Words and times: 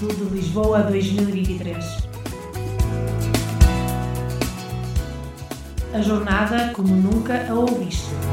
Juventude 0.00 0.34
Lisboa 0.34 0.80
2023. 0.84 2.08
A 5.92 6.02
jornada 6.02 6.72
como 6.72 6.96
nunca 6.96 7.46
a 7.46 7.54
ouviste. 7.54 8.29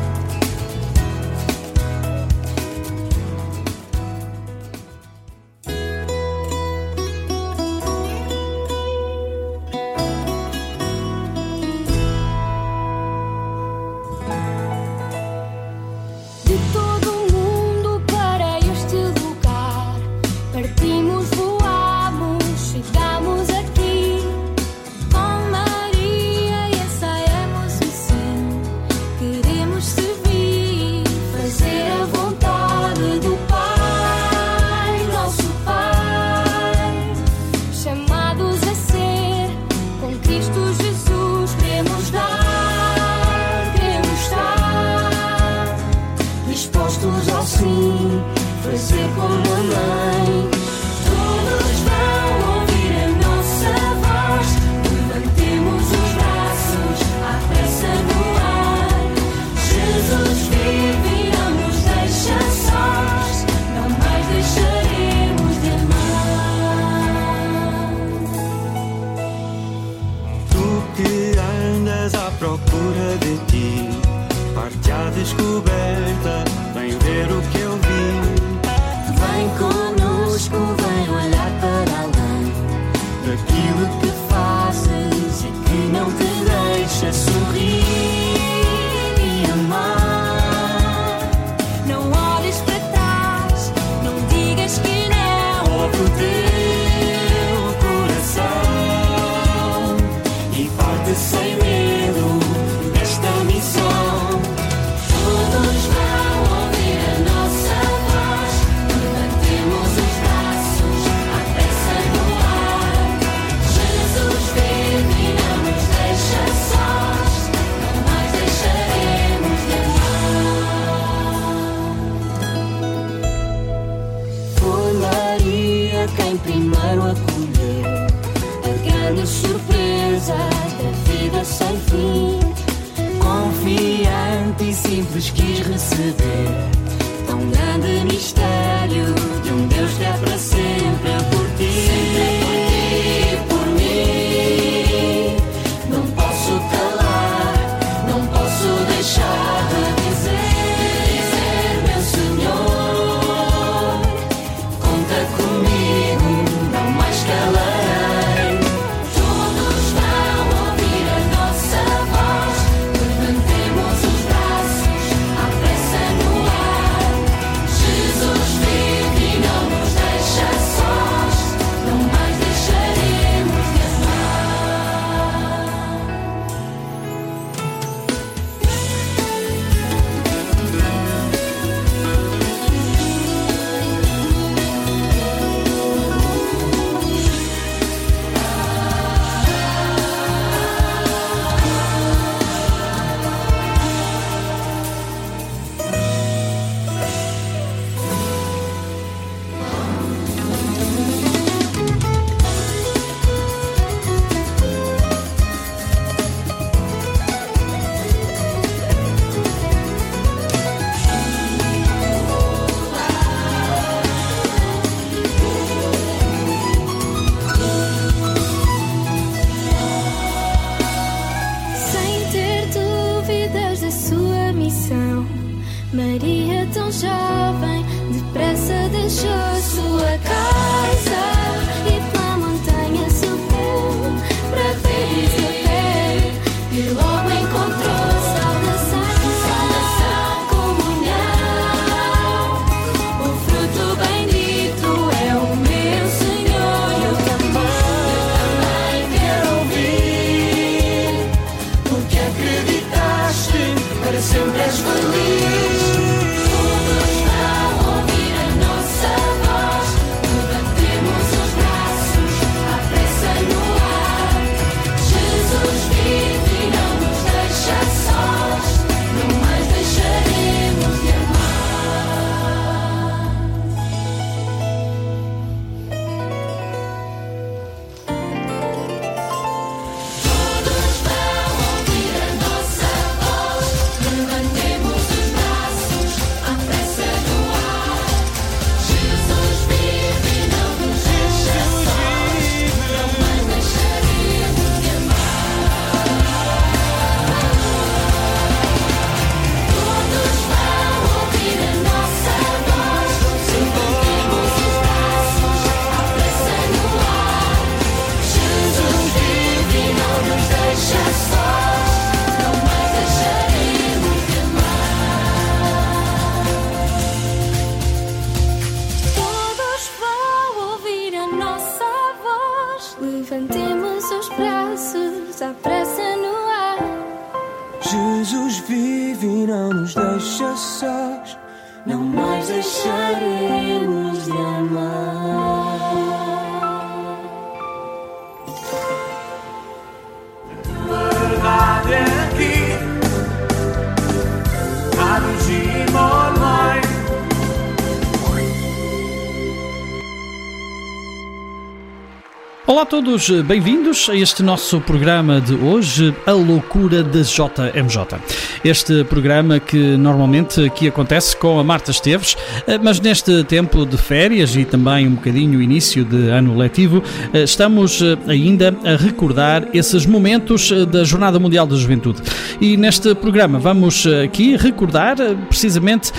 Olá 352.78 352.84
a 352.84 352.86
todos, 352.86 353.32
bem-vindos 353.42 354.08
a 354.08 354.16
este 354.16 354.44
nosso 354.44 354.80
programa 354.80 355.42
de 355.42 355.56
hoje, 355.56 356.16
A 356.28 356.32
Loucura 356.32 357.02
da 357.02 357.22
JMJ. 357.22 358.22
Este 358.64 359.04
programa 359.04 359.60
que 359.60 359.98
normalmente 359.98 360.64
aqui 360.64 360.88
acontece 360.88 361.36
com 361.36 361.60
a 361.60 361.64
Marta 361.64 361.90
Esteves, 361.90 362.38
eh, 362.68 362.78
mas 362.78 363.00
neste 363.00 363.44
tempo 363.46 363.84
de 363.84 363.98
férias 363.98 364.56
e 364.56 364.64
também 364.64 365.08
um 365.08 365.16
bocadinho 365.16 365.60
início 365.60 366.06
de 366.06 366.30
ano 366.30 366.56
letivo, 366.56 367.02
eh, 367.34 367.42
estamos 367.42 368.00
eh, 368.00 368.16
ainda 368.28 368.78
a 368.86 368.96
recordar 368.96 369.68
esses 369.74 370.06
momentos 370.06 370.72
da 370.86 371.04
Jornada 371.04 371.40
Mundial 371.40 371.66
da 371.66 371.76
Juventude. 371.76 372.22
E 372.60 372.76
neste 372.76 373.14
programa 373.14 373.60
vamos 373.60 374.08
aqui 374.24 374.58
recordar 374.58 375.16
precisamente 375.48 376.12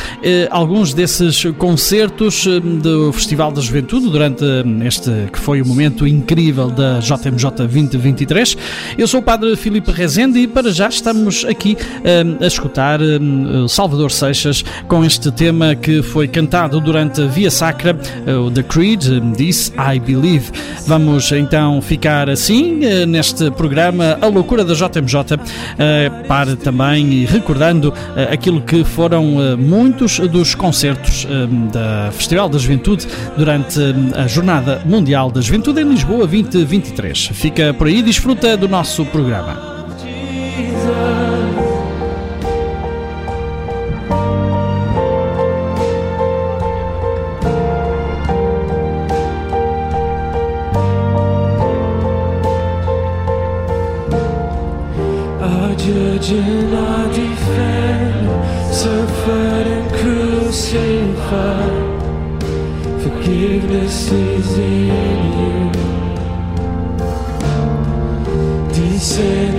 alguns 0.51 0.95
desses 0.95 1.45
concertos 1.57 2.47
do 2.81 3.13
Festival 3.13 3.51
da 3.51 3.61
Juventude 3.61 4.09
durante 4.09 4.45
este 4.87 5.11
que 5.33 5.39
foi 5.39 5.61
o 5.61 5.67
momento 5.67 6.07
incrível 6.07 6.71
da 6.71 7.01
JMJ 7.01 7.51
2023. 7.57 8.57
Eu 8.97 9.09
sou 9.09 9.19
o 9.19 9.23
Padre 9.23 9.57
Filipe 9.57 9.91
Rezende 9.91 10.39
e 10.39 10.47
para 10.47 10.71
já 10.71 10.89
estamos 10.89 11.45
aqui 11.45 11.77
a 12.41 12.47
escutar 12.47 13.01
Salvador 13.69 14.13
Seixas 14.13 14.65
com 14.87 15.05
este 15.05 15.33
tema 15.33 15.75
que 15.75 16.03
foi 16.03 16.29
cantado 16.29 16.81
durante 16.81 17.23
a 17.23 17.27
Via 17.27 17.51
Sacra, 17.51 17.99
o 18.47 18.51
The 18.51 18.63
Creed, 18.63 19.05
This 19.37 19.73
I 19.77 19.99
Believe. 19.99 20.53
Vamos 20.87 21.33
então 21.33 21.83
ficar 21.83 22.31
assim 22.31 22.81
neste 23.07 23.51
programa 23.51 24.17
A 24.21 24.27
Loucura 24.27 24.65
da 24.65 24.75
JMJ 24.75 25.37
para 26.29 26.55
também 26.55 27.11
e 27.11 27.25
recordando 27.25 27.93
aquilo 28.31 28.61
que 28.61 28.85
foram 28.85 29.57
muitos 29.59 30.19
dos 30.21 30.55
concertos 30.55 31.27
da 31.73 32.11
Festival 32.13 32.49
da 32.49 32.59
Juventude 32.59 33.09
durante 33.37 33.81
a 34.15 34.27
Jornada 34.27 34.83
Mundial 34.85 35.31
da 35.31 35.41
Juventude 35.41 35.81
em 35.81 35.89
Lisboa 35.89 36.27
2023. 36.27 37.31
Fica 37.33 37.73
por 37.73 37.87
aí, 37.87 38.03
desfruta 38.03 38.57
do 38.57 38.69
nosso 38.69 39.05
programa. 39.07 39.78
Crucified. 60.71 62.03
Forgiveness 63.03 64.13
is 64.13 64.59
in 64.59 65.33
you. 65.39 65.73
descended 68.75 69.58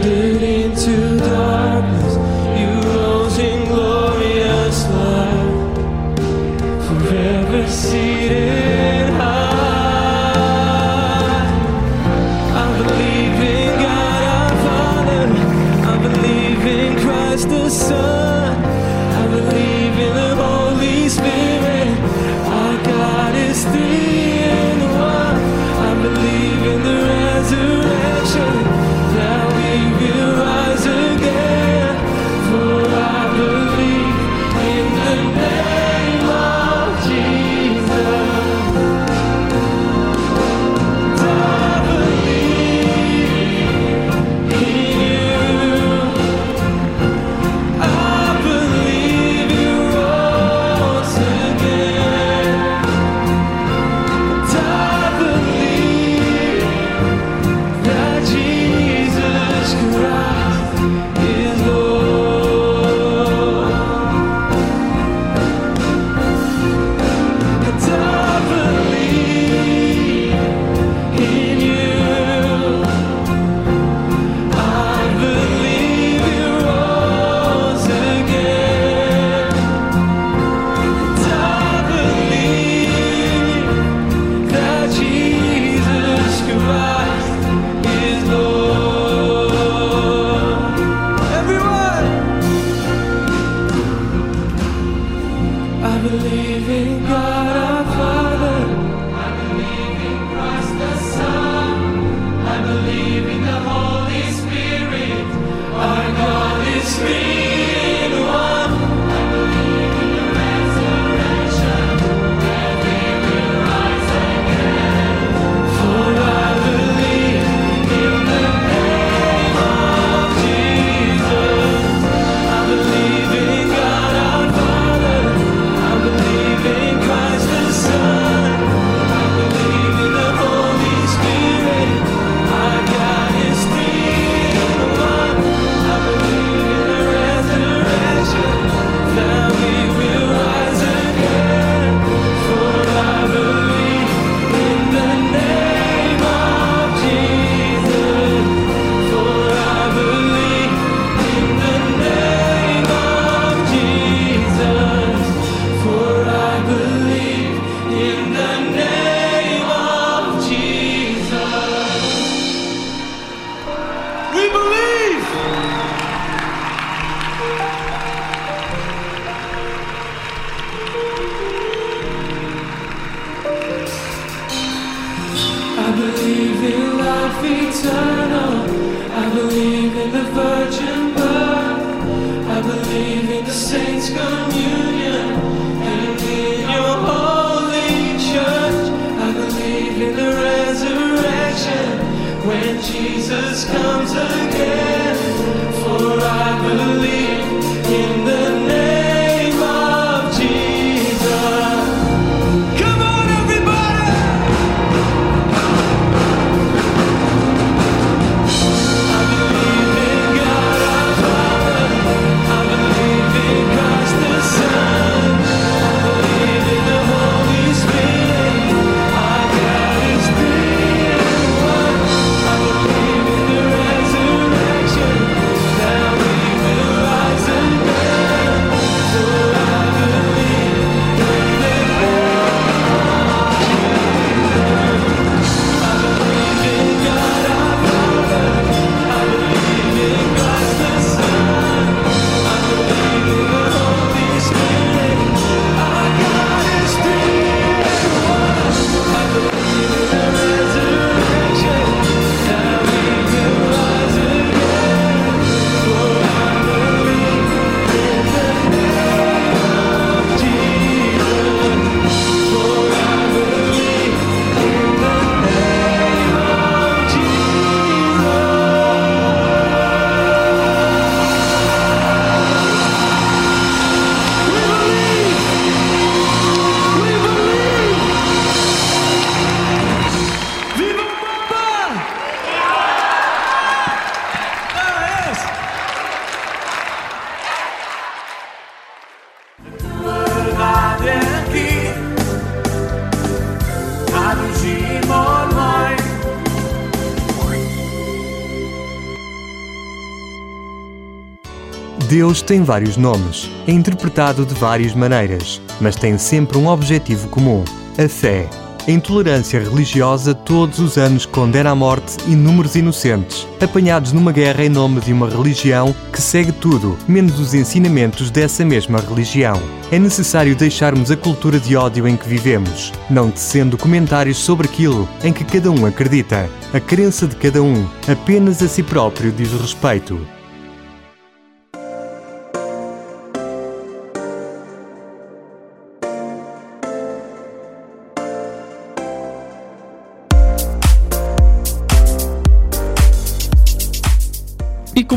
Deus 302.29 302.43
tem 302.43 302.61
vários 302.61 302.95
nomes, 302.95 303.49
é 303.65 303.71
interpretado 303.71 304.45
de 304.45 304.53
várias 304.53 304.93
maneiras, 304.93 305.59
mas 305.81 305.95
tem 305.95 306.15
sempre 306.15 306.59
um 306.59 306.67
objetivo 306.67 307.27
comum: 307.27 307.63
a 307.97 308.07
fé. 308.07 308.47
A 308.87 308.91
intolerância 308.91 309.59
religiosa 309.59 310.35
todos 310.35 310.77
os 310.77 310.95
anos 310.95 311.25
condena 311.25 311.71
à 311.71 311.75
morte 311.75 312.17
inúmeros 312.27 312.75
inocentes, 312.75 313.47
apanhados 313.59 314.13
numa 314.13 314.31
guerra 314.31 314.63
em 314.63 314.69
nome 314.69 315.01
de 315.01 315.11
uma 315.11 315.27
religião 315.27 315.93
que 316.13 316.21
segue 316.21 316.51
tudo, 316.51 316.95
menos 317.07 317.39
os 317.39 317.55
ensinamentos 317.55 318.29
dessa 318.29 318.63
mesma 318.63 318.99
religião. 318.99 319.59
É 319.91 319.97
necessário 319.97 320.55
deixarmos 320.55 321.09
a 321.09 321.17
cultura 321.17 321.59
de 321.59 321.75
ódio 321.75 322.07
em 322.07 322.15
que 322.15 322.29
vivemos, 322.29 322.93
não 323.09 323.31
tecendo 323.31 323.75
comentários 323.75 324.37
sobre 324.37 324.67
aquilo 324.67 325.09
em 325.23 325.33
que 325.33 325.43
cada 325.43 325.71
um 325.71 325.83
acredita. 325.83 326.47
A 326.75 326.79
crença 326.79 327.25
de 327.25 327.35
cada 327.37 327.63
um 327.63 327.87
apenas 328.07 328.61
a 328.61 328.67
si 328.67 328.83
próprio 328.83 329.31
diz 329.31 329.51
respeito. 329.51 330.38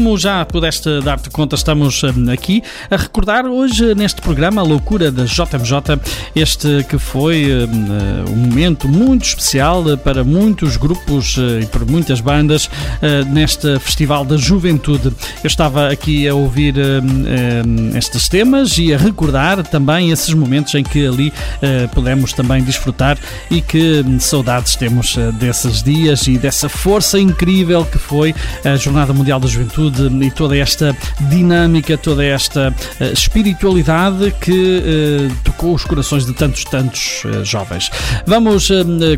Como 0.02 0.18
já 0.18 0.44
pudeste 0.44 1.00
dar-te 1.00 1.30
conta, 1.30 1.54
estamos 1.54 2.02
hum, 2.02 2.28
aqui 2.32 2.60
a 2.90 2.96
recordar 2.96 3.46
hoje 3.46 3.94
neste 3.94 4.20
programa 4.20 4.60
a 4.60 4.64
loucura 4.64 5.12
da 5.12 5.22
JMJ, 5.22 6.00
este 6.34 6.84
que 6.88 6.98
foi 6.98 7.46
um, 7.46 7.66
hum, 7.66 8.24
um 8.30 8.36
momento 8.36 8.88
muito 8.88 9.24
especial 9.24 9.84
para 9.98 10.24
muitos 10.24 10.76
grupos 10.76 11.36
eh, 11.38 11.60
e 11.62 11.66
para 11.66 11.84
muitas 11.84 12.20
bandas 12.20 12.68
neste 13.28 13.78
Festival 13.78 14.24
da 14.24 14.36
Juventude. 14.36 15.12
Eu 15.42 15.46
estava 15.46 15.88
aqui 15.88 16.26
a 16.26 16.34
ouvir 16.34 16.74
um, 16.76 17.96
estes 17.96 18.28
temas 18.28 18.76
e 18.78 18.92
a 18.92 18.98
recordar 18.98 19.62
também 19.64 20.10
esses 20.10 20.34
momentos 20.34 20.74
em 20.74 20.82
que 20.82 21.06
ali 21.06 21.32
pudemos 21.94 22.32
também 22.32 22.62
desfrutar 22.62 23.18
e 23.50 23.60
que 23.60 24.04
saudades 24.18 24.74
temos 24.74 25.16
desses 25.38 25.82
dias 25.82 26.26
e 26.26 26.38
dessa 26.38 26.68
força 26.68 27.18
incrível 27.18 27.84
que 27.84 27.98
foi 27.98 28.34
a 28.64 28.76
Jornada 28.76 29.12
Mundial 29.12 29.38
da 29.38 29.48
Juventude 29.48 29.91
juventude 29.92 30.24
e 30.24 30.30
toda 30.30 30.56
esta 30.56 30.96
dinâmica, 31.28 31.96
toda 31.98 32.24
esta 32.24 32.70
uh, 32.70 33.04
espiritualidade 33.12 34.34
que 34.40 34.50
uh, 34.50 35.34
tocou 35.44 35.74
os 35.74 35.84
corações 35.84 36.24
de 36.24 36.32
tantos, 36.32 36.64
tantos 36.64 37.24
uh, 37.24 37.44
jovens. 37.44 37.90
Vamos 38.26 38.70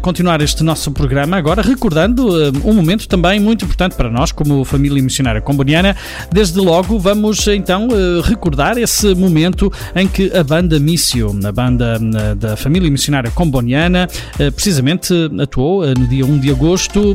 continuar 0.03 0.41
este 0.41 0.65
nosso 0.65 0.91
programa 0.91 1.37
agora 1.37 1.63
recordando 1.63 2.53
um 2.65 2.73
momento 2.73 3.07
também 3.07 3.39
muito 3.39 3.65
importante 3.65 3.95
para 3.95 4.11
nós, 4.11 4.33
como 4.33 4.65
família 4.65 5.03
missionária 5.03 5.41
comboniana. 5.41 5.97
Desde 6.33 6.59
logo, 6.59 6.99
vamos 6.99 7.47
então 7.49 7.89
recordar 8.23 8.79
esse 8.79 9.15
momento 9.15 9.73
em 9.95 10.09
que 10.09 10.35
a 10.37 10.43
banda 10.43 10.79
Missio, 10.81 11.39
a 11.45 11.53
banda 11.53 11.99
da 12.37 12.57
família 12.57 12.91
missionária 12.91 13.31
comboniana, 13.31 14.09
precisamente 14.55 15.13
atuou 15.41 15.87
no 15.87 16.07
dia 16.07 16.25
1 16.25 16.39
de 16.39 16.51
agosto 16.51 17.15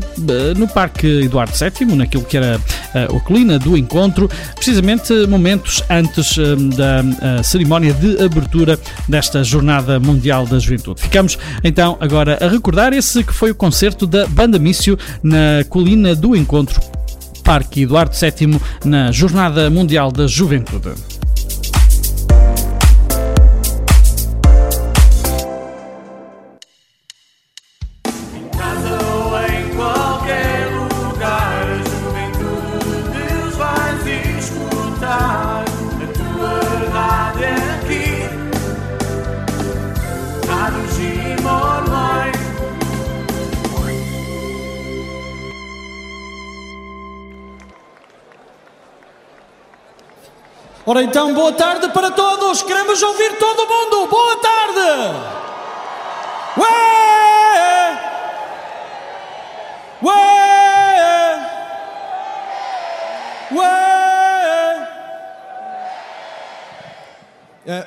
no 0.57 0.67
Parque 0.67 1.23
Eduardo 1.23 1.53
VII, 1.53 1.95
naquilo 1.95 2.23
que 2.23 2.37
era 2.37 2.59
o 3.09 3.19
colina 3.19 3.48
do 3.57 3.77
encontro, 3.77 4.29
precisamente 4.55 5.13
momentos 5.27 5.81
antes 5.89 6.37
hum, 6.37 6.69
da 6.69 7.43
cerimónia 7.43 7.93
de 7.93 8.21
abertura 8.23 8.79
desta 9.07 9.43
Jornada 9.43 9.99
Mundial 9.99 10.45
da 10.45 10.59
Juventude. 10.59 11.01
Ficamos 11.01 11.37
então 11.63 11.97
agora 11.99 12.37
a 12.41 12.47
recordar 12.47 12.93
esse 12.93 13.23
que 13.23 13.33
foi 13.33 13.51
o 13.51 13.55
concerto 13.55 14.05
da 14.05 14.27
Banda 14.27 14.59
Mício 14.59 14.97
na 15.23 15.63
colina 15.69 16.15
do 16.15 16.35
encontro. 16.35 16.79
Parque 17.43 17.81
Eduardo 17.81 18.15
VII 18.15 18.59
na 18.85 19.11
Jornada 19.11 19.69
Mundial 19.69 20.11
da 20.11 20.27
Juventude. 20.27 21.18
Ora 50.89 51.03
então, 51.03 51.35
boa 51.35 51.53
tarde 51.53 51.87
para 51.89 52.09
todos. 52.09 52.63
Queremos 52.63 52.99
ouvir 53.03 53.37
todo 53.37 53.67
mundo. 53.67 54.07
Boa 54.07 54.35
tarde. 54.37 54.81
Ué! 56.57 56.67
Ué! 60.01 60.15
Ué! 63.51 63.67
Uh, 67.67 67.83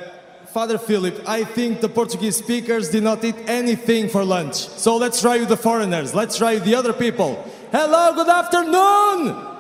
Father 0.53 0.79
Philip, 0.79 1.25
I 1.27 1.43
think 1.43 1.81
the 1.81 1.89
Portuguese 1.89 2.37
speakers 2.37 2.89
did 2.89 3.03
not 3.03 3.25
eat 3.25 3.35
anything 3.49 4.09
for 4.09 4.25
lunch. 4.25 4.55
So 4.55 4.97
let's 4.97 5.21
try 5.21 5.41
with 5.41 5.49
the 5.49 5.57
foreigners. 5.57 6.15
Let's 6.15 6.37
try 6.37 6.55
with 6.55 6.65
the 6.65 6.77
other 6.77 6.93
people. 6.93 7.45
Hello, 7.73 8.15
good 8.15 8.29
afternoon. 8.29 9.52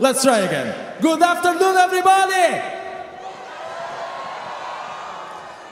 Let's 0.00 0.22
try 0.22 0.40
again. 0.40 0.74
Good 1.00 1.22
afternoon, 1.22 1.76
everybody. 1.76 2.62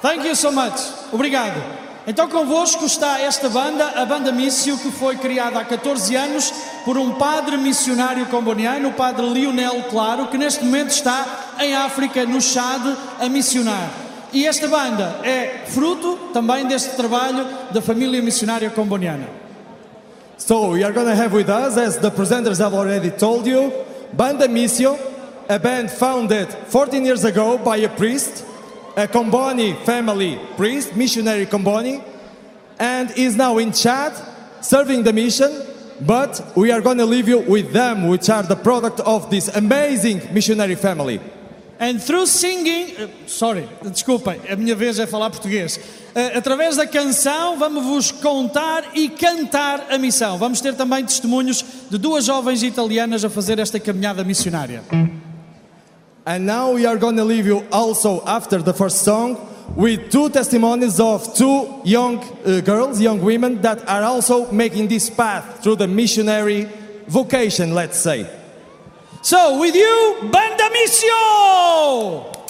Thank 0.01 0.25
you 0.25 0.35
so 0.37 0.53
much. 0.53 0.79
Obrigado. 1.13 1.61
Então 2.07 2.29
convosco 2.29 2.85
está 2.85 3.21
esta 3.21 3.49
banda, 3.49 3.93
a 3.95 4.05
banda 4.05 4.33
Missio, 4.33 4.77
que 4.77 4.91
foi 4.91 5.17
criada 5.17 5.61
há 5.61 5.65
14 5.65 6.17
anos 6.17 6.53
por 6.85 6.99
um 6.99 7.13
padre 7.15 7.57
missionário 7.57 8.27
comboniano, 8.27 8.89
o 8.89 8.93
padre 8.93 9.25
Lionel 9.27 9.85
Claro, 9.89 10.27
que 10.27 10.37
neste 10.37 10.65
momento 10.65 10.91
está 10.91 11.55
em 11.61 11.75
África, 11.77 12.25
no 12.25 12.41
Chad, 12.41 12.83
a 13.21 13.29
missionar. 13.29 13.89
E 14.33 14.47
esta 14.47 14.67
banda 14.67 15.21
é 15.23 15.65
fruto 15.67 16.17
também 16.33 16.67
deste 16.67 16.97
trabalho 16.97 17.47
da 17.71 17.81
família 17.81 18.21
missionária 18.21 18.71
comboniana. 18.71 19.29
So 20.39 20.71
we 20.73 20.83
are 20.83 20.93
going 20.93 21.07
to 21.07 21.15
have 21.15 21.33
with 21.33 21.49
us, 21.49 21.77
as 21.77 21.99
the 21.99 22.11
presenters 22.11 22.59
have 22.59 22.75
already 22.75 23.11
told 23.13 23.47
you, 23.47 23.73
Banda 24.13 24.47
Missio, 24.47 24.99
a 25.49 25.59
band 25.59 25.91
founded 25.91 26.49
14 26.49 27.05
years 27.05 27.25
ago 27.25 27.57
by 27.57 27.79
a 27.79 27.89
priest, 27.89 28.45
a 28.97 29.09
Comboni 29.09 29.75
family 29.85 30.39
priest, 30.57 30.95
missionary 30.95 31.47
Comboni, 31.47 32.05
and 32.79 33.11
is 33.17 33.37
now 33.37 33.57
in 33.57 33.73
Chad 33.73 34.13
serving 34.61 35.03
the 35.03 35.13
mission. 35.13 35.51
But 36.01 36.53
we 36.57 36.73
are 36.73 36.81
going 36.81 36.99
to 36.99 37.07
leave 37.07 37.29
you 37.29 37.39
with 37.39 37.73
them, 37.73 38.09
which 38.09 38.29
are 38.29 38.43
the 38.43 38.57
product 38.57 39.01
of 39.01 39.31
this 39.31 39.49
amazing 39.49 40.35
missionary 40.35 40.75
family. 40.75 41.21
And 41.79 41.99
through 41.99 42.27
singing, 42.27 42.95
uh, 42.97 43.09
sorry, 43.27 43.69
desculpem, 43.83 44.41
a 44.49 44.55
minha 44.55 44.77
vez 44.77 44.99
é 44.99 45.07
falar 45.07 45.31
português. 45.31 45.79
Uh, 46.15 46.39
através 46.39 46.77
da 46.77 46.87
canção, 46.87 47.59
vamos 47.59 47.85
vos 47.85 48.13
contar 48.13 48.85
e 48.95 49.09
cantar 49.09 49.87
a 49.91 49.99
missão. 49.99 50.39
Vamos 50.39 50.61
ter 50.61 50.75
também 50.75 51.05
testemunhos 51.05 51.65
de 51.91 51.99
duas 51.99 52.25
jovens 52.25 52.63
italianas 52.63 53.25
a 53.25 53.31
fazer 53.31 53.59
esta 53.59 53.81
caminhada 53.81 54.23
missionária. 54.23 54.83
And 56.25 56.47
now 56.47 56.73
we 56.73 56.87
are 56.87 56.97
going 56.97 57.17
to 57.17 57.25
leave 57.25 57.49
you 57.49 57.65
also 57.73 58.23
after 58.25 58.63
the 58.63 58.73
first 58.73 59.03
song 59.03 59.37
with 59.75 60.11
two 60.11 60.29
testimonies 60.31 61.01
of 61.01 61.35
two 61.35 61.81
young 61.85 62.19
uh, 62.45 62.61
girls, 62.61 63.01
young 63.01 63.21
women 63.21 63.61
that 63.63 63.89
are 63.89 64.05
also 64.05 64.53
making 64.53 64.87
this 64.87 65.11
path 65.11 65.63
through 65.63 65.77
the 65.77 65.89
missionary 65.89 66.69
vocation, 67.09 67.75
let's 67.75 67.99
say. 67.99 68.42
So, 69.25 69.61
with 69.61 69.77
you, 69.77 70.19
Banda 70.33 70.65
Missio! 70.75 72.42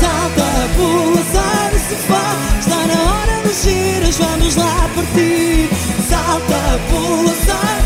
Salta, 0.00 0.68
pula, 0.76 1.22
sai 1.32 1.70
do 1.70 1.78
sofá. 1.78 2.26
Está 2.58 2.86
na 2.86 2.98
hora 3.12 3.42
dos 3.42 3.62
giros, 3.62 4.16
vamos 4.18 4.56
lá 4.56 4.90
partir. 4.94 5.68
Salta, 6.08 6.80
pula, 6.90 7.34
sai. 7.46 7.84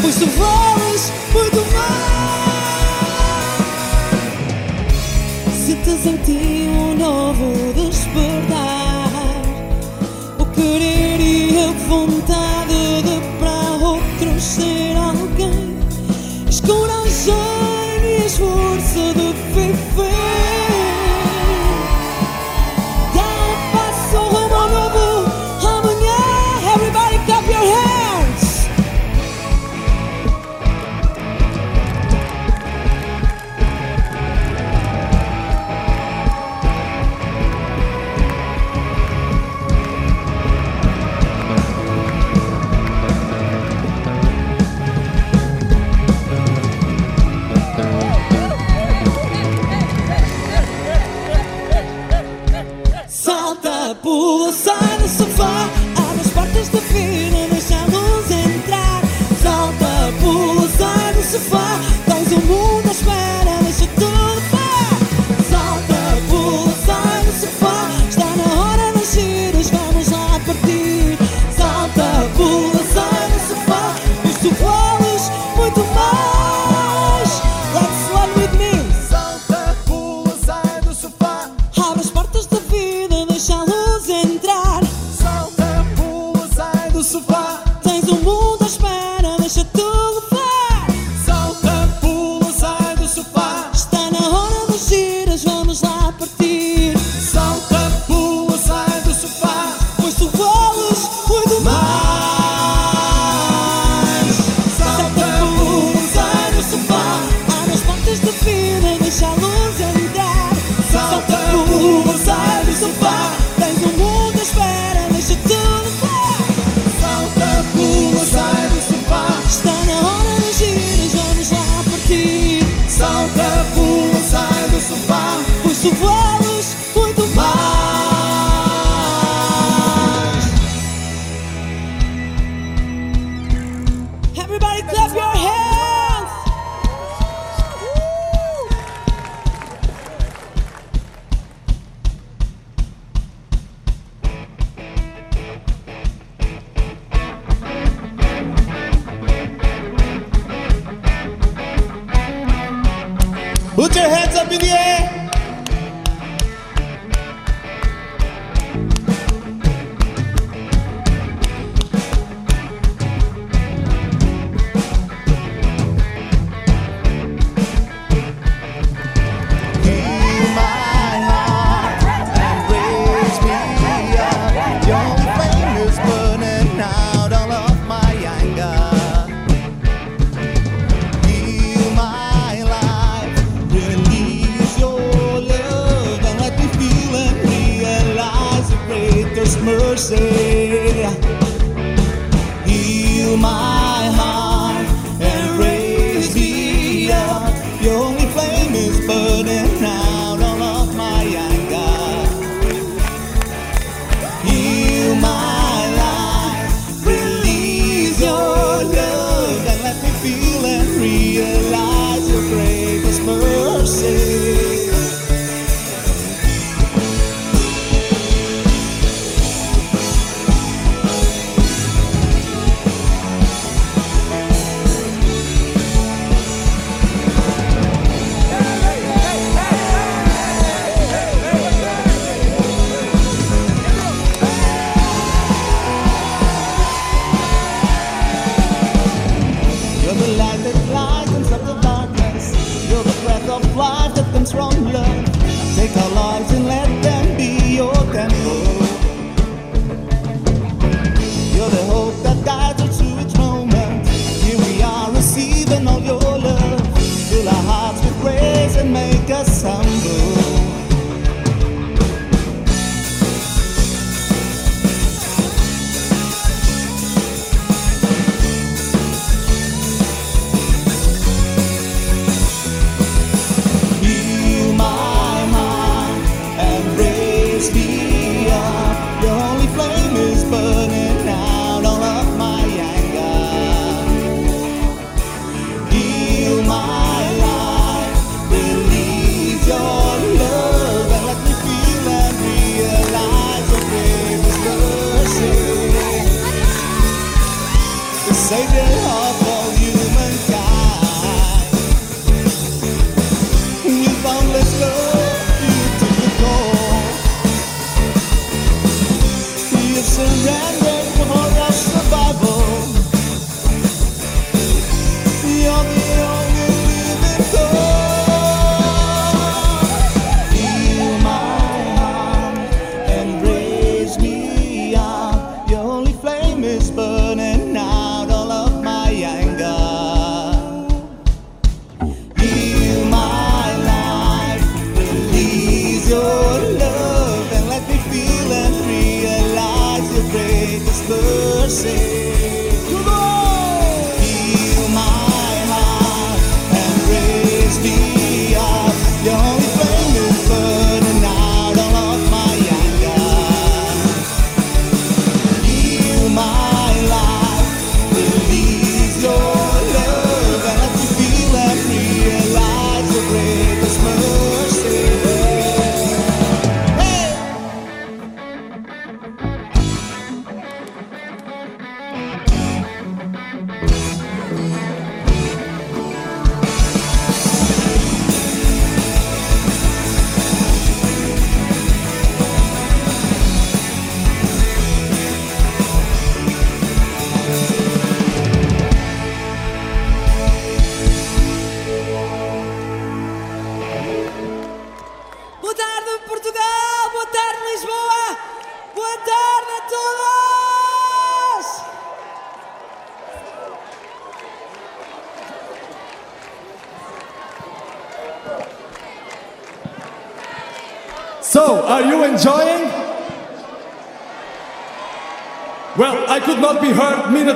Pois 0.00 0.16
tu 0.16 0.26
voas 0.26 1.12
muito 1.32 1.60
mal. 1.72 2.02
Sintas 5.64 6.06
em 6.06 6.16
ti 6.18 6.68
um 6.68 6.94
novo 6.94 7.72
despertar. 7.74 9.10
O 10.38 10.44
querer 10.46 11.20
e 11.20 11.58
a 11.58 11.72
vontade 11.88 13.02
de 13.02 13.20
para 13.38 13.86
o 13.86 14.00
crescer. 14.18 14.81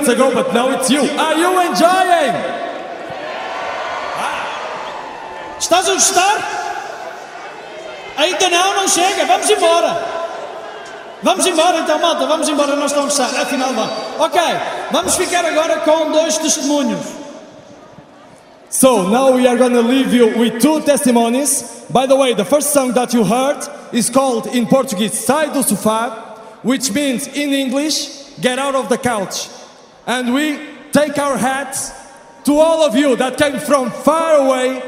Minutes 0.07 0.21
ago, 0.21 0.33
but 0.33 0.53
now 0.53 0.69
it's 0.71 0.89
you. 0.89 1.01
Are 1.01 1.35
you 1.35 1.51
enjoying? 1.61 2.33
Estás 5.59 5.87
a 5.87 5.93
gostar? 5.93 6.37
Ainda 8.17 8.49
não, 8.49 8.75
não 8.75 8.87
chega, 8.87 9.25
vamos 9.25 9.49
embora. 9.49 10.17
Vamos 11.23 11.45
embora 11.47 11.79
então, 11.79 11.99
malta, 11.99 12.25
vamos 12.27 12.47
embora, 12.47 12.75
nós 12.75 12.91
estamos 12.91 13.19
a 13.19 13.23
gostar, 13.23 13.41
afinal 13.41 13.73
vamos. 13.73 13.93
Ok, 14.19 14.39
vamos 14.91 15.15
ficar 15.15 15.43
agora 15.45 15.77
com 15.79 16.11
dois 16.11 16.37
testemunhos. 16.37 17.05
So, 18.69 19.03
now 19.09 19.31
we 19.31 19.47
are 19.47 19.57
gonna 19.57 19.81
leave 19.81 20.13
you 20.13 20.37
with 20.37 20.59
two 20.59 20.81
testimonies. 20.81 21.85
By 21.89 22.05
the 22.05 22.15
way, 22.15 22.33
the 22.33 22.45
first 22.45 22.71
song 22.71 22.91
that 22.93 23.13
you 23.13 23.23
heard 23.23 23.65
is 23.93 24.09
called 24.09 24.47
in 24.47 24.67
Portuguese 24.67 25.13
Sai 25.25 25.47
do 25.47 25.63
Sofá, 25.63 26.11
which 26.63 26.91
means 26.91 27.27
in 27.27 27.53
English, 27.53 28.35
get 28.39 28.59
out 28.59 28.75
of 28.75 28.89
the 28.89 28.97
couch. 28.97 29.47
And 30.07 30.33
we 30.33 30.57
take 30.93 31.17
our 31.19 31.37
hats 31.37 31.91
to 32.45 32.53
all 32.53 32.81
of 32.83 32.95
you 32.95 33.17
that 33.17 33.37
came 33.37 33.59
from 33.59 33.91
far 33.91 34.35
away, 34.35 34.81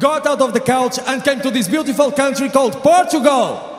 got 0.00 0.26
out 0.26 0.42
of 0.42 0.52
the 0.52 0.60
couch, 0.60 0.98
and 1.06 1.22
came 1.22 1.40
to 1.42 1.50
this 1.50 1.68
beautiful 1.68 2.10
country 2.10 2.48
called 2.48 2.74
Portugal. 2.82 3.70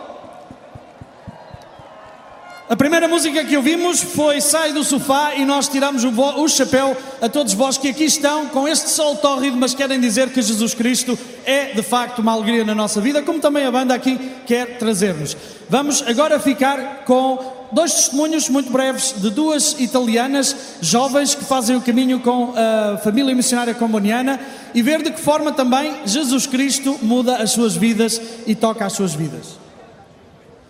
A 2.68 2.76
primeira 2.76 3.08
música 3.08 3.44
que 3.44 3.56
ouvimos 3.56 4.02
foi 4.02 4.42
Sai 4.42 4.74
do 4.74 4.84
Sofá 4.84 5.36
e 5.36 5.46
nós 5.46 5.68
tiramos 5.68 6.04
o, 6.04 6.10
o 6.10 6.48
chapéu 6.48 6.98
a 7.22 7.30
todos 7.30 7.54
vós 7.54 7.78
que 7.78 7.90
aqui 7.90 8.06
estão 8.06 8.48
com 8.48 8.68
este 8.68 8.90
sol 8.90 9.18
tórrido, 9.18 9.56
mas 9.56 9.76
querem 9.76 10.00
dizer 10.00 10.30
que 10.32 10.42
Jesus 10.42 10.74
Cristo 10.74 11.20
é 11.46 11.74
de 11.74 11.84
facto 11.84 12.20
uma 12.20 12.32
alegria 12.32 12.64
na 12.64 12.74
nossa 12.74 13.00
vida, 13.00 13.22
como 13.22 13.40
também 13.40 13.68
a 13.68 13.72
banda 13.72 13.94
aqui 13.94 14.18
quer 14.48 14.80
trazer-nos. 14.80 15.38
Vamos 15.70 16.02
agora 16.08 16.40
ficar 16.40 17.04
com 17.06 17.55
dois 17.76 17.94
testemunhos 17.94 18.48
muito 18.48 18.72
breves 18.72 19.16
de 19.18 19.30
duas 19.30 19.76
italianas 19.78 20.56
jovens 20.80 21.36
que 21.36 21.44
fazem 21.44 21.76
o 21.76 21.82
caminho 21.82 22.22
com 22.22 22.54
a 22.56 22.98
família 23.00 23.36
missionária 23.36 23.74
comboniana 23.74 24.40
e 24.74 24.82
ver 24.82 25.04
de 25.04 25.12
que 25.12 25.20
forma 25.20 25.52
também 25.52 25.94
Jesus 26.06 26.48
Cristo 26.48 26.98
muda 27.02 27.36
as 27.36 27.52
suas 27.52 27.76
vidas 27.76 28.22
e 28.48 28.56
toca 28.56 28.86
as 28.86 28.94
suas 28.94 29.14
vidas. 29.14 29.60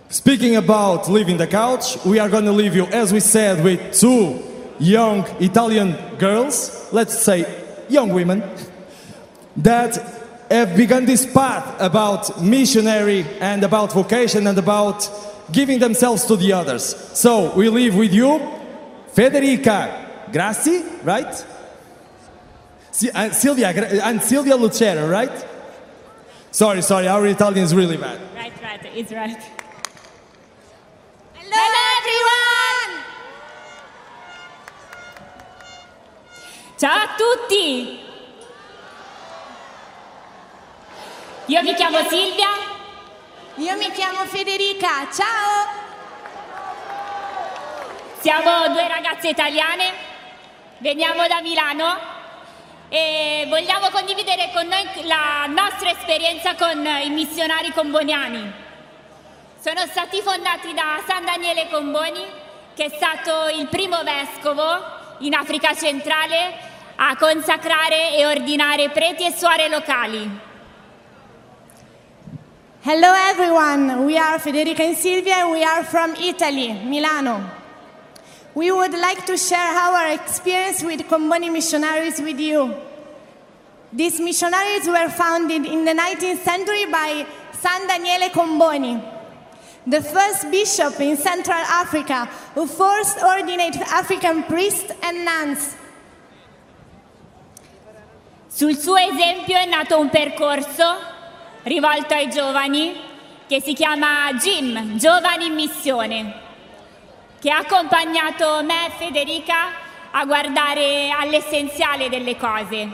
Speaking 0.09 0.55
about 0.55 1.11
leaving 1.11 1.37
the 1.37 1.45
couch, 1.45 1.99
we 2.05 2.19
are 2.19 2.29
going 2.29 2.45
to 2.45 2.51
leave 2.51 2.75
you, 2.75 2.87
as 2.91 3.11
we 3.11 3.19
said, 3.19 3.63
with 3.63 3.79
two 3.99 4.39
young 4.79 5.25
Italian 5.39 5.95
girls, 6.17 6.87
let's 6.91 7.19
say 7.19 7.45
young 7.87 8.13
women, 8.13 8.41
that 9.57 9.95
have 10.49 10.75
begun 10.75 11.05
this 11.05 11.23
path 11.23 11.79
about 11.79 12.41
missionary 12.41 13.27
and 13.39 13.63
about 13.63 13.93
vocation 13.93 14.47
and 14.47 14.57
about 14.57 15.07
giving 15.51 15.79
themselves 15.79 16.25
to 16.25 16.35
the 16.35 16.53
others. 16.53 16.83
So 17.17 17.53
we 17.55 17.69
leave 17.69 17.95
with 17.95 18.13
you 18.13 18.39
Federica 19.13 20.31
Grassi, 20.31 20.83
right? 21.03 21.45
And 23.13 23.33
Silvia 23.33 23.73
Gra- 23.73 24.05
and 24.05 24.21
Silvia 24.21 24.55
Lucero, 24.55 25.07
right? 25.07 25.45
Sorry, 26.51 26.81
sorry, 26.81 27.07
our 27.07 27.25
Italian 27.27 27.65
is 27.65 27.75
really 27.75 27.97
bad. 27.97 28.19
Right, 28.33 28.53
right, 28.61 28.79
it's 28.95 29.11
right. 29.11 29.41
Hello, 31.33 31.63
everyone! 31.99 33.03
Ciao 36.77 37.03
a 37.03 37.15
tutti! 37.17 37.99
Io 41.47 41.61
mi 41.61 41.73
chiamo 41.75 41.97
Silvia. 42.09 42.74
Io 43.57 43.77
mi 43.77 43.89
chiamo 43.91 44.25
Federica, 44.25 45.07
ciao! 45.13 45.65
Siamo 48.19 48.67
due 48.67 48.85
ragazze 48.85 49.29
italiane, 49.29 49.93
veniamo 50.79 51.25
da 51.25 51.39
Milano 51.39 51.97
e 52.89 53.45
vogliamo 53.47 53.87
condividere 53.91 54.49
con 54.53 54.67
noi 54.67 55.07
la 55.07 55.45
nostra 55.47 55.89
esperienza 55.89 56.55
con 56.55 56.85
i 56.85 57.09
missionari 57.11 57.71
comboniani. 57.71 58.51
Sono 59.61 59.85
stati 59.85 60.21
fondati 60.21 60.73
da 60.73 61.01
San 61.07 61.23
Daniele 61.23 61.69
Comboni, 61.69 62.25
che 62.75 62.83
è 62.83 62.89
stato 62.89 63.47
il 63.57 63.67
primo 63.67 64.03
vescovo 64.03 64.83
in 65.19 65.33
Africa 65.33 65.73
centrale 65.73 66.57
a 66.97 67.15
consacrare 67.15 68.17
e 68.17 68.25
ordinare 68.25 68.89
preti 68.89 69.25
e 69.25 69.31
suore 69.31 69.69
locali. 69.69 70.44
Hello 72.85 73.11
everyone, 73.15 74.05
we 74.05 74.15
are 74.15 74.37
Federica 74.37 74.81
and 74.81 74.95
Silvia 74.95 75.37
and 75.37 75.49
we 75.53 75.63
are 75.63 75.83
from 75.83 76.13
Italy, 76.17 76.71
Milano. 76.71 77.43
We 78.53 78.71
would 78.71 78.91
like 78.91 79.25
to 79.25 79.35
share 79.37 79.57
our 79.57 80.13
experience 80.13 80.83
with 80.83 80.99
Comboni 81.07 81.51
missionaries 81.51 82.21
with 82.21 82.39
you. 82.39 82.75
These 83.91 84.19
missionaries 84.19 84.85
were 84.87 85.09
founded 85.09 85.65
in 85.65 85.83
the 85.83 85.93
19th 85.93 86.43
century 86.43 86.85
by 86.85 87.25
San 87.53 87.87
Daniele 87.87 88.29
Comboni, 88.29 89.01
the 89.87 90.03
first 90.03 90.51
bishop 90.51 90.99
in 90.99 91.17
Central 91.17 91.57
Africa 91.57 92.29
who 92.53 92.67
first 92.67 93.17
ordained 93.23 93.77
African 93.77 94.43
priests 94.43 94.91
and 95.01 95.25
nuns. 95.25 95.75
Sul 98.47 98.75
suo 98.75 98.97
esempio 98.97 99.57
è 99.57 99.65
nato 99.65 99.99
un 99.99 100.09
percorso 100.11 101.14
rivolto 101.65 102.13
ai 102.13 102.29
giovani 102.29 102.93
che 103.47 103.59
si 103.59 103.73
chiama 103.73 104.31
GIM, 104.35 104.97
Giovani 104.97 105.47
in 105.47 105.53
Missione, 105.55 106.33
che 107.39 107.49
ha 107.49 107.57
accompagnato 107.57 108.63
me 108.63 108.87
e 108.87 108.91
Federica 108.97 109.83
a 110.11 110.25
guardare 110.25 111.09
all'essenziale 111.09 112.07
delle 112.07 112.37
cose 112.37 112.87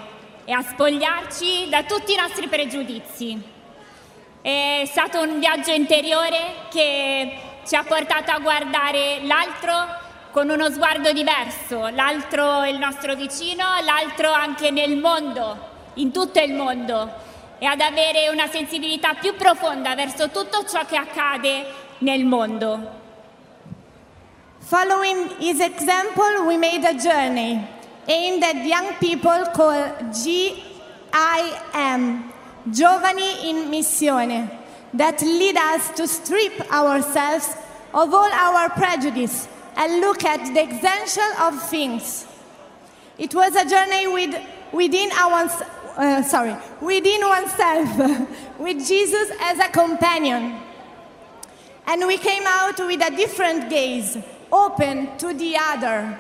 e 0.46 0.54
a 0.54 0.62
spogliarci 0.62 1.68
da 1.68 1.84
tutti 1.84 2.14
i 2.14 2.18
nostri 2.18 2.48
pregiudizi. 2.48 3.42
È 4.42 4.84
stato 4.86 5.20
un 5.22 5.40
viaggio 5.40 5.72
interiore 5.72 6.68
che 6.72 7.38
ci 7.66 7.76
ha 7.76 7.84
portato 7.84 8.32
a 8.32 8.40
guardare 8.40 9.20
l'altro 9.24 10.00
con 10.32 10.50
uno 10.50 10.70
sguardo 10.70 11.12
diverso, 11.12 11.90
l'altro 11.90 12.62
è 12.62 12.70
il 12.70 12.78
nostro 12.78 13.16
vicino, 13.16 13.66
l'altro 13.84 14.32
anche 14.32 14.72
nel 14.72 14.96
mondo, 14.96 15.58
in 15.96 16.12
tutto 16.12 16.40
il 16.40 16.54
mondo, 16.54 17.30
e 17.64 17.68
ad 17.68 17.80
avere 17.80 18.28
una 18.30 18.48
sensibilità 18.50 19.14
più 19.14 19.36
profonda 19.36 19.94
verso 19.94 20.32
tutto 20.32 20.66
ciò 20.66 20.84
che 20.84 20.96
accade 20.98 21.64
nel 22.00 22.26
mondo. 22.26 23.00
Following 24.58 25.30
his 25.38 25.60
example, 25.60 26.44
we 26.48 26.58
made 26.58 26.84
a 26.84 26.96
journey 26.96 27.64
aimed 28.08 28.42
at 28.42 28.66
young 28.66 28.96
people 29.00 29.46
called 29.54 30.12
GIM, 30.12 30.64
Giovani 32.72 33.48
in 33.48 33.70
Missione, 33.70 34.50
that 34.96 35.22
lead 35.22 35.56
us 35.56 35.92
to 35.92 36.08
strip 36.08 36.60
ourselves 36.72 37.56
of 37.94 38.12
all 38.12 38.32
our 38.32 38.72
prejudice 38.72 39.48
and 39.76 40.02
look 40.02 40.26
at 40.26 40.52
the 40.52 40.68
essential 40.68 41.32
of 41.40 41.62
things. 41.70 42.26
It 43.20 43.36
was 43.36 43.56
a 43.56 43.70
journey 43.70 44.08
with, 44.08 44.36
within 44.72 45.12
our, 45.12 45.48
uh, 45.98 46.24
sorry, 46.24 46.56
within 46.82 47.22
oneself, 47.22 48.30
with 48.60 48.86
Jesus 48.88 49.32
as 49.42 49.60
a 49.60 49.70
companion. 49.70 50.60
And 51.88 52.08
we 52.08 52.18
came 52.18 52.44
out 52.46 52.80
with 52.80 53.02
a 53.02 53.16
different 53.16 53.70
gaze, 53.70 54.18
open 54.52 55.18
to 55.18 55.34
the 55.34 55.56
other. 55.58 56.18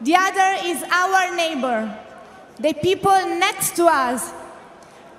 The 0.00 0.14
other 0.14 0.56
is 0.64 0.82
our 0.90 1.34
neighbor, 1.34 1.98
the 2.58 2.74
people 2.74 3.12
next 3.38 3.76
to 3.76 3.86
us, 3.86 4.32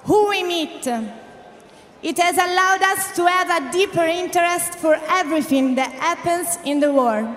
who 0.03 0.29
we 0.29 0.43
meet. 0.43 0.87
It 0.87 2.17
has 2.19 2.37
allowed 2.37 2.83
us 2.83 3.15
to 3.15 3.25
have 3.25 3.49
a 3.49 3.71
deeper 3.71 4.05
interest 4.05 4.75
for 4.75 4.99
everything 5.07 5.75
that 5.75 5.91
happens 5.93 6.57
in 6.63 6.79
the 6.79 6.93
world. 6.93 7.35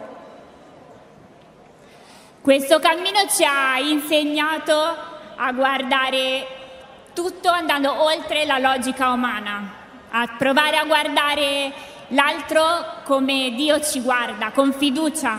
Questo 2.43 2.79
cammino 2.79 3.27
ci 3.29 3.45
ha 3.45 3.79
insegnato 3.79 5.10
a 5.43 5.53
guardare 5.53 6.47
tutto 7.15 7.49
andando 7.49 8.03
oltre 8.03 8.45
la 8.45 8.59
logica 8.59 9.09
umana, 9.11 9.73
a 10.11 10.35
provare 10.37 10.77
a 10.77 10.85
guardare 10.85 11.73
l'altro 12.09 12.63
come 13.05 13.53
Dio 13.55 13.81
ci 13.81 14.03
guarda, 14.03 14.51
con 14.51 14.75
fiducia, 14.75 15.39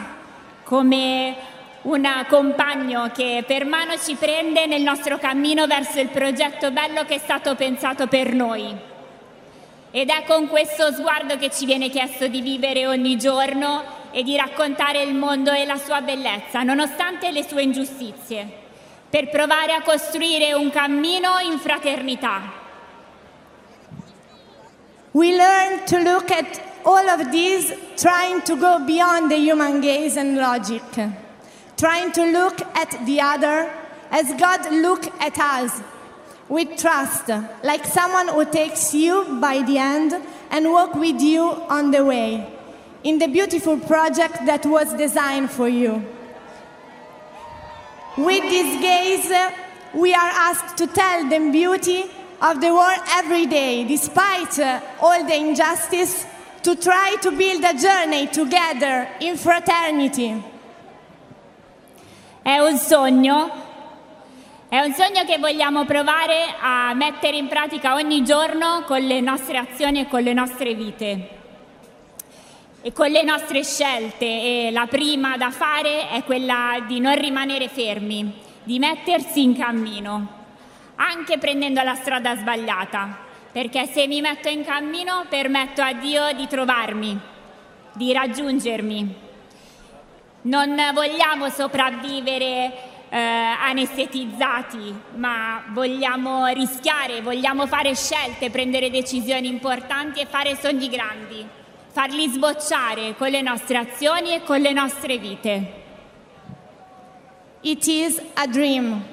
come 0.63 1.35
un 1.83 2.25
compagno 2.27 3.11
che 3.13 3.43
per 3.45 3.65
mano 3.65 3.95
ci 3.97 4.15
prende 4.15 4.65
nel 4.65 4.81
nostro 4.81 5.19
cammino 5.19 5.67
verso 5.67 5.99
il 5.99 6.09
progetto 6.09 6.71
bello 6.71 7.05
che 7.05 7.15
è 7.15 7.19
stato 7.19 7.53
pensato 7.53 8.07
per 8.07 8.33
noi. 8.33 8.75
Ed 9.91 10.09
è 10.09 10.23
con 10.25 10.47
questo 10.47 10.91
sguardo 10.93 11.37
che 11.37 11.51
ci 11.51 11.65
viene 11.65 11.89
chiesto 11.89 12.27
di 12.27 12.41
vivere 12.41 12.87
ogni 12.87 13.17
giorno 13.17 13.83
e 14.09 14.23
di 14.23 14.35
raccontare 14.35 15.03
il 15.03 15.13
mondo 15.13 15.51
e 15.51 15.65
la 15.65 15.77
sua 15.77 16.01
bellezza, 16.01 16.63
nonostante 16.63 17.29
le 17.29 17.43
sue 17.43 17.61
ingiustizie, 17.61 18.60
per 19.11 19.29
provare 19.29 19.73
a 19.73 19.81
costruire 19.81 20.53
un 20.53 20.71
cammino 20.71 21.37
in 21.39 21.59
fraternità. 21.59 22.59
We 25.11 25.35
learn 25.35 25.83
to 25.87 25.97
look 25.99 26.31
at 26.31 26.61
all 26.83 27.09
of 27.09 27.29
these 27.31 27.75
trying 27.97 28.41
to 28.43 28.55
go 28.55 28.79
beyond 28.85 29.29
the 29.29 29.35
human 29.35 29.81
gaze 29.81 30.15
and 30.15 30.37
logic, 30.37 30.81
trying 31.75 32.11
to 32.13 32.23
look 32.31 32.61
at 32.73 33.05
the 33.05 33.19
other 33.19 33.69
as 34.09 34.33
God 34.35 34.71
look 34.71 35.05
at 35.19 35.37
us 35.37 35.81
with 36.47 36.77
trust, 36.77 37.27
like 37.63 37.85
someone 37.85 38.29
who 38.29 38.45
takes 38.45 38.93
you 38.93 39.37
by 39.41 39.61
the 39.61 39.75
hand 39.75 40.13
and 40.49 40.71
walk 40.71 40.95
with 40.95 41.21
you 41.21 41.43
on 41.67 41.91
the 41.91 42.03
way 42.05 42.47
in 43.03 43.17
the 43.19 43.27
beautiful 43.27 43.77
project 43.77 44.45
that 44.45 44.65
was 44.65 44.93
designed 44.93 45.49
for 45.49 45.67
you. 45.67 46.01
With 48.17 48.43
this 48.43 48.81
gaze, 48.81 49.31
we 49.93 50.13
are 50.13 50.31
asked 50.49 50.75
to 50.79 50.87
tell 50.87 51.29
the 51.29 51.39
beauty 51.49 52.03
of 52.41 52.59
the 52.59 52.73
world 52.73 52.99
every 53.15 53.45
day, 53.45 53.85
despite 53.85 54.59
uh, 54.59 54.81
all 54.99 55.23
the 55.23 55.33
injustice, 55.33 56.25
to 56.63 56.75
try 56.75 57.15
to 57.21 57.31
build 57.31 57.63
a 57.63 57.73
journey 57.73 58.27
together 58.27 59.07
in 59.21 59.37
fraternity. 59.37 60.43
È 62.43 62.57
un 62.59 62.77
sogno, 62.77 63.49
è 64.67 64.79
un 64.81 64.93
sogno 64.93 65.23
che 65.23 65.37
vogliamo 65.37 65.85
provare 65.85 66.53
a 66.59 66.93
mettere 66.93 67.37
in 67.37 67.47
pratica 67.47 67.93
ogni 67.93 68.25
giorno 68.25 68.83
con 68.85 68.99
le 68.99 69.21
nostre 69.21 69.57
azioni 69.57 70.01
e 70.01 70.07
con 70.09 70.21
le 70.21 70.33
nostre 70.33 70.73
vite 70.73 71.40
e 72.83 72.91
con 72.93 73.11
le 73.11 73.21
nostre 73.21 73.63
scelte 73.63 74.25
e 74.25 74.69
la 74.71 74.87
prima 74.87 75.37
da 75.37 75.51
fare 75.51 76.09
è 76.09 76.23
quella 76.23 76.83
di 76.87 76.99
non 76.99 77.15
rimanere 77.15 77.67
fermi, 77.67 78.33
di 78.63 78.79
mettersi 78.79 79.43
in 79.43 79.55
cammino, 79.55 80.39
anche 80.95 81.37
prendendo 81.37 81.83
la 81.83 81.93
strada 81.93 82.35
sbagliata, 82.35 83.19
perché 83.51 83.85
se 83.85 84.07
mi 84.07 84.19
metto 84.21 84.49
in 84.49 84.65
cammino 84.65 85.25
permetto 85.29 85.83
a 85.83 85.93
Dio 85.93 86.31
di 86.33 86.47
trovarmi, 86.47 87.19
di 87.93 88.11
raggiungermi. 88.13 89.15
Non 90.43 90.75
vogliamo 90.91 91.49
sopravvivere 91.49 92.73
eh, 93.09 93.19
anestetizzati, 93.19 94.91
ma 95.17 95.65
vogliamo 95.69 96.47
rischiare, 96.47 97.21
vogliamo 97.21 97.67
fare 97.67 97.93
scelte, 97.93 98.49
prendere 98.49 98.89
decisioni 98.89 99.47
importanti 99.47 100.19
e 100.19 100.25
fare 100.25 100.55
sogni 100.55 100.89
grandi 100.89 101.59
farli 101.91 102.29
sbocciare 102.29 103.15
con 103.17 103.29
le 103.29 103.41
nostre 103.41 103.77
azioni 103.77 104.33
e 104.33 104.43
con 104.43 104.61
le 104.61 104.71
nostre 104.71 105.17
vite. 105.17 105.79
It 107.63 107.87
is 107.87 108.19
a 108.35 108.47
dream, 108.47 109.03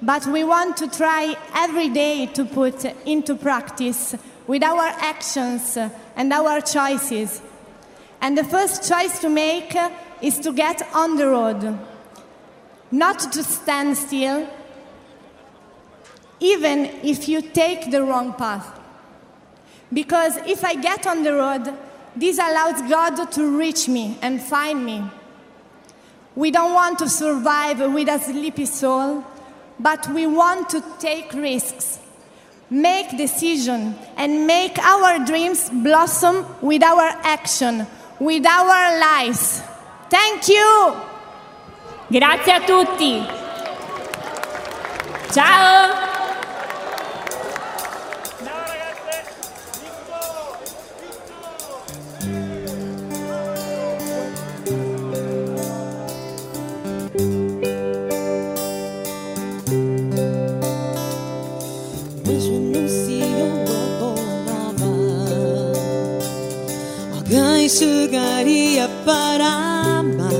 but 0.00 0.26
we 0.26 0.42
want 0.42 0.76
to 0.78 0.88
try 0.88 1.36
every 1.54 1.90
day 1.90 2.26
to 2.32 2.44
put 2.44 2.84
into 3.04 3.34
practice 3.36 4.16
with 4.46 4.62
our 4.62 4.90
actions 5.00 5.76
and 6.16 6.32
our 6.32 6.60
choices. 6.62 7.40
And 8.20 8.36
the 8.36 8.44
first 8.44 8.88
choice 8.88 9.20
to 9.20 9.28
make 9.28 9.76
is 10.20 10.40
to 10.40 10.52
get 10.52 10.82
on 10.94 11.16
the 11.16 11.28
road, 11.28 11.78
not 12.90 13.20
to 13.32 13.44
stand 13.44 13.96
still, 13.96 14.48
even 16.40 16.86
if 17.04 17.28
you 17.28 17.42
take 17.42 17.90
the 17.90 18.02
wrong 18.02 18.32
path. 18.32 18.66
Because 19.92 20.36
if 20.46 20.64
I 20.64 20.74
get 20.74 21.06
on 21.06 21.22
the 21.22 21.34
road, 21.34 21.72
this 22.20 22.38
allows 22.38 22.82
God 22.82 23.30
to 23.32 23.58
reach 23.58 23.88
me 23.88 24.18
and 24.22 24.40
find 24.40 24.84
me. 24.84 25.04
We 26.34 26.50
don't 26.50 26.72
want 26.72 26.98
to 27.00 27.08
survive 27.08 27.80
with 27.92 28.08
a 28.08 28.18
sleepy 28.18 28.66
soul, 28.66 29.24
but 29.80 30.08
we 30.08 30.26
want 30.26 30.68
to 30.70 30.84
take 30.98 31.32
risks, 31.32 31.98
make 32.70 33.16
decisions, 33.16 33.96
and 34.16 34.46
make 34.46 34.78
our 34.78 35.24
dreams 35.24 35.70
blossom 35.70 36.46
with 36.60 36.82
our 36.82 37.08
action, 37.22 37.86
with 38.20 38.46
our 38.46 39.00
lives. 39.00 39.62
Thank 40.10 40.48
you! 40.48 40.96
Grazie 42.10 42.52
a 42.52 42.60
tutti! 42.66 43.26
Ciao! 45.34 46.17
Chegaria 68.08 68.88
para 69.04 69.44
amar. 69.98 70.32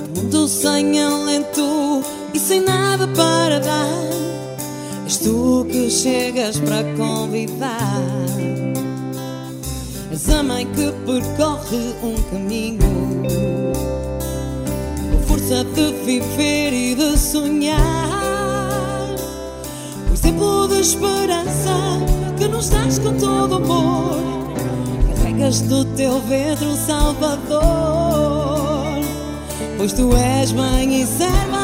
O 0.00 0.18
mundo 0.18 0.48
sem 0.48 0.98
alento 0.98 2.02
e 2.32 2.38
sem 2.38 2.62
nada 2.62 3.06
para 3.08 3.60
dar. 3.60 4.08
És 5.04 5.18
tu 5.18 5.66
que 5.70 5.90
chegas 5.90 6.58
para 6.60 6.84
convidar. 6.96 8.00
És 10.10 10.26
a 10.30 10.42
mãe 10.42 10.66
que 10.72 10.90
percorre 11.04 11.94
um 12.02 12.14
caminho. 12.30 13.22
Com 15.12 15.22
força 15.26 15.64
de 15.64 15.92
viver 16.06 16.72
e 16.72 16.94
de 16.94 17.18
sonhar. 17.18 17.76
O 20.10 20.14
exemplo 20.14 20.66
de 20.68 20.80
esperança 20.80 21.76
que 22.38 22.48
nos 22.48 22.70
dás 22.70 22.98
com 22.98 23.14
todo 23.18 23.56
amor. 23.56 24.53
Carregas 25.44 25.60
do 25.60 25.84
teu 25.84 26.20
ventre 26.20 26.74
Salvador. 26.76 27.60
pois 29.76 29.92
tu 29.92 30.16
és 30.16 30.52
mãe 30.52 31.02
e 31.02 31.06
serva 31.06 31.63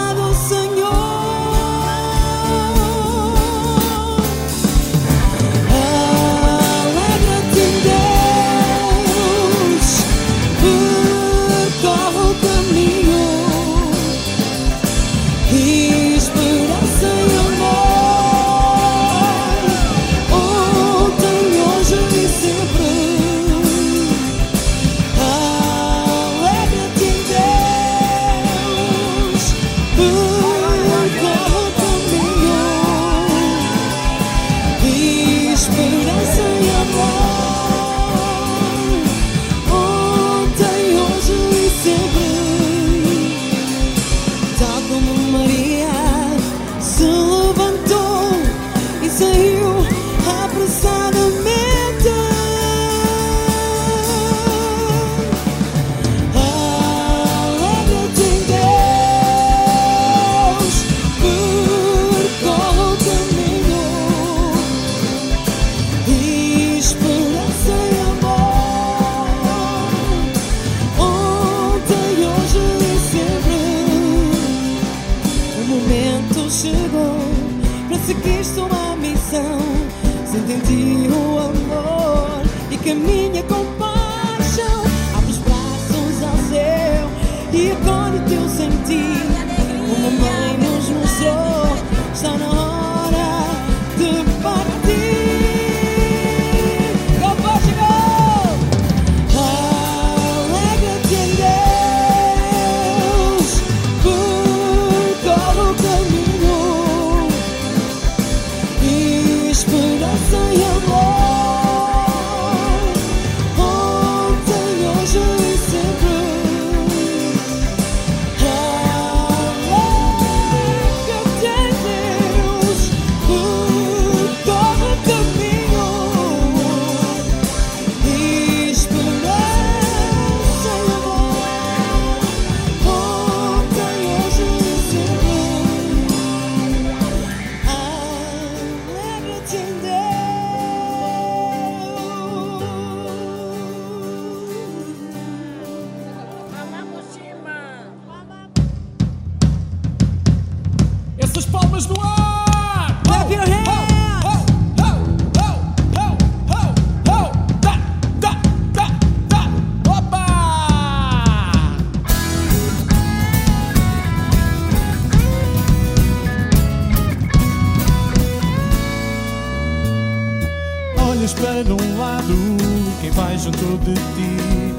junto 173.70 173.84
de 173.84 173.94
ti, 173.94 174.74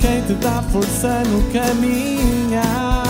quem 0.00 0.22
te 0.22 0.34
dá 0.34 0.62
força 0.70 1.22
no 1.24 1.42
caminhar. 1.52 3.02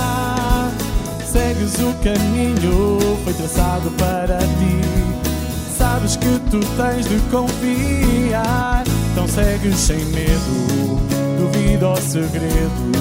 Segues 1.25 1.75
o 1.75 1.93
caminho, 2.03 2.99
foi 3.25 3.35
traçado 3.35 3.91
para 3.93 4.39
ti. 4.39 4.81
Sabes 5.77 6.17
que 6.17 6.41
tu 6.51 6.61
tens 6.77 7.07
de 7.07 7.21
confiar, 7.31 8.85
então 9.13 9.29
segues 9.29 9.77
sem 9.77 10.03
medo, 10.07 10.99
duvida 11.39 11.87
ao 11.87 11.97
segredo. 11.99 12.93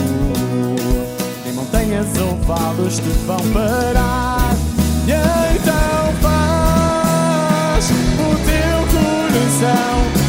Nem 1.45 1.53
montanhas 1.53 2.07
ou 2.19 2.35
vales 2.43 2.97
te 2.97 3.09
vão 3.25 3.39
parar. 3.53 4.53
E 5.07 5.11
então 5.11 6.13
faz 6.21 7.89
o 7.89 8.35
teu 8.45 8.79
coração 8.91 10.26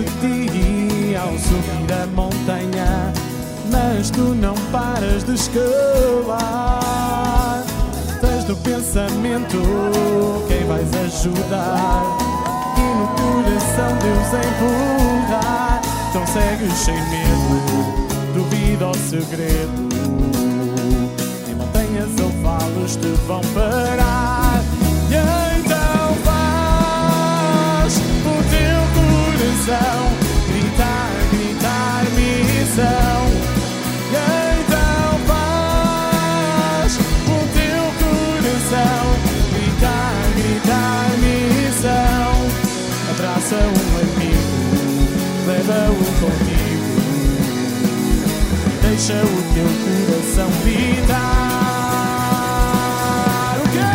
de 0.00 0.10
ti 0.20 1.16
ao 1.16 1.38
subir 1.38 1.92
a 1.92 2.06
montanha, 2.06 3.12
mas 3.70 4.10
tu 4.10 4.34
não 4.34 4.54
paras 4.72 5.24
de 5.24 5.34
escalar. 5.34 6.42
Tens 8.20 8.44
no 8.46 8.56
pensamento 8.56 9.58
quem 10.48 10.66
vais 10.66 10.88
ajudar 10.94 12.02
e 12.76 12.80
no 12.98 13.08
coração 13.08 13.98
Deus 13.98 14.32
empurrar. 14.46 15.80
Então 16.08 16.26
segues 16.26 16.72
sem 16.72 16.94
medo, 16.94 17.60
duvida 18.34 18.86
ao 18.86 18.94
segredo. 18.94 19.88
Nem 21.46 21.54
montanhas 21.56 22.10
ou 22.22 22.30
vales 22.42 22.96
te 22.96 23.08
vão 23.26 23.40
parar. 23.54 24.29
Abraça 43.50 43.66
um 43.66 43.98
amigo, 43.98 44.54
leva-o 45.44 46.04
contigo. 46.20 46.90
Deixa 48.80 49.14
o 49.14 49.42
teu 49.54 49.68
coração 49.84 50.50
gritar. 50.62 51.18
O 53.58 53.62
quê? 53.72 53.90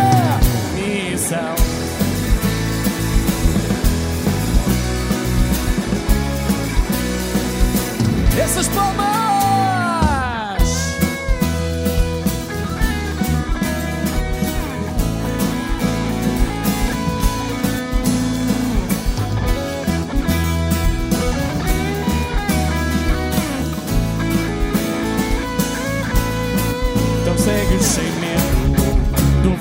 Missão. 1.13 1.55
palmas! 8.75 9.14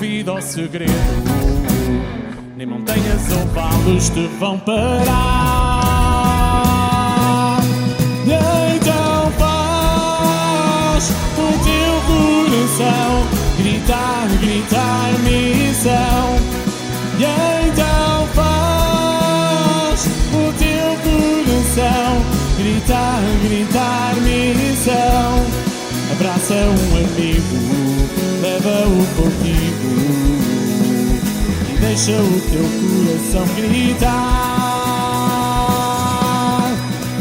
Duvida 0.04 0.32
ao 0.32 0.42
segredo. 0.42 0.92
Nem 2.56 2.66
montanhas 2.66 3.32
ou 3.32 3.46
valos 3.54 4.10
te 4.10 4.26
vão 4.38 4.58
parar. 4.58 4.82
E 8.26 8.32
então 8.76 9.32
faz 9.38 11.10
o 11.38 11.52
teu 11.64 11.94
coração 12.06 13.24
gritar, 13.56 14.28
gritar 14.42 15.10
missão. 15.22 16.36
E 17.18 17.24
então 17.68 18.28
faz 18.34 20.06
o 20.34 20.52
teu 20.58 20.88
coração 21.02 22.12
gritar, 22.58 23.22
gritar 23.42 24.14
missão. 24.20 25.64
Abraça 26.12 26.54
um 26.54 26.96
amigo, 26.96 27.56
leva-o 28.40 29.04
e 29.43 29.43
deixa 31.94 32.10
o 32.10 32.40
teu 32.50 32.66
coração 32.80 33.46
gritar. 33.54 34.10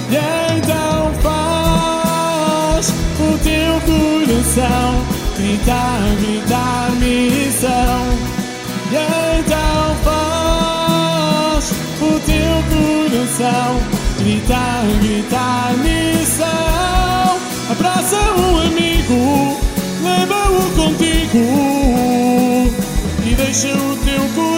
E 0.10 0.18
então 0.58 1.14
faz 1.22 2.90
o 3.20 3.38
teu 3.38 3.74
coração 3.86 4.90
gritar, 5.38 6.02
gritar 6.20 6.92
missão. 6.94 8.02
E 8.92 8.94
então 9.40 9.96
faz 10.04 11.66
o 12.02 12.20
teu 12.26 12.56
coração 12.74 13.72
gritar, 14.18 14.84
gritar 15.04 15.74
missão. 15.84 17.38
Abraça 17.70 18.18
um 18.40 18.58
amigo, 18.58 19.22
leva-o 20.04 20.64
contigo 20.72 21.44
e 23.24 23.36
deixa 23.36 23.68
o 23.68 23.98
teu 23.98 24.22
coração 24.34 24.53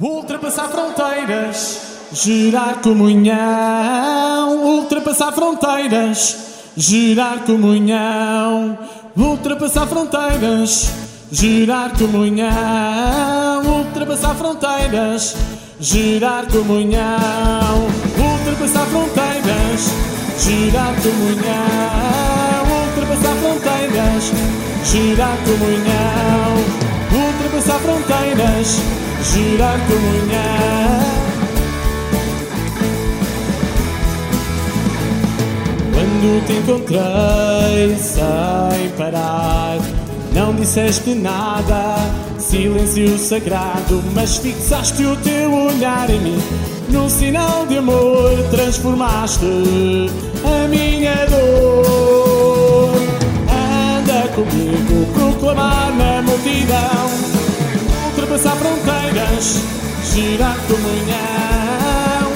Ultrapassar 0.00 0.70
fronteiras, 0.70 1.78
gerar 2.10 2.80
comunhão. 2.80 4.56
Ultrapassar 4.64 5.30
fronteiras, 5.30 6.36
gerar 6.74 7.40
comunhão. 7.44 8.78
Ultrapassar 9.14 9.86
fronteiras, 9.86 10.88
gerar 11.30 11.90
comunhão. 11.98 13.62
Ultrapassar 13.62 14.34
fronteiras, 14.36 15.36
gerar 15.78 16.46
comunhão. 16.46 17.86
Ultrapassar 18.16 18.86
fronteiras, 18.86 19.90
gerar 20.38 20.94
comunhão. 21.02 22.64
Ultrapassar 22.88 23.36
fronteiras, 23.36 24.32
gerar 24.82 25.36
comunhão. 25.44 26.56
Ultrapassar 27.12 27.78
fronteiras, 27.80 28.80
comunhão. 29.86 31.00
Quando 35.92 36.46
te 36.46 36.52
encontrei 36.54 37.96
sem 37.98 38.88
parar, 38.96 39.78
não 40.32 40.54
disseste 40.54 41.14
nada, 41.14 41.96
silêncio 42.38 43.18
sagrado, 43.18 44.02
mas 44.14 44.38
fixaste 44.38 45.04
o 45.04 45.16
teu 45.16 45.52
olhar 45.52 46.08
em 46.08 46.20
mim. 46.20 46.42
Num 46.88 47.08
sinal 47.08 47.66
de 47.66 47.78
amor, 47.78 48.36
transformaste 48.50 49.46
a 50.44 50.68
minha 50.68 51.26
dor. 51.26 52.94
Anda 53.48 54.28
comigo, 54.28 55.06
proclamar 55.12 55.94
na 55.94 56.22
multidão, 56.22 57.39
ultrapassar 58.30 58.56
fronteiras, 58.56 59.60
gerar 60.14 60.56
comunhão. 60.68 62.30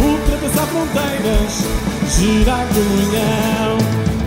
ultrapassar 0.00 0.66
fronteiras, 0.66 1.64
gerar 2.18 2.66
comunhão. 2.66 3.78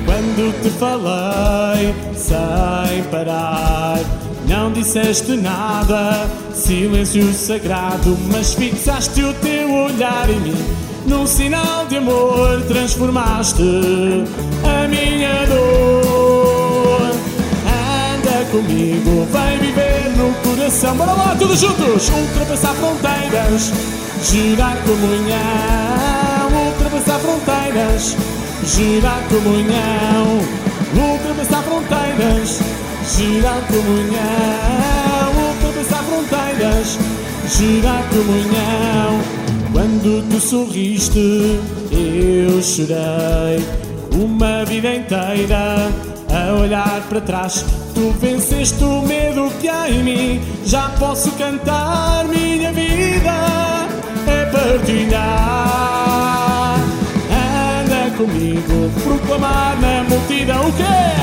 Quando 0.06 0.62
te 0.62 0.70
falei 0.70 1.94
sem 2.16 3.04
parar, 3.12 4.00
não 4.48 4.72
disseste 4.72 5.36
nada, 5.36 6.30
silêncio 6.54 7.34
sagrado, 7.34 8.18
mas 8.32 8.54
fixaste 8.54 9.22
o 9.22 9.34
teu 9.34 9.70
olhar 9.70 10.30
em 10.30 10.40
mim. 10.40 10.95
Num 11.06 11.28
sinal 11.28 11.86
de 11.88 11.98
amor, 11.98 12.62
transformaste 12.68 13.62
a 14.64 14.88
minha 14.88 15.46
dor. 15.46 17.12
Anda 17.68 18.46
comigo, 18.52 19.28
vem 19.32 19.60
viver 19.60 20.12
no 20.18 20.34
coração. 20.42 20.98
Bora 20.98 21.14
lá, 21.14 21.36
todos 21.38 21.60
juntos! 21.60 22.10
Ultrapassar 22.10 22.74
fronteiras, 22.74 23.72
gerar 24.24 24.78
comunhão. 24.84 26.66
Ultrapassar 26.66 27.20
fronteiras, 27.20 28.18
gerar 28.66 29.22
comunhão. 29.30 30.42
Ultrapassar 30.98 31.62
fronteiras, 31.64 32.60
gerar 33.16 33.62
comunhão. 33.68 35.34
Ultrapassar 35.54 36.04
fronteiras, 36.04 36.98
gerar 37.48 38.04
comunhão. 38.10 39.45
Quando 39.76 40.24
tu 40.30 40.40
sorriste, 40.40 41.60
eu 41.92 42.62
chorei 42.64 43.60
uma 44.14 44.64
vida 44.64 44.96
inteira 44.96 45.92
a 46.34 46.54
olhar 46.54 47.02
para 47.10 47.20
trás. 47.20 47.66
Tu 47.94 48.10
venceste 48.22 48.82
o 48.82 49.02
medo 49.02 49.52
que 49.60 49.68
há 49.68 49.90
em 49.90 50.02
mim. 50.02 50.42
Já 50.66 50.88
posso 50.98 51.30
cantar 51.32 52.24
minha 52.30 52.72
vida, 52.72 53.90
é 54.26 54.46
partilhar. 54.46 55.20
Anda 57.84 58.16
comigo, 58.16 58.90
proclamar 59.04 59.78
na 59.82 60.06
multidão 60.06 60.70
o 60.70 60.72
que 60.72 60.84
é? 60.84 61.16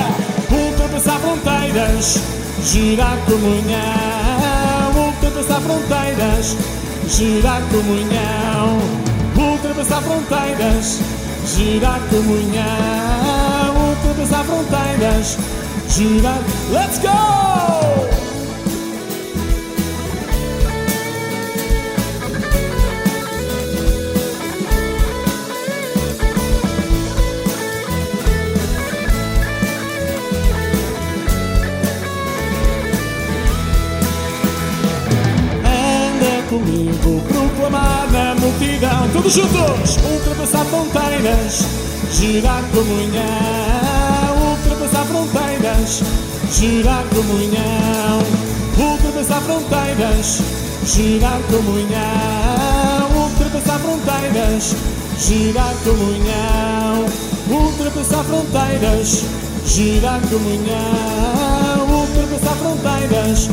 Ultrapassar 0.55 1.19
fronteiras, 1.21 2.21
gerar 2.63 3.17
comunhão. 3.25 5.07
Ultrapassar 5.07 5.63
fronteiras, 5.63 6.55
gerar 7.13 7.61
comunhão. 7.69 8.79
Ultrapassar 9.37 10.03
fronteiras, 10.03 10.99
gerar 11.47 12.01
comunhão. 12.09 13.91
Ultrapassar 13.91 14.45
fronteiras, 14.45 15.37
gerar. 15.89 16.41
Let's 16.71 16.99
go! 16.99 18.23
Comigo, 36.53 36.92
proclamar 37.63 38.11
na 38.11 38.35
multidão, 38.35 39.09
todos 39.13 39.33
juntos, 39.33 39.97
ultrapassar 39.99 40.65
fronteiras, 40.65 41.65
gerar 42.11 42.63
comunhão, 42.73 44.51
ultrapassar 44.51 45.05
fronteiras, 45.07 46.03
gerar 46.51 47.05
comunhão, 47.15 48.23
ultrapassar 48.79 49.41
fronteiras, 49.43 50.41
girar 50.85 51.41
comunhão, 51.43 53.23
ultrapassar 53.23 53.79
fronteiras, 53.79 54.75
girar 55.19 55.75
comunhão, 55.85 57.07
ultrapassar 57.49 58.25
fronteiras, 58.25 59.25
girar 59.65 60.21
comunhão, 60.23 61.87
ultrapassar 61.89 62.57
fronteiras, 62.57 63.49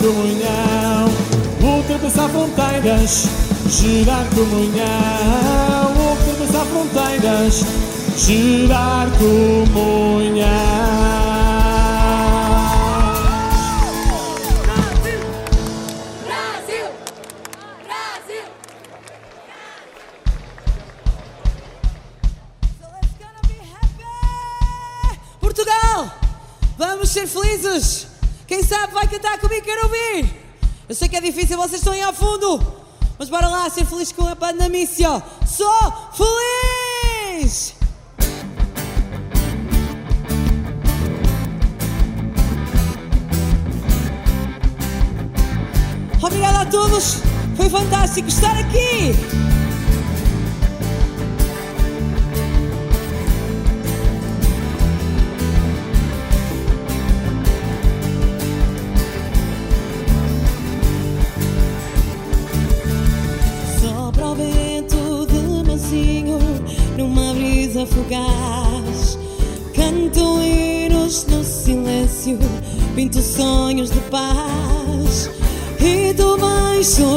comunhão, 0.00 1.33
ultrapassar 1.64 2.28
fronteiras, 2.28 3.26
girar 3.68 4.26
comunhão, 4.34 5.94
ultrapassar 5.96 6.66
fronteiras, 6.66 7.64
girar 8.18 9.08
comunhão. 9.18 10.44
Brasil! 16.26 16.90
Brasil! 17.82 18.44
Portugal! 25.40 26.12
Vamos 26.76 27.08
ser 27.08 27.26
felizes! 27.26 28.06
Quem 28.46 28.62
sabe 28.62 28.92
vai 28.92 29.08
cantar 29.08 29.38
comigo, 29.38 29.64
quero 29.64 29.84
ouvir! 29.84 30.43
Eu 30.86 30.94
sei 30.94 31.08
que 31.08 31.16
é 31.16 31.20
difícil, 31.20 31.56
vocês 31.56 31.80
estão 31.80 31.94
aí 31.94 32.02
ao 32.02 32.12
fundo! 32.12 32.60
Mas 33.18 33.30
bora 33.30 33.48
lá 33.48 33.70
ser 33.70 33.86
felizes 33.86 34.12
com 34.12 34.28
a 34.28 34.36
pandemícia! 34.36 35.22
Sou 35.46 35.92
feliz! 36.12 37.74
Obrigada 46.22 46.60
a 46.60 46.66
todos! 46.66 47.16
Foi 47.56 47.70
fantástico 47.70 48.28
estar 48.28 48.58
aqui! 48.58 49.63
Tu 76.84 77.13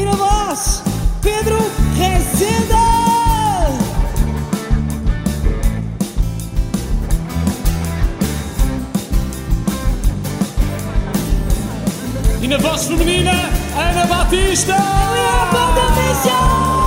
E 0.00 0.04
na 0.06 0.12
voz, 0.12 0.82
Pedro 1.20 1.58
Rezenda. 1.94 2.74
E 12.40 12.48
na 12.48 12.56
voz 12.56 12.86
feminina, 12.86 13.50
Ana 13.76 14.06
Batista. 14.06 14.74
Ana 14.74 15.72
Batista. 15.72 16.79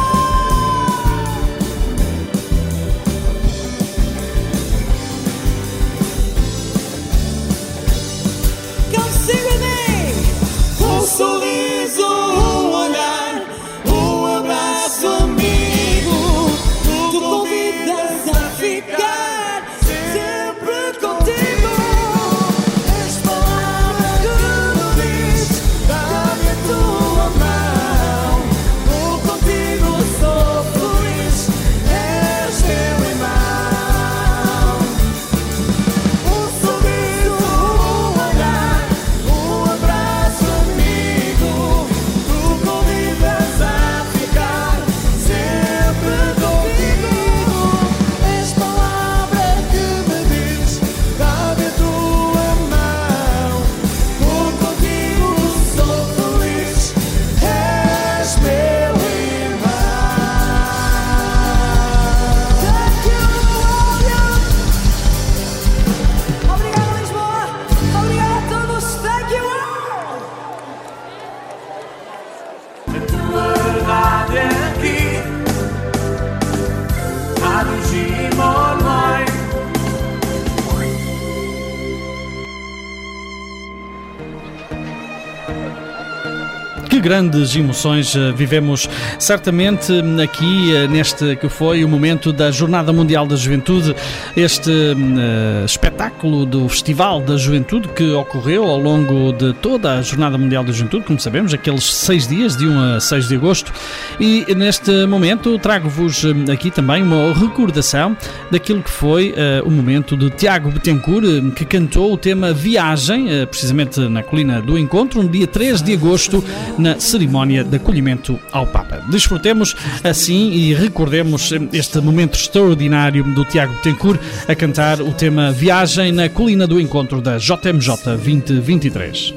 Grandes 87.03 87.53
emoções 87.53 88.15
eh, 88.15 88.31
vivemos 88.31 88.89
certamente 89.19 89.91
hum, 89.91 90.21
aqui 90.21 90.73
eh, 90.73 90.87
neste 90.87 91.35
que 91.35 91.49
foi 91.49 91.83
o 91.83 91.89
momento 91.89 92.31
da 92.31 92.49
Jornada 92.49 92.93
Mundial 92.93 93.27
da 93.27 93.35
Juventude, 93.35 93.93
este 94.37 94.71
eh, 94.71 95.65
espetáculo 95.65 96.45
do 96.45 96.69
Festival 96.69 97.19
da 97.19 97.35
Juventude 97.35 97.89
que 97.89 98.09
ocorreu 98.11 98.63
ao 98.63 98.79
longo 98.79 99.33
de 99.33 99.51
toda 99.55 99.99
a 99.99 100.01
Jornada 100.01 100.37
Mundial 100.37 100.63
da 100.63 100.71
Juventude, 100.71 101.03
como 101.03 101.19
sabemos, 101.19 101.53
aqueles 101.53 101.83
seis 101.83 102.25
dias, 102.25 102.55
de 102.55 102.65
1 102.65 102.95
a 102.95 102.99
6 103.01 103.27
de 103.27 103.35
agosto. 103.35 103.73
E 104.17 104.45
neste 104.55 105.05
momento 105.05 105.59
trago-vos 105.59 106.23
hum, 106.23 106.45
aqui 106.49 106.71
também 106.71 107.03
uma 107.03 107.33
recordação 107.33 108.15
daquilo 108.49 108.81
que 108.81 108.89
foi 108.89 109.33
eh, 109.35 109.61
o 109.65 109.69
momento 109.69 110.15
de 110.15 110.29
Tiago 110.29 110.71
Betancourt, 110.71 111.53
que 111.53 111.65
cantou 111.65 112.13
o 112.13 112.17
tema 112.17 112.53
Viagem, 112.53 113.29
eh, 113.29 113.45
precisamente 113.45 113.99
na 113.99 114.23
Colina 114.23 114.61
do 114.61 114.77
Encontro, 114.77 115.21
no 115.21 115.27
dia 115.27 115.47
3 115.47 115.81
de 115.81 115.93
agosto, 115.93 116.43
na 116.77 116.92
cerimónia 116.99 117.63
de 117.63 117.77
acolhimento 117.77 118.39
ao 118.51 118.67
Papa. 118.67 119.03
Desfrutemos 119.09 119.75
assim 120.03 120.51
e 120.51 120.73
recordemos 120.73 121.51
este 121.71 121.99
momento 121.99 122.35
extraordinário 122.35 123.23
do 123.23 123.45
Tiago 123.45 123.73
Betancourt 123.73 124.19
a 124.47 124.55
cantar 124.55 125.01
o 125.01 125.11
tema 125.13 125.51
Viagem 125.51 126.11
na 126.11 126.29
Colina 126.29 126.67
do 126.67 126.79
Encontro 126.79 127.21
da 127.21 127.37
JMJ 127.37 127.95
2023. 128.05 129.33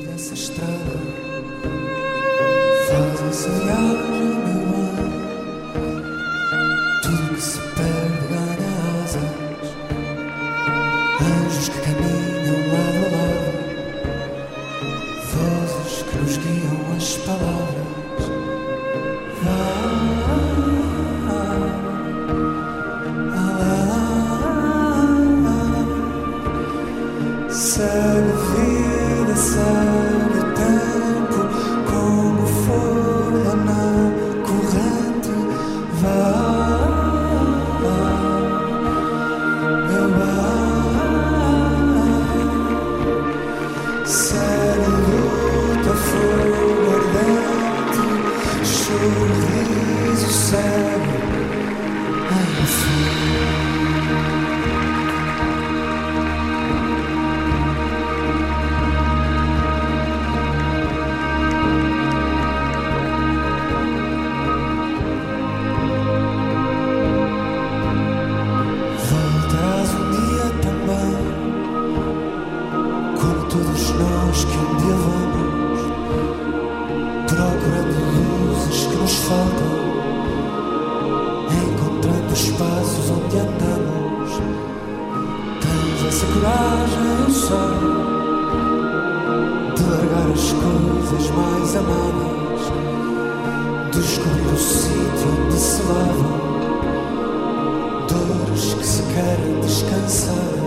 Dores 99.17 99.83
que 99.83 100.66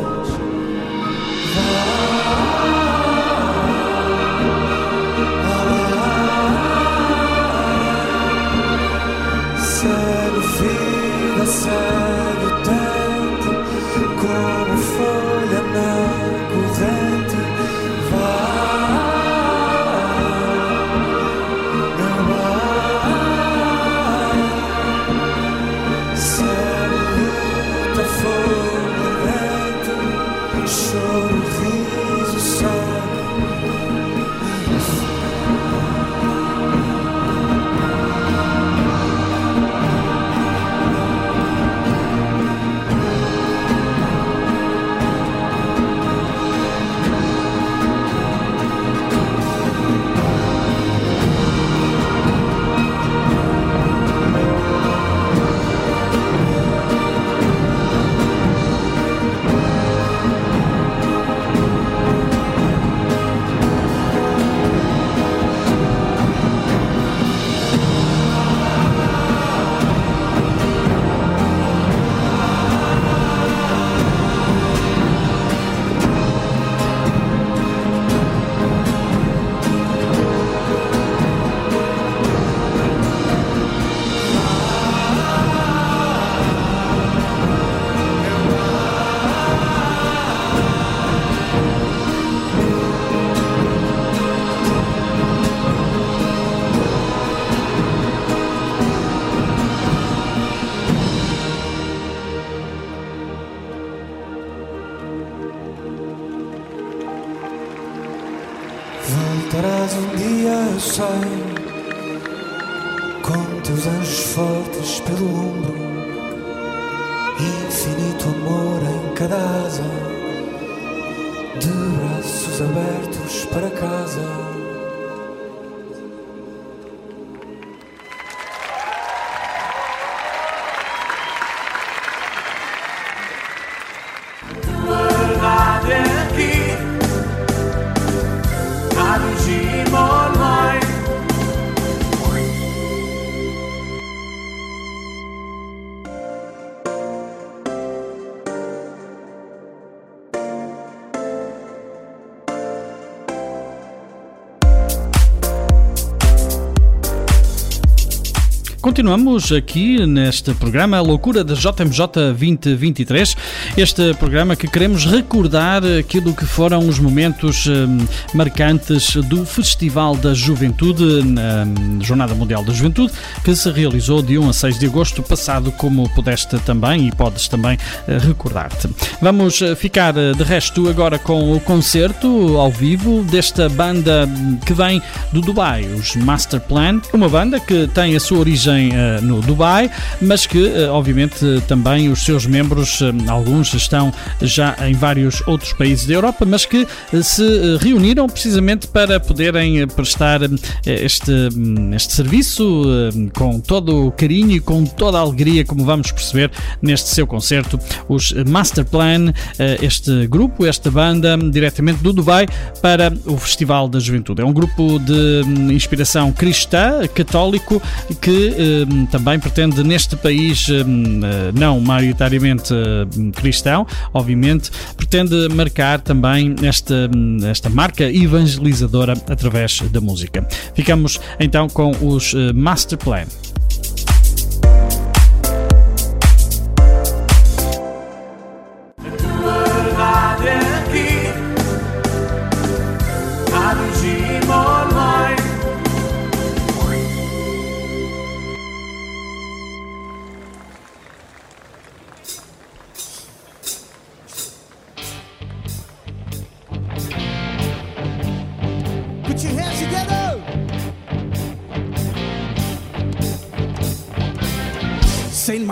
Continuamos 158.90 159.52
aqui 159.52 160.04
neste 160.04 160.52
programa 160.56 160.98
A 160.98 161.02
Loucura 161.02 161.44
da 161.44 161.54
JMJ 161.54 162.08
2023. 162.34 163.38
Este 163.80 164.14
programa 164.16 164.58
que 164.58 164.68
queremos 164.68 165.06
recordar 165.06 165.84
aquilo 165.86 166.36
que 166.36 166.46
foram 166.46 166.86
os 166.86 167.00
momentos 167.00 167.66
hum, 167.66 168.06
marcantes 168.34 169.16
do 169.16 169.46
Festival 169.46 170.18
da 170.18 170.34
Juventude, 170.34 171.24
na 171.24 171.64
hum, 171.64 171.98
Jornada 172.02 172.36
Mundial 172.36 172.62
da 172.62 172.74
Juventude, 172.74 173.14
que 173.42 173.56
se 173.56 173.72
realizou 173.72 174.22
de 174.22 174.38
1 174.38 174.50
a 174.50 174.52
6 174.52 174.80
de 174.80 174.86
agosto 174.86 175.24
passado, 175.24 175.72
como 175.72 176.10
pudeste 176.10 176.60
também 176.60 177.08
e 177.08 177.12
podes 177.14 177.48
também 177.48 177.78
eh, 178.06 178.18
recordar-te. 178.18 178.90
Vamos 179.22 179.62
eh, 179.62 179.74
ficar 179.76 180.14
eh, 180.18 180.34
de 180.34 180.44
resto 180.44 180.90
agora 180.90 181.18
com 181.18 181.56
o 181.56 181.62
concerto 181.62 182.58
ao 182.58 182.70
vivo 182.70 183.24
desta 183.24 183.70
banda 183.70 184.28
hum, 184.28 184.58
que 184.58 184.74
vem 184.74 185.02
do 185.32 185.40
Dubai, 185.40 185.86
os 185.86 186.18
Master 186.18 186.60
Plan, 186.60 187.00
uma 187.14 187.30
banda 187.30 187.62
que 187.62 187.88
tem 187.88 188.14
a 188.14 188.20
sua 188.20 188.40
origem 188.40 188.92
no 189.22 189.40
Dubai, 189.40 189.90
mas 190.22 190.46
que 190.46 190.74
obviamente 190.92 191.64
também 191.66 192.10
os 192.10 192.26
seus 192.26 192.46
membros, 192.46 193.00
alguns 193.30 193.69
estão 193.74 194.12
já 194.42 194.76
em 194.88 194.94
vários 194.94 195.42
outros 195.48 195.74
países 195.74 196.06
da 196.06 196.14
Europa, 196.14 196.46
mas 196.46 196.66
que 196.66 196.88
eh, 197.14 197.22
se 197.22 197.44
eh, 197.44 197.78
reuniram 197.80 198.28
precisamente 198.28 198.88
para 198.88 199.20
poderem 199.20 199.82
eh, 199.82 199.88
prestar 199.88 200.42
este, 200.86 201.32
hum, 201.32 201.94
este 201.94 202.14
serviço 202.14 202.84
eh, 202.86 203.30
com 203.34 203.60
todo 203.60 204.08
o 204.08 204.12
carinho 204.12 204.52
e 204.52 204.60
com 204.60 204.86
toda 204.86 205.18
a 205.18 205.22
alegria, 205.22 205.64
como 205.66 205.84
vamos 205.86 206.12
perceber 206.12 206.52
neste 206.82 207.10
seu 207.10 207.28
concerto, 207.28 207.80
os 208.08 208.34
Master 208.48 208.86
Plan, 208.86 209.34
eh, 209.58 209.78
este 209.82 210.28
grupo, 210.28 210.66
esta 210.66 210.90
banda, 210.90 211.38
diretamente 211.38 212.02
do 212.02 212.14
Dubai 212.14 212.48
para 212.82 213.14
o 213.26 213.38
Festival 213.38 213.88
da 213.88 214.00
Juventude. 214.00 214.42
É 214.42 214.46
um 214.46 214.54
grupo 214.54 215.00
de 215.00 215.42
hum, 215.46 215.72
inspiração 215.72 216.32
cristã, 216.32 217.08
católico, 217.14 217.82
que 218.22 218.86
hum, 218.90 219.06
também 219.06 219.40
pretende 219.40 219.84
neste 219.84 220.16
país, 220.16 220.68
hum, 220.70 221.22
não 221.54 221.80
maioritariamente 221.80 222.74
hum, 222.74 223.32
cristão, 223.50 223.86
obviamente, 224.14 224.70
pretende 224.96 225.50
marcar 225.50 226.00
também 226.00 226.56
esta, 226.62 227.10
esta 227.50 227.68
marca 227.68 228.04
evangelizadora 228.04 229.14
através 229.28 229.82
da 229.92 230.00
música. 230.00 230.48
Ficamos 230.76 231.20
então 231.40 231.68
com 231.68 231.92
os 232.02 232.36
eh, 232.36 232.54
Master 232.54 232.98
Plan. 232.98 233.26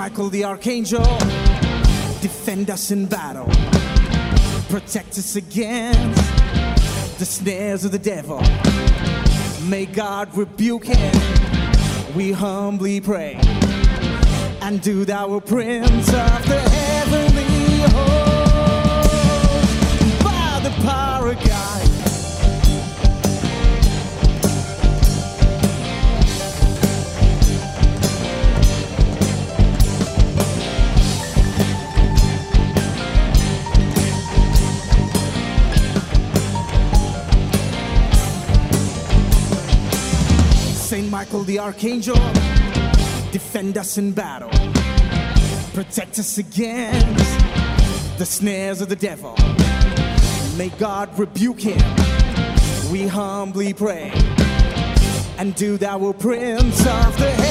Michael 0.09 0.29
the 0.29 0.45
Archangel, 0.45 1.03
defend 2.21 2.69
us 2.69 2.91
in 2.91 3.07
battle, 3.07 3.43
protect 4.69 5.17
us 5.17 5.35
against 5.35 7.19
the 7.19 7.25
snares 7.25 7.83
of 7.83 7.91
the 7.91 7.99
devil. 7.99 8.39
May 9.67 9.85
God 9.85 10.33
rebuke 10.33 10.85
him, 10.85 12.15
we 12.15 12.31
humbly 12.31 13.01
pray. 13.01 13.37
And 14.61 14.81
do 14.81 15.03
thou, 15.03 15.41
Prince 15.41 16.07
of 16.07 16.47
the 16.47 16.61
heavenly 16.69 17.81
host, 17.91 18.16
Michael 41.17 41.41
the 41.45 41.57
Archangel, 41.57 42.13
defend 43.31 43.75
us 43.75 43.97
in 43.97 44.11
battle, 44.11 44.51
protect 45.73 46.19
us 46.19 46.37
against 46.37 48.19
the 48.19 48.23
snares 48.23 48.81
of 48.81 48.89
the 48.89 48.95
devil. 48.95 49.35
May 50.57 50.69
God 50.77 51.17
rebuke 51.17 51.59
him, 51.59 51.81
we 52.91 53.07
humbly 53.07 53.73
pray. 53.73 54.11
And 55.39 55.55
do 55.55 55.77
thou, 55.77 55.99
O 56.01 56.13
Prince 56.13 56.81
of 56.81 57.17
the 57.17 57.46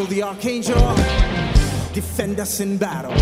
Michael 0.00 0.14
the 0.14 0.22
Archangel, 0.22 0.94
defend 1.92 2.40
us 2.40 2.60
in 2.60 2.78
battle, 2.78 3.12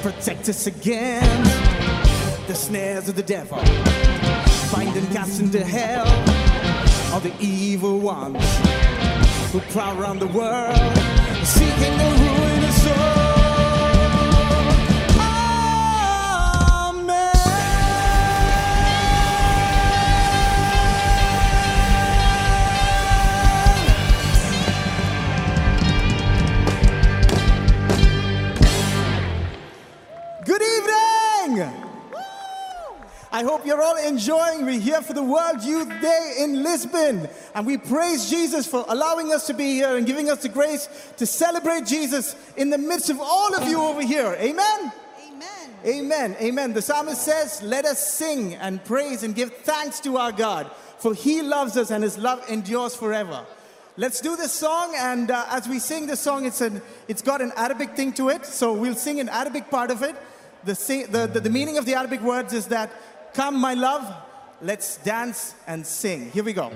protect 0.00 0.48
us 0.48 0.66
against 0.66 2.46
the 2.46 2.54
snares 2.54 3.06
of 3.06 3.16
the 3.16 3.22
devil, 3.22 3.58
bind 4.72 4.96
and 4.96 5.06
cast 5.12 5.40
into 5.40 5.62
hell 5.62 6.06
all 7.12 7.20
the 7.20 7.34
evil 7.38 7.98
ones 7.98 8.42
who 9.52 9.60
prowl 9.72 10.00
around 10.00 10.20
the 10.20 10.28
world, 10.28 10.74
seeking 11.44 11.98
the 11.98 12.16
ruin 12.18 12.37
I 33.38 33.44
hope 33.44 33.64
you're 33.64 33.80
all 33.80 33.96
enjoying. 33.96 34.66
We're 34.66 34.80
here 34.80 35.00
for 35.00 35.12
the 35.12 35.22
World 35.22 35.62
Youth 35.62 35.88
Day 36.00 36.38
in 36.40 36.64
Lisbon. 36.64 37.28
And 37.54 37.64
we 37.64 37.78
praise 37.78 38.28
Jesus 38.28 38.66
for 38.66 38.84
allowing 38.88 39.32
us 39.32 39.46
to 39.46 39.54
be 39.54 39.74
here 39.74 39.96
and 39.96 40.04
giving 40.04 40.28
us 40.28 40.42
the 40.42 40.48
grace 40.48 40.88
to 41.18 41.24
celebrate 41.24 41.86
Jesus 41.86 42.34
in 42.56 42.70
the 42.70 42.78
midst 42.78 43.10
of 43.10 43.20
all 43.20 43.54
of 43.54 43.68
you 43.68 43.80
over 43.80 44.02
here. 44.02 44.36
Amen? 44.40 44.92
Amen. 45.24 45.70
Amen. 45.86 46.36
Amen. 46.40 46.72
The 46.72 46.82
psalmist 46.82 47.22
says, 47.22 47.62
Let 47.62 47.84
us 47.84 48.12
sing 48.12 48.56
and 48.56 48.84
praise 48.84 49.22
and 49.22 49.36
give 49.36 49.52
thanks 49.58 50.00
to 50.00 50.16
our 50.16 50.32
God, 50.32 50.68
for 50.98 51.14
he 51.14 51.40
loves 51.40 51.76
us 51.76 51.92
and 51.92 52.02
his 52.02 52.18
love 52.18 52.44
endures 52.50 52.96
forever. 52.96 53.46
Let's 53.96 54.20
do 54.20 54.34
this 54.34 54.50
song, 54.50 54.96
and 54.98 55.30
uh, 55.30 55.46
as 55.50 55.68
we 55.68 55.78
sing 55.78 56.08
this 56.08 56.18
song, 56.18 56.44
it's, 56.44 56.60
an, 56.60 56.82
it's 57.06 57.22
got 57.22 57.40
an 57.40 57.52
Arabic 57.54 57.94
thing 57.94 58.12
to 58.14 58.30
it, 58.30 58.46
so 58.46 58.72
we'll 58.72 58.96
sing 58.96 59.20
an 59.20 59.28
Arabic 59.28 59.70
part 59.70 59.92
of 59.92 60.02
it. 60.02 60.16
The, 60.64 60.74
the, 61.08 61.30
the, 61.34 61.40
the 61.40 61.50
meaning 61.50 61.78
of 61.78 61.86
the 61.86 61.94
Arabic 61.94 62.20
words 62.20 62.52
is 62.52 62.66
that 62.66 62.90
Come, 63.38 63.60
my 63.60 63.74
love, 63.74 64.12
let's 64.60 64.96
dance 64.96 65.54
and 65.68 65.86
sing. 65.86 66.32
Here 66.32 66.42
we 66.42 66.52
go. 66.52 66.72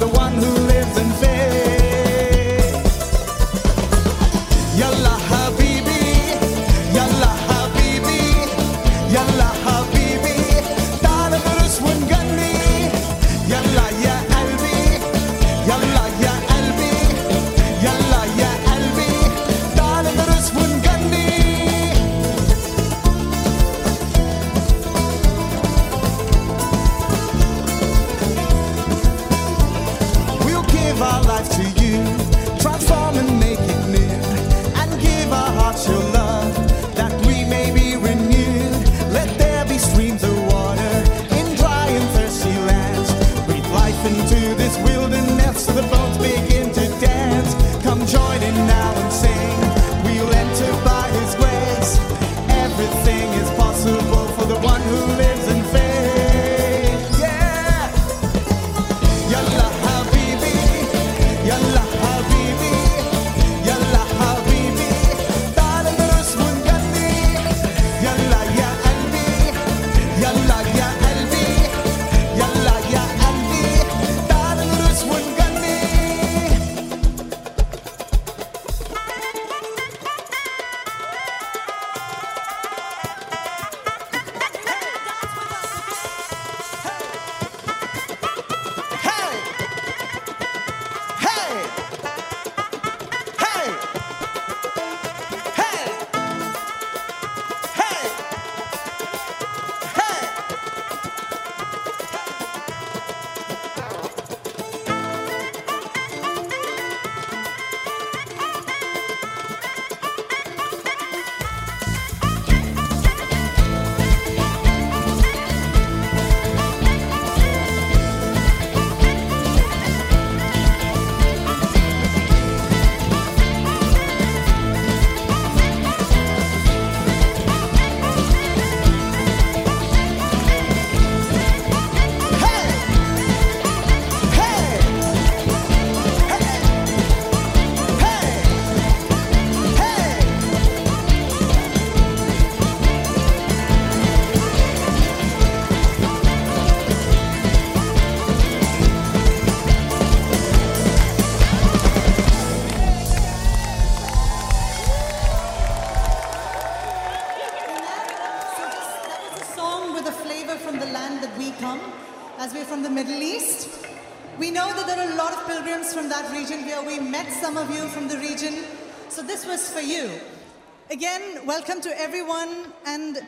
the 0.00 0.08
one 0.08 0.32
who 0.32 0.69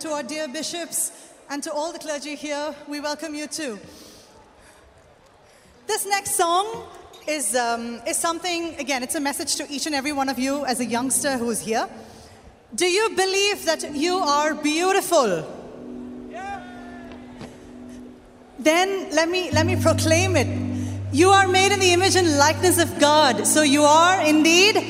to 0.02 0.10
our 0.10 0.24
dear 0.24 0.48
bishops 0.48 1.12
and 1.48 1.62
to 1.62 1.72
all 1.72 1.92
the 1.92 1.98
clergy 1.98 2.34
here, 2.34 2.74
we 2.88 2.98
welcome 2.98 3.36
you 3.36 3.46
too. 3.46 3.78
This 5.86 6.04
next 6.04 6.34
song 6.34 6.86
is, 7.28 7.54
um, 7.54 8.00
is 8.04 8.16
something, 8.16 8.74
again, 8.80 9.04
it's 9.04 9.14
a 9.14 9.20
message 9.20 9.54
to 9.56 9.70
each 9.70 9.86
and 9.86 9.94
every 9.94 10.10
one 10.10 10.28
of 10.28 10.40
you 10.40 10.64
as 10.64 10.80
a 10.80 10.84
youngster 10.84 11.38
who 11.38 11.48
is 11.50 11.60
here. 11.60 11.88
Do 12.74 12.86
you 12.86 13.10
believe 13.10 13.64
that 13.64 13.94
you 13.94 14.16
are 14.16 14.56
beautiful? 14.56 15.46
Then 18.58 19.14
let 19.14 19.28
me, 19.28 19.52
let 19.52 19.66
me 19.66 19.80
proclaim 19.80 20.34
it. 20.34 20.48
You 21.12 21.28
are 21.28 21.46
made 21.46 21.70
in 21.70 21.78
the 21.78 21.92
image 21.92 22.16
and 22.16 22.38
likeness 22.38 22.80
of 22.82 22.98
God, 22.98 23.46
so 23.46 23.62
you 23.62 23.82
are 23.84 24.20
indeed 24.26 24.84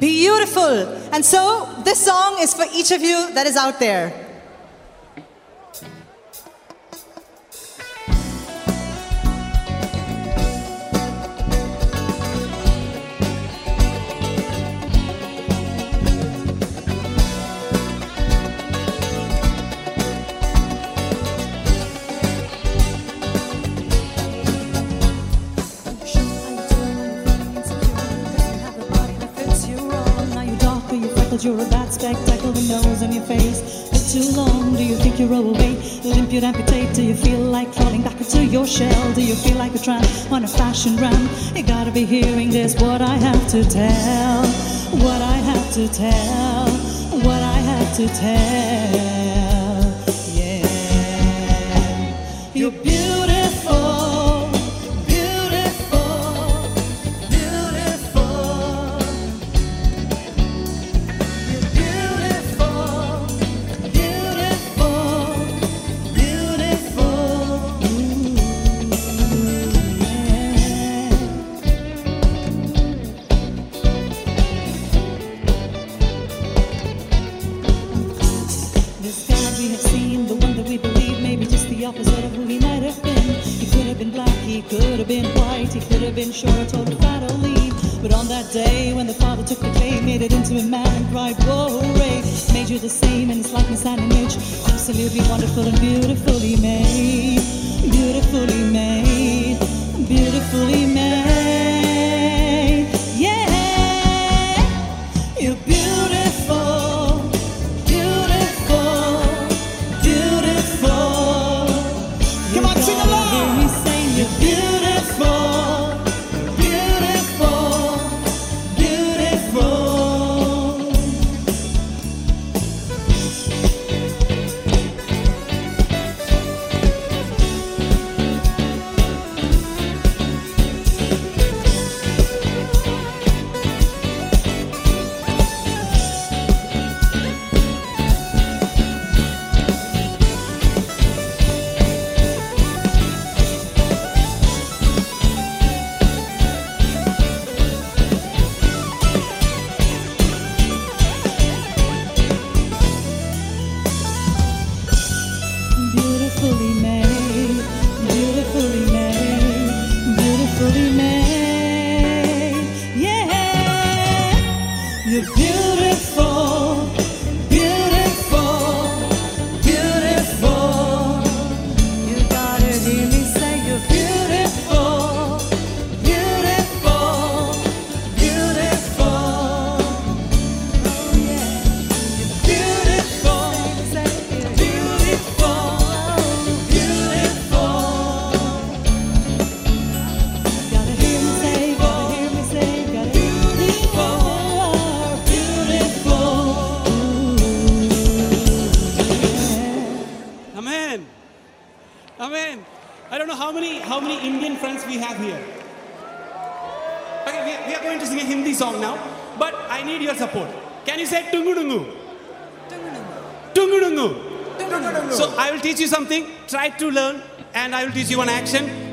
beautiful. 0.00 0.88
And 1.12 1.22
so 1.22 1.68
this 1.84 2.02
song 2.02 2.38
is 2.40 2.54
for 2.54 2.64
each 2.72 2.92
of 2.92 3.02
you 3.02 3.30
that 3.34 3.46
is 3.46 3.56
out 3.56 3.78
there. 3.78 4.23
You 40.86 41.62
gotta 41.62 41.90
be 41.90 42.04
hearing 42.04 42.50
this, 42.50 42.74
what 42.78 43.00
I 43.00 43.16
have 43.16 43.48
to 43.52 43.64
tell. 43.64 44.44
What 45.02 45.22
I 45.22 45.36
have 45.38 45.72
to 45.72 45.88
tell. 45.88 46.68
What 47.22 47.42
I 47.42 47.58
have 47.58 47.96
to 47.96 48.06
tell. 48.08 49.33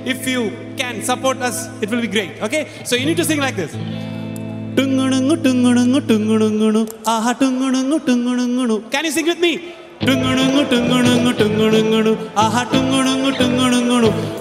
if 0.06 0.28
you 0.28 0.52
can 0.78 1.04
support 1.04 1.38
us, 1.38 1.68
it 1.82 1.90
will 1.90 2.02
be 2.02 2.08
great. 2.08 2.42
Okay? 2.42 2.68
So 2.86 2.96
you 2.96 3.06
need 3.06 3.18
to 3.18 3.26
sing 3.26 3.40
like 3.40 3.56
this. 3.56 3.74
Can 8.90 9.06
you 9.06 9.12
sing 9.12 9.28
with 9.28 9.40
me? 9.40 9.76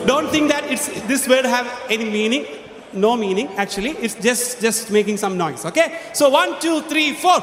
Don't 0.07 0.31
think 0.31 0.49
that 0.51 0.65
it's 0.71 0.87
this 1.07 1.29
word 1.29 1.45
have 1.45 1.67
any 1.91 2.05
meaning. 2.05 2.47
No 2.93 3.17
meaning 3.17 3.49
actually. 3.57 3.91
It's 3.91 4.15
just 4.15 4.61
just 4.63 4.91
making 4.91 5.17
some 5.19 5.37
noise. 5.37 5.65
Okay. 5.67 5.99
So 6.13 6.29
one, 6.31 6.59
two, 6.61 6.81
three, 6.83 7.13
four. 7.15 7.39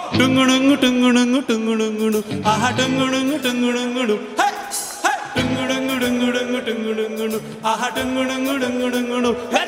അഹടുങ്ങുടുങ്ങുടുങ്ങുടുങ്ങുടു 7.70 9.32
ഹേ 9.54 9.64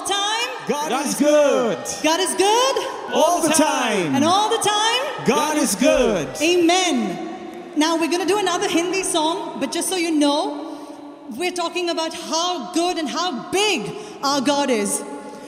the 0.00 0.12
time. 0.12 0.68
God, 0.68 0.90
God 0.90 1.06
is, 1.06 1.14
good. 1.14 1.78
good. 1.78 2.04
God 2.04 2.20
is 2.20 2.34
good. 2.34 2.76
All 3.14 3.42
the 3.42 3.48
time. 3.48 4.14
And 4.14 4.24
all 4.24 4.50
the 4.50 4.62
time. 4.62 5.26
God 5.26 5.56
is 5.56 5.74
good. 5.74 6.28
Amen. 6.40 7.74
Now 7.76 7.96
we're 7.96 8.10
going 8.10 8.22
to 8.22 8.28
do 8.28 8.38
another 8.38 8.68
Hindi 8.68 9.02
song, 9.02 9.60
but 9.60 9.72
just 9.72 9.88
so 9.88 9.96
you 9.96 10.10
know, 10.10 10.64
we're 11.36 11.52
talking 11.52 11.90
about 11.90 12.14
how 12.14 12.72
good 12.72 12.98
and 12.98 13.08
how 13.08 13.50
big 13.50 13.94
our 14.22 14.40
God 14.40 14.70
is. 14.70 15.02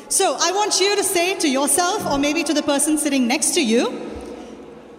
So 0.08 0.36
I 0.38 0.52
want 0.52 0.80
you 0.80 0.96
to 0.96 1.04
say 1.04 1.38
to 1.38 1.48
yourself, 1.48 2.04
or 2.06 2.18
maybe 2.18 2.42
to 2.44 2.54
the 2.54 2.62
person 2.62 2.98
sitting 2.98 3.26
next 3.26 3.54
to 3.54 3.64
you, 3.64 4.10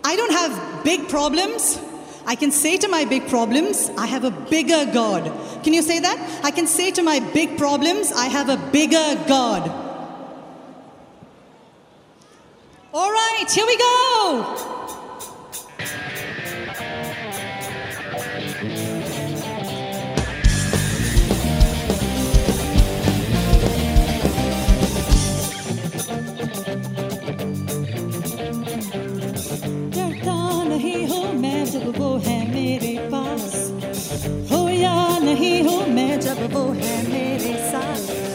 I 0.04 0.16
don't 0.16 0.32
have 0.32 0.84
big 0.84 1.10
problems. 1.10 1.80
I 2.26 2.36
can 2.36 2.52
say 2.52 2.78
to 2.78 2.88
my 2.88 3.06
big 3.06 3.28
problems, 3.28 3.90
I 3.98 4.06
have 4.06 4.24
a 4.24 4.32
bigger 4.32 4.86
God. 4.92 5.32
Can 5.64 5.74
you 5.74 5.82
say 5.82 6.00
that? 6.00 6.42
I 6.44 6.52
can 6.52 6.68
say 6.68 6.92
to 6.92 7.04
my 7.04 7.20
big 7.20 7.58
problems, 7.58 8.12
I 8.12 8.26
have 8.26 8.50
a 8.50 8.58
bigger 8.72 9.24
God. 9.28 9.70
All 12.94 13.12
right, 13.12 13.46
here 13.50 13.66
we 13.66 13.78
go. 13.78 15.01
जब 31.72 31.98
वो 31.98 32.18
है 32.18 32.54
मेरे 32.54 33.10
पास। 33.12 33.72
हो 34.52 34.70
या 34.70 35.20
नहीं 35.20 35.64
हो, 35.64 35.86
मैं 35.88 36.20
जब 36.20 36.54
वो 36.54 36.64
है 36.64 37.08
मेरे 37.10 37.72
साथ। 37.72 38.31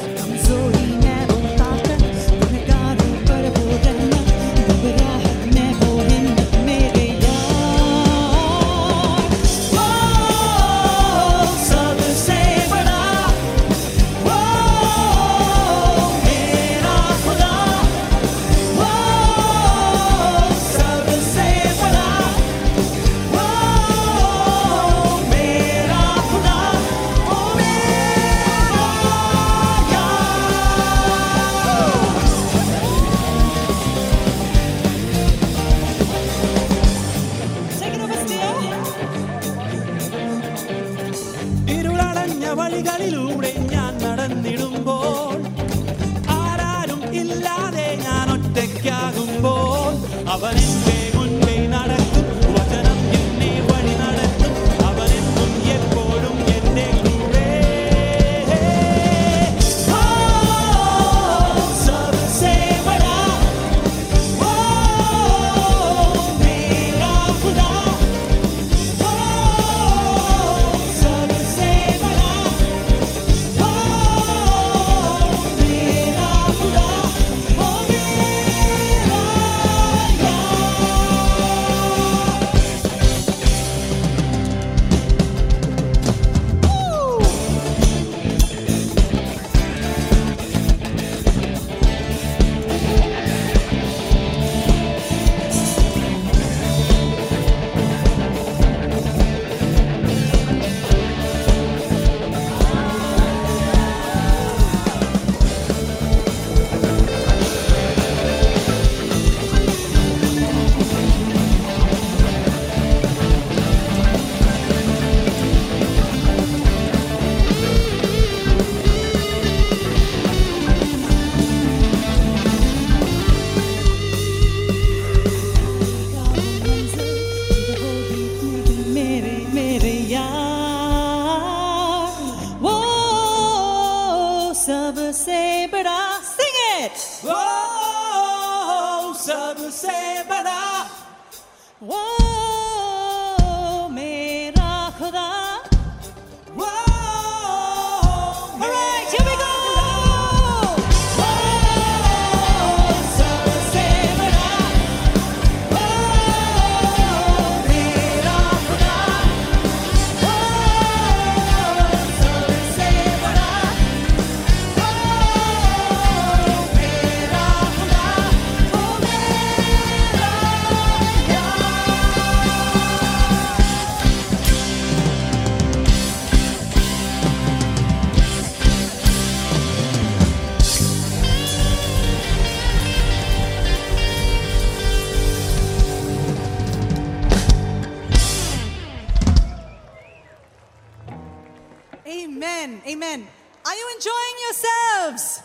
Amen. 192.56 192.80
Amen. 192.86 193.28
Are 193.66 193.74
you 193.74 193.90
enjoying 193.96 194.36
yourselves? 194.46 195.42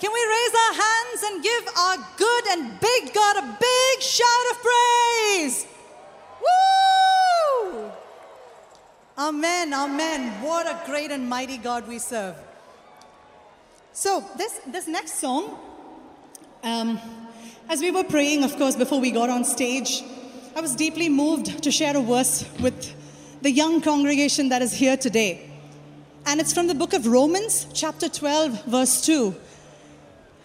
Can 0.00 0.10
we 0.10 0.20
raise 0.36 0.54
our 0.64 0.74
hands 0.74 1.22
and 1.24 1.42
give 1.42 1.68
our 1.78 1.96
good 2.16 2.46
and 2.52 2.80
big 2.80 3.12
God 3.12 3.36
a 3.36 3.58
big 3.60 4.00
shout 4.00 4.46
of 4.50 4.62
praise? 4.62 5.66
Woo! 6.40 7.90
Amen. 9.18 9.74
Amen. 9.74 10.42
What 10.42 10.66
a 10.66 10.80
great 10.86 11.10
and 11.10 11.28
mighty 11.28 11.58
God 11.58 11.86
we 11.86 11.98
serve. 11.98 12.34
So, 13.92 14.24
this, 14.38 14.58
this 14.66 14.88
next 14.88 15.20
song, 15.20 15.58
Um, 16.62 16.98
as 17.68 17.80
we 17.80 17.90
were 17.90 18.04
praying, 18.04 18.44
of 18.44 18.56
course, 18.56 18.76
before 18.76 19.00
we 19.00 19.10
got 19.10 19.28
on 19.28 19.44
stage, 19.44 20.02
I 20.56 20.60
was 20.62 20.74
deeply 20.74 21.08
moved 21.10 21.62
to 21.62 21.70
share 21.70 21.96
a 21.96 22.00
verse 22.00 22.44
with 22.58 22.94
the 23.42 23.50
young 23.50 23.80
congregation 23.82 24.48
that 24.48 24.62
is 24.62 24.72
here 24.72 24.96
today. 24.96 25.49
And 26.30 26.40
it's 26.40 26.52
from 26.52 26.68
the 26.68 26.76
book 26.76 26.92
of 26.92 27.08
Romans, 27.08 27.66
chapter 27.74 28.08
12, 28.08 28.66
verse 28.66 29.04
2. 29.04 29.34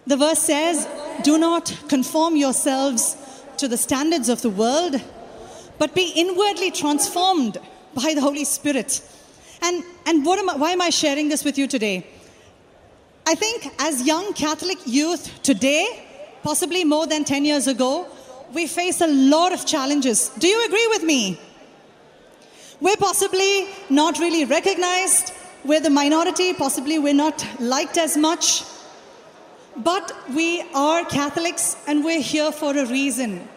The 0.07 0.18
verse 0.18 0.40
says, 0.40 0.88
Do 1.22 1.38
not 1.38 1.80
conform 1.88 2.36
yourselves 2.36 3.16
to 3.57 3.68
the 3.68 3.78
standards 3.78 4.28
of 4.28 4.41
the 4.41 4.49
world, 4.49 4.99
but 5.78 5.94
be 5.94 6.12
inwardly 6.16 6.72
transformed 6.72 7.60
by 7.94 8.16
the 8.16 8.22
Holy 8.22 8.45
Spirit. 8.45 8.99
And, 9.62 9.84
and 10.07 10.26
am 10.26 10.49
I, 10.49 10.56
why 10.56 10.72
am 10.72 10.82
I 10.82 10.90
sharing 10.90 11.30
this 11.30 11.44
with 11.44 11.56
you 11.56 11.68
today? 11.68 12.07
I 13.28 13.36
think 13.36 13.72
as 13.78 14.07
young 14.07 14.34
Catholic 14.34 14.80
youth 14.88 15.40
today, 15.44 15.86
possibly 16.41 16.84
more 16.84 17.06
than 17.06 17.26
10 17.26 17.45
years 17.45 17.68
ago, 17.68 18.07
we 18.56 18.66
face 18.66 19.02
a 19.02 19.07
lot 19.07 19.53
of 19.53 19.68
challenges. 19.68 20.30
Do 20.40 20.48
you 20.48 20.66
agree 20.66 20.88
with 20.88 21.03
me? 21.03 21.40
We're 22.82 22.98
possibly 22.98 23.68
not 23.91 24.18
really 24.18 24.45
recognized, 24.45 25.32
we're 25.66 25.80
the 25.80 25.90
minority, 25.90 26.54
possibly 26.54 27.00
we're 27.00 27.14
not 27.14 27.46
liked 27.60 27.98
as 27.98 28.16
much. 28.16 28.64
But 29.76 30.16
we 30.34 30.62
are 30.74 31.04
Catholics 31.06 31.76
and 31.88 32.06
we're 32.06 32.22
here 32.22 32.52
for 32.52 32.78
a 32.78 32.86
reason. 32.86 33.48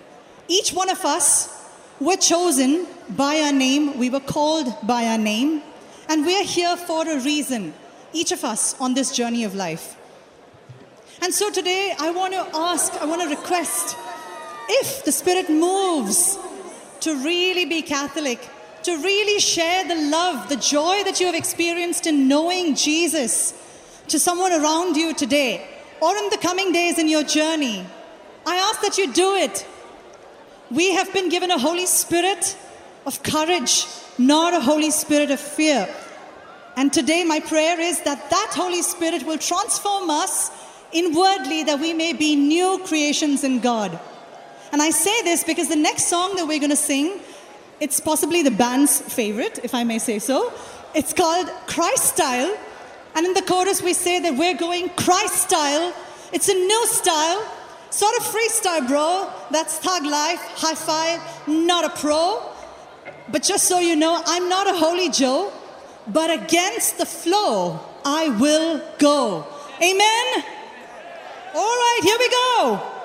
Each 0.48 0.72
one 0.72 0.90
of 0.90 1.04
us 1.04 1.54
were 2.00 2.16
chosen 2.16 2.86
by 3.10 3.40
our 3.40 3.52
name, 3.52 3.98
we 3.98 4.10
were 4.10 4.20
called 4.20 4.74
by 4.84 5.04
our 5.06 5.18
name, 5.18 5.62
and 6.08 6.24
we're 6.24 6.44
here 6.44 6.76
for 6.76 7.06
a 7.08 7.20
reason, 7.20 7.74
each 8.12 8.32
of 8.32 8.44
us 8.44 8.78
on 8.80 8.94
this 8.94 9.12
journey 9.14 9.44
of 9.44 9.54
life. 9.54 9.96
And 11.20 11.34
so 11.34 11.50
today, 11.50 11.94
I 11.98 12.10
want 12.10 12.32
to 12.32 12.46
ask, 12.54 12.92
I 12.94 13.04
want 13.04 13.22
to 13.22 13.28
request 13.28 13.96
if 14.68 15.04
the 15.04 15.12
Spirit 15.12 15.50
moves 15.50 16.38
to 17.00 17.14
really 17.24 17.64
be 17.64 17.82
Catholic, 17.82 18.48
to 18.88 18.96
really 19.02 19.38
share 19.38 19.86
the 19.86 19.94
love, 19.94 20.48
the 20.48 20.56
joy 20.56 21.04
that 21.04 21.20
you 21.20 21.26
have 21.26 21.34
experienced 21.34 22.06
in 22.06 22.26
knowing 22.26 22.74
Jesus 22.74 23.52
to 24.08 24.18
someone 24.18 24.50
around 24.50 24.96
you 24.96 25.12
today 25.12 25.68
or 26.00 26.16
in 26.16 26.30
the 26.30 26.38
coming 26.38 26.72
days 26.72 26.98
in 26.98 27.06
your 27.06 27.22
journey, 27.22 27.84
I 28.46 28.56
ask 28.56 28.80
that 28.80 28.96
you 28.96 29.12
do 29.12 29.34
it. 29.34 29.66
We 30.70 30.94
have 30.94 31.12
been 31.12 31.28
given 31.28 31.50
a 31.50 31.58
Holy 31.58 31.84
Spirit 31.84 32.56
of 33.04 33.22
courage, 33.22 33.86
not 34.16 34.54
a 34.54 34.60
Holy 34.60 34.90
Spirit 34.90 35.30
of 35.30 35.38
fear. 35.38 35.86
And 36.74 36.90
today, 36.90 37.24
my 37.24 37.40
prayer 37.40 37.78
is 37.78 38.00
that 38.04 38.30
that 38.30 38.52
Holy 38.54 38.80
Spirit 38.80 39.24
will 39.24 39.36
transform 39.36 40.08
us 40.08 40.50
inwardly 40.92 41.64
that 41.64 41.78
we 41.78 41.92
may 41.92 42.14
be 42.14 42.36
new 42.36 42.80
creations 42.86 43.44
in 43.44 43.60
God. 43.60 44.00
And 44.72 44.80
I 44.80 44.90
say 44.90 45.20
this 45.24 45.44
because 45.44 45.68
the 45.68 45.76
next 45.76 46.04
song 46.04 46.36
that 46.36 46.46
we're 46.46 46.58
going 46.58 46.70
to 46.70 46.76
sing, 46.76 47.20
it's 47.80 48.00
possibly 48.00 48.42
the 48.42 48.50
band's 48.50 49.00
favorite, 49.00 49.60
if 49.62 49.74
I 49.74 49.84
may 49.84 49.98
say 49.98 50.18
so. 50.18 50.52
It's 50.94 51.12
called 51.12 51.48
Christ 51.66 52.16
Style. 52.16 52.56
And 53.14 53.26
in 53.26 53.34
the 53.34 53.42
chorus, 53.42 53.82
we 53.82 53.94
say 53.94 54.20
that 54.20 54.36
we're 54.36 54.56
going 54.56 54.90
Christ 54.90 55.48
style. 55.48 55.92
It's 56.32 56.48
a 56.48 56.54
new 56.54 56.86
style, 56.86 57.40
sort 57.90 58.14
of 58.16 58.22
freestyle, 58.22 58.86
bro. 58.86 59.30
That's 59.50 59.78
thug 59.78 60.04
life, 60.04 60.40
high 60.56 60.74
five, 60.74 61.48
not 61.48 61.84
a 61.84 61.90
pro. 61.90 62.42
But 63.30 63.42
just 63.42 63.66
so 63.66 63.78
you 63.78 63.96
know, 63.96 64.22
I'm 64.24 64.48
not 64.48 64.66
a 64.66 64.74
holy 64.74 65.10
Joe, 65.10 65.52
but 66.06 66.30
against 66.30 66.98
the 66.98 67.06
flow, 67.06 67.80
I 68.04 68.28
will 68.28 68.82
go. 68.98 69.46
Amen? 69.82 70.44
All 71.54 71.76
right, 71.84 72.00
here 72.02 72.16
we 72.18 72.28
go. 72.30 72.97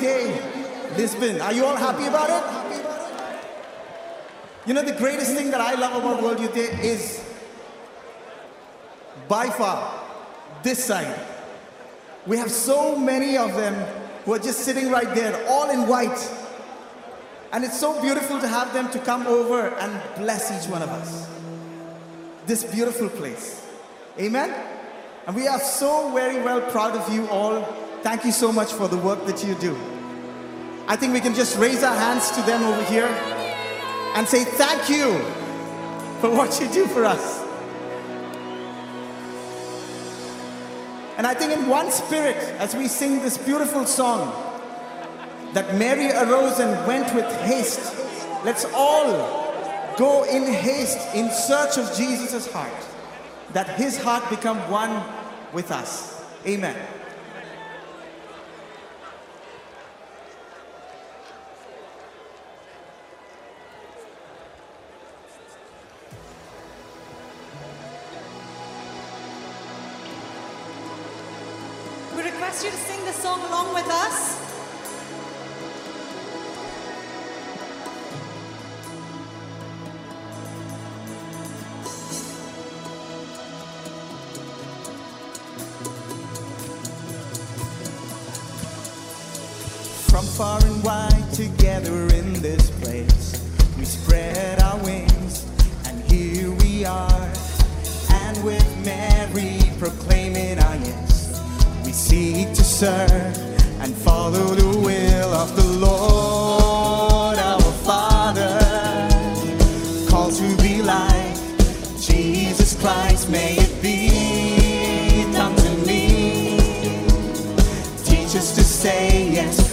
day, 0.00 0.40
Lisbon. 0.96 1.40
Are 1.40 1.52
you 1.52 1.64
all 1.64 1.76
happy 1.76 2.06
about 2.06 2.30
it? 2.30 2.68
You 4.66 4.74
know, 4.74 4.82
the 4.82 4.92
greatest 4.92 5.34
thing 5.34 5.50
that 5.50 5.60
I 5.60 5.74
love 5.74 6.04
about 6.04 6.22
World 6.22 6.40
Youth 6.40 6.54
Day 6.54 6.68
is 6.82 7.24
by 9.26 9.48
far 9.48 10.04
this 10.62 10.84
side. 10.84 11.18
We 12.26 12.36
have 12.36 12.50
so 12.50 12.96
many 12.96 13.38
of 13.38 13.54
them 13.54 13.74
who 14.24 14.34
are 14.34 14.38
just 14.38 14.60
sitting 14.60 14.90
right 14.90 15.14
there, 15.14 15.46
all 15.48 15.70
in 15.70 15.88
white. 15.88 16.18
And 17.52 17.64
it's 17.64 17.80
so 17.80 18.00
beautiful 18.02 18.38
to 18.40 18.46
have 18.46 18.74
them 18.74 18.90
to 18.90 18.98
come 18.98 19.26
over 19.26 19.68
and 19.68 20.02
bless 20.16 20.52
each 20.52 20.70
one 20.70 20.82
of 20.82 20.90
us. 20.90 21.26
This 22.46 22.64
beautiful 22.64 23.08
place. 23.08 23.66
Amen? 24.18 24.54
And 25.26 25.34
we 25.34 25.48
are 25.48 25.60
so 25.60 26.12
very 26.12 26.42
well 26.42 26.60
proud 26.70 26.94
of 26.94 27.10
you 27.12 27.26
all 27.28 27.62
Thank 28.02 28.24
you 28.24 28.32
so 28.32 28.52
much 28.52 28.72
for 28.72 28.88
the 28.88 28.96
work 28.96 29.26
that 29.26 29.44
you 29.44 29.54
do. 29.56 29.76
I 30.86 30.96
think 30.96 31.12
we 31.12 31.20
can 31.20 31.34
just 31.34 31.58
raise 31.58 31.82
our 31.82 31.94
hands 31.94 32.30
to 32.30 32.42
them 32.42 32.62
over 32.62 32.82
here 32.84 33.08
and 34.14 34.26
say 34.26 34.44
thank 34.44 34.88
you 34.88 35.18
for 36.20 36.30
what 36.30 36.60
you 36.60 36.68
do 36.72 36.86
for 36.86 37.04
us. 37.04 37.44
And 41.18 41.26
I 41.26 41.34
think 41.34 41.52
in 41.52 41.68
one 41.68 41.90
spirit, 41.90 42.36
as 42.58 42.76
we 42.76 42.86
sing 42.86 43.20
this 43.20 43.36
beautiful 43.36 43.84
song, 43.84 44.32
that 45.52 45.74
Mary 45.76 46.10
arose 46.12 46.60
and 46.60 46.86
went 46.86 47.12
with 47.14 47.26
haste, 47.42 47.94
let's 48.44 48.64
all 48.72 49.94
go 49.98 50.22
in 50.24 50.44
haste 50.44 50.98
in 51.14 51.28
search 51.30 51.76
of 51.76 51.92
Jesus' 51.96 52.50
heart, 52.52 52.72
that 53.52 53.68
his 53.70 53.98
heart 53.98 54.30
become 54.30 54.58
one 54.70 55.02
with 55.52 55.72
us. 55.72 56.22
Amen. 56.46 56.76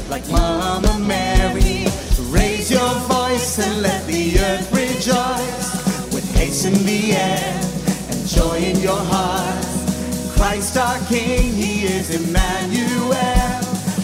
Like 0.10 0.30
Mama 0.30 0.98
Mary. 1.00 1.86
Raise 2.30 2.72
your 2.72 2.94
voice 3.08 3.60
and 3.60 3.82
let 3.82 4.06
the 4.08 4.40
earth 4.40 4.72
rejoice. 4.72 6.14
With 6.14 6.28
haste 6.36 6.66
in 6.66 6.74
the 6.86 7.12
air 7.12 7.60
and 8.10 8.28
joy 8.28 8.58
in 8.60 8.80
your 8.80 9.02
heart. 9.14 9.66
Christ 10.38 10.78
our 10.78 11.00
King, 11.08 11.54
He 11.54 11.86
is 11.86 12.10
Emmanuel. 12.16 13.62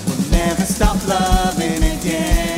We'll 0.07 0.31
never 0.31 0.63
stop 0.63 0.97
loving 1.07 1.83
again. 1.83 2.50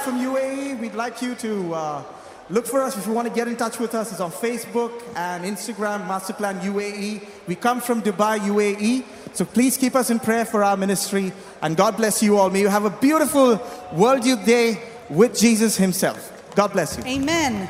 From 0.00 0.18
UAE. 0.18 0.78
We'd 0.80 0.94
like 0.94 1.22
you 1.22 1.34
to 1.36 1.74
uh, 1.74 2.02
look 2.48 2.66
for 2.66 2.82
us 2.82 2.96
if 2.96 3.06
you 3.06 3.12
want 3.12 3.28
to 3.28 3.34
get 3.34 3.48
in 3.48 3.56
touch 3.56 3.78
with 3.78 3.94
us. 3.94 4.10
It's 4.10 4.20
on 4.20 4.32
Facebook 4.32 4.92
and 5.16 5.44
Instagram, 5.44 6.06
Masterplan 6.06 6.60
UAE. 6.60 7.26
We 7.46 7.54
come 7.54 7.80
from 7.80 8.02
Dubai, 8.02 8.38
UAE. 8.40 9.04
So 9.34 9.44
please 9.44 9.76
keep 9.76 9.94
us 9.94 10.10
in 10.10 10.18
prayer 10.18 10.44
for 10.44 10.64
our 10.64 10.76
ministry. 10.76 11.32
And 11.62 11.76
God 11.76 11.96
bless 11.96 12.22
you 12.22 12.38
all. 12.38 12.50
May 12.50 12.60
you 12.60 12.68
have 12.68 12.84
a 12.84 12.90
beautiful 12.90 13.60
World 13.92 14.24
Youth 14.24 14.44
Day 14.44 14.82
with 15.08 15.38
Jesus 15.38 15.76
Himself. 15.76 16.32
God 16.54 16.72
bless 16.72 16.96
you. 16.96 17.04
Amen. 17.04 17.68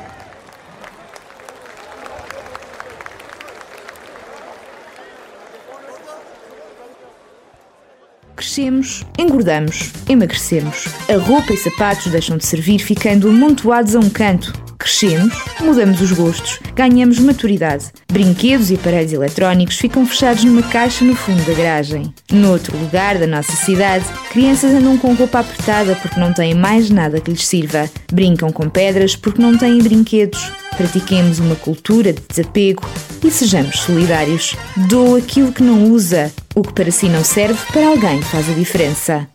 Crescemos, 8.41 9.05
engordamos, 9.19 9.91
emagrecemos. 10.09 10.87
A 11.07 11.15
roupa 11.15 11.53
e 11.53 11.57
sapatos 11.57 12.07
deixam 12.07 12.37
de 12.37 12.45
servir 12.47 12.79
ficando 12.79 13.29
amontoados 13.29 13.95
a 13.95 13.99
um 13.99 14.09
canto. 14.09 14.70
Crescemos, 14.81 15.31
mudamos 15.59 16.01
os 16.01 16.11
gostos, 16.11 16.59
ganhamos 16.73 17.19
maturidade. 17.19 17.91
Brinquedos 18.11 18.71
e 18.71 18.73
aparelhos 18.73 19.13
eletrónicos 19.13 19.77
ficam 19.77 20.07
fechados 20.07 20.43
numa 20.43 20.63
caixa 20.63 21.05
no 21.05 21.15
fundo 21.15 21.43
da 21.45 21.53
garagem. 21.53 22.11
Noutro 22.31 22.75
lugar 22.75 23.19
da 23.19 23.27
nossa 23.27 23.51
cidade, 23.51 24.03
crianças 24.31 24.71
andam 24.73 24.97
com 24.97 25.13
roupa 25.13 25.41
apertada 25.41 25.95
porque 26.01 26.19
não 26.19 26.33
têm 26.33 26.55
mais 26.55 26.89
nada 26.89 27.21
que 27.21 27.29
lhes 27.29 27.45
sirva. 27.45 27.87
Brincam 28.11 28.51
com 28.51 28.67
pedras 28.67 29.15
porque 29.15 29.39
não 29.41 29.55
têm 29.55 29.77
brinquedos. 29.77 30.51
Pratiquemos 30.75 31.37
uma 31.37 31.55
cultura 31.55 32.11
de 32.11 32.21
desapego 32.27 32.83
e 33.23 33.29
sejamos 33.29 33.81
solidários. 33.81 34.55
Doa 34.89 35.19
aquilo 35.19 35.53
que 35.53 35.61
não 35.61 35.91
usa. 35.91 36.31
O 36.55 36.63
que 36.63 36.73
para 36.73 36.89
si 36.89 37.07
não 37.07 37.23
serve, 37.23 37.59
para 37.71 37.87
alguém 37.87 38.19
faz 38.23 38.49
a 38.49 38.53
diferença. 38.53 39.30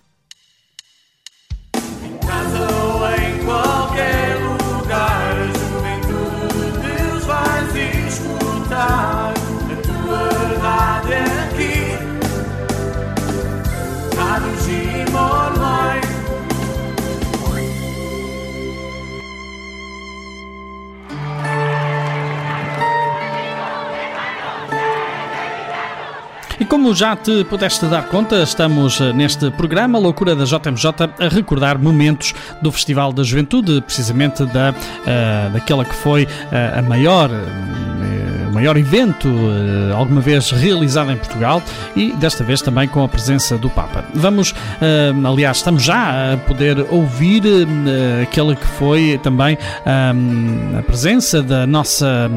Como 26.76 26.94
já 26.94 27.16
te 27.16 27.42
pudeste 27.44 27.86
dar 27.86 28.06
conta, 28.06 28.42
estamos 28.42 29.00
eh, 29.00 29.10
neste 29.10 29.50
programa 29.52 29.98
Loucura 29.98 30.36
da 30.36 30.44
JMJ 30.44 30.86
a 31.18 31.28
recordar 31.28 31.78
momentos 31.78 32.34
do 32.60 32.70
Festival 32.70 33.14
da 33.14 33.22
Juventude, 33.22 33.80
precisamente 33.80 34.44
da, 34.44 34.72
uh, 34.74 35.52
daquela 35.54 35.86
que 35.86 35.94
foi 35.94 36.24
uh, 36.24 36.78
a 36.78 36.82
maior. 36.82 37.30
Uh, 37.30 38.35
maior 38.56 38.78
evento 38.78 39.28
uh, 39.28 39.94
alguma 39.94 40.22
vez 40.22 40.50
realizado 40.50 41.12
em 41.12 41.16
Portugal 41.16 41.62
e 41.94 42.12
desta 42.12 42.42
vez 42.42 42.62
também 42.62 42.88
com 42.88 43.04
a 43.04 43.08
presença 43.08 43.58
do 43.58 43.68
Papa. 43.68 44.02
Vamos, 44.14 44.52
uh, 44.52 45.26
aliás, 45.26 45.58
estamos 45.58 45.82
já 45.82 46.32
a 46.32 46.36
poder 46.38 46.86
ouvir 46.88 47.42
uh, 47.44 48.22
aquela 48.22 48.56
que 48.56 48.66
foi 48.66 49.20
também 49.22 49.58
a 49.84 50.82
presença 50.82 51.42
da 51.42 51.66
nossa 51.66 52.30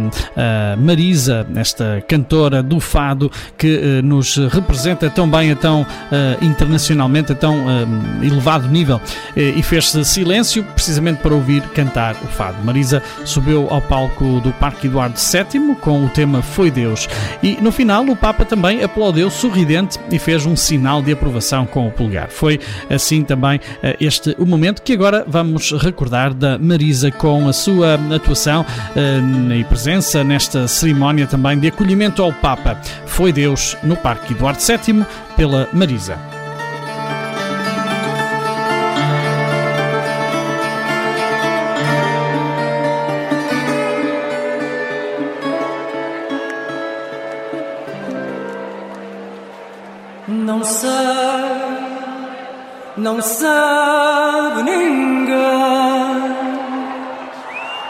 Marisa, 0.78 1.46
esta 1.56 2.04
cantora 2.08 2.62
do 2.62 2.80
Fado 2.80 3.32
que 3.58 4.02
nos 4.04 4.36
representa 4.36 5.10
tão 5.10 5.30
bem, 5.30 5.52
a 5.52 5.56
tão 5.56 5.86
internacionalmente, 6.42 7.32
a 7.32 7.36
tão 7.36 7.58
elevado 8.22 8.68
nível 8.68 9.02
e 9.36 9.62
fez-se 9.62 10.04
silêncio 10.06 10.64
precisamente 10.64 11.22
para 11.22 11.34
ouvir 11.34 11.62
cantar 11.70 12.16
o 12.16 12.28
Fado. 12.28 12.58
Marisa 12.64 13.02
subiu 13.26 13.68
ao 13.70 13.82
palco 13.82 14.40
do 14.42 14.52
Parque 14.54 14.88
Eduardo 14.88 15.18
VII 15.20 15.76
com 15.76 16.06
o 16.06 16.09
tema 16.10 16.42
Foi 16.42 16.72
Deus. 16.72 17.08
E 17.42 17.58
no 17.62 17.72
final 17.72 18.04
o 18.06 18.16
Papa 18.16 18.46
também 18.46 18.84
aplaudiu 18.84 19.30
sorridente 19.30 20.00
e 20.12 20.20
fez 20.20 20.46
um 20.46 20.56
sinal 20.56 21.02
de 21.02 21.12
aprovação 21.12 21.66
com 21.66 21.88
o 21.88 21.92
polegar. 21.92 22.30
Foi 22.30 22.60
assim 22.90 23.24
também 23.24 23.60
eh, 23.84 23.96
este 24.00 24.36
o 24.38 24.46
momento 24.46 24.82
que 24.82 24.94
agora 24.94 25.24
vamos 25.28 25.72
recordar 25.72 26.34
da 26.34 26.58
Marisa 26.58 27.12
com 27.12 27.48
a 27.48 27.54
sua 27.54 28.00
atuação 28.14 28.66
eh, 28.96 29.58
e 29.58 29.64
presença 29.64 30.24
nesta 30.24 30.68
cerimónia 30.68 31.28
também 31.28 31.60
de 31.60 31.68
acolhimento 31.68 32.22
ao 32.22 32.34
Papa. 32.34 32.80
Foi 33.06 33.32
Deus 33.32 33.78
no 33.84 33.96
Parque 33.96 34.34
Eduardo 34.34 34.60
VII 34.62 35.06
pela 35.36 35.68
Marisa. 35.74 36.39
Não 53.00 53.22
sabe 53.22 54.64
ninguém, 54.64 55.38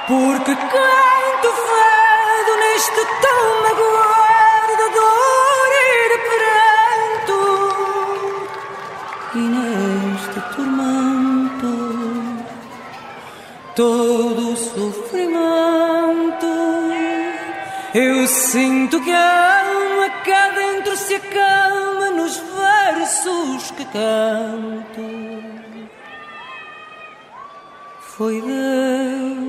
porque 0.07 0.55
canto 0.55 1.49
fado 1.67 2.51
neste 2.59 3.01
tão 3.21 3.41
magoado 3.63 4.73
de 4.77 4.87
dor 4.97 5.71
e 5.81 5.91
de 6.11 6.19
pranto, 7.25 7.39
e 9.35 9.37
neste 9.39 10.39
tormento 10.55 11.73
todo 13.75 14.41
o 14.53 14.57
sofrimento. 14.57 15.39
Eu 17.95 18.27
sinto 18.27 19.01
que 19.01 19.11
a 19.11 19.61
alma 19.63 20.09
cá 20.23 20.49
dentro 20.49 20.95
se 20.95 21.15
acalma 21.15 22.11
nos 22.11 22.37
versos 23.09 23.71
que 23.71 23.85
canto. 23.85 25.01
Foi 28.01 28.39
Deus 28.41 29.39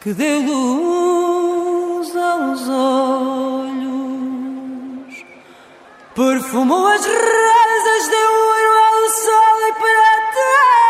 que 0.00 0.12
deu 0.14 0.40
luz 0.40 2.16
aos 2.16 2.68
olhos, 2.68 3.74
perfumou 6.14 6.86
as 6.86 7.04
rasas, 7.04 8.08
deu 8.08 8.32
ouro 8.32 8.72
ao 8.86 9.08
sol 9.10 9.60
e 9.68 9.72
prata 9.72 10.40
ao 10.40 10.62
luar. 10.64 10.83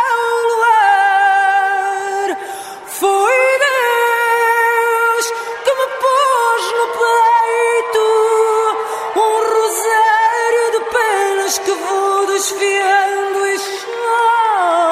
Que 11.58 11.70
vou 11.70 12.26
desfiando 12.26 13.46
e 13.46 13.58
choro 13.58 14.88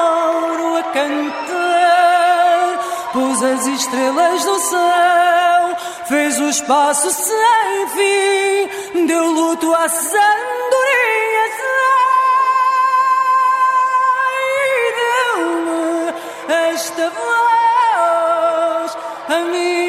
a 0.77 0.83
cantar. 0.83 2.79
Pôs 3.11 3.43
as 3.43 3.65
estrelas 3.67 4.45
no 4.45 4.59
céu, 4.59 5.77
fez 6.07 6.39
o 6.39 6.49
espaço 6.49 7.11
sem 7.11 7.87
fim, 7.89 9.05
deu 9.05 9.25
luto 9.25 9.73
às 9.73 10.13
andorinhas. 10.13 11.59
Ai, 14.25 14.93
deu-me 14.99 16.13
esta 16.71 17.09
voz 17.09 18.97
a 19.29 19.39
mim. 19.51 19.82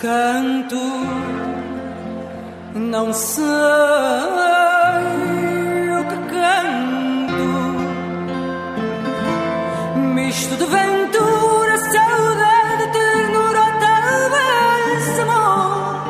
Canto, 0.00 0.76
não 2.74 3.12
sei 3.12 3.44
o 5.98 6.04
que 6.08 6.16
canto. 6.34 7.48
Misto 10.14 10.56
de 10.56 10.64
ventura, 10.64 11.78
saudade, 11.78 12.92
ternura, 12.92 13.64
talvez 13.80 15.18
amor. 15.20 16.08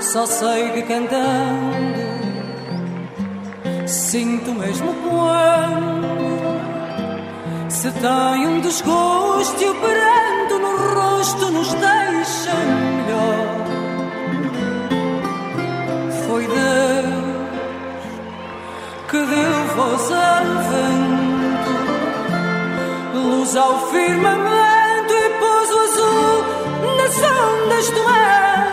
Só 0.00 0.26
sei 0.26 0.70
que 0.70 0.82
cantando 0.82 2.10
sinto 3.86 4.52
mesmo 4.52 4.94
quando 5.02 6.10
se 7.68 7.90
tem 7.90 8.46
um 8.46 8.60
desgosto 8.60 9.62
e 9.62 9.68
o 9.68 9.74
pranto 9.74 10.58
no 10.58 10.76
rosto 10.94 11.50
nos 11.50 11.72
deixa 11.74 11.89
voz 19.80 20.12
ao 20.12 20.44
vento, 20.70 21.74
luz 23.14 23.56
ao 23.56 23.78
firmamento 23.90 25.12
e 25.12 25.30
pôs 25.40 25.70
o 25.70 25.78
azul 25.78 26.44
nas 26.98 27.16
ondas 27.16 27.90
do 27.90 28.04
mar. 28.04 28.68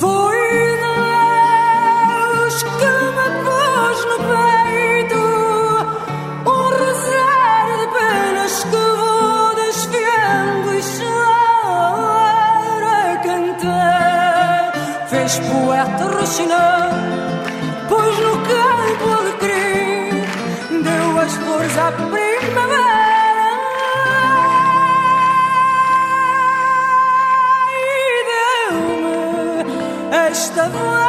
Foi 0.00 0.40
Deus 0.82 2.54
que 2.62 2.92
me 3.16 3.28
pôs 3.46 3.98
no 4.10 4.18
peito 4.30 5.22
um 6.50 6.62
rosário 6.80 7.76
de 7.78 7.86
penas 7.94 8.54
que 8.64 8.82
vou 9.00 9.54
desfiando 9.54 10.68
e 10.74 10.76
choro 10.82 12.86
a 12.86 12.88
cantar. 13.26 14.62
Fez 15.08 15.32
poeta 15.38 16.04
roxinar, 16.16 17.09
la 21.90 21.96
primavera 21.96 22.90
esta 30.30 30.68
voz. 30.68 30.99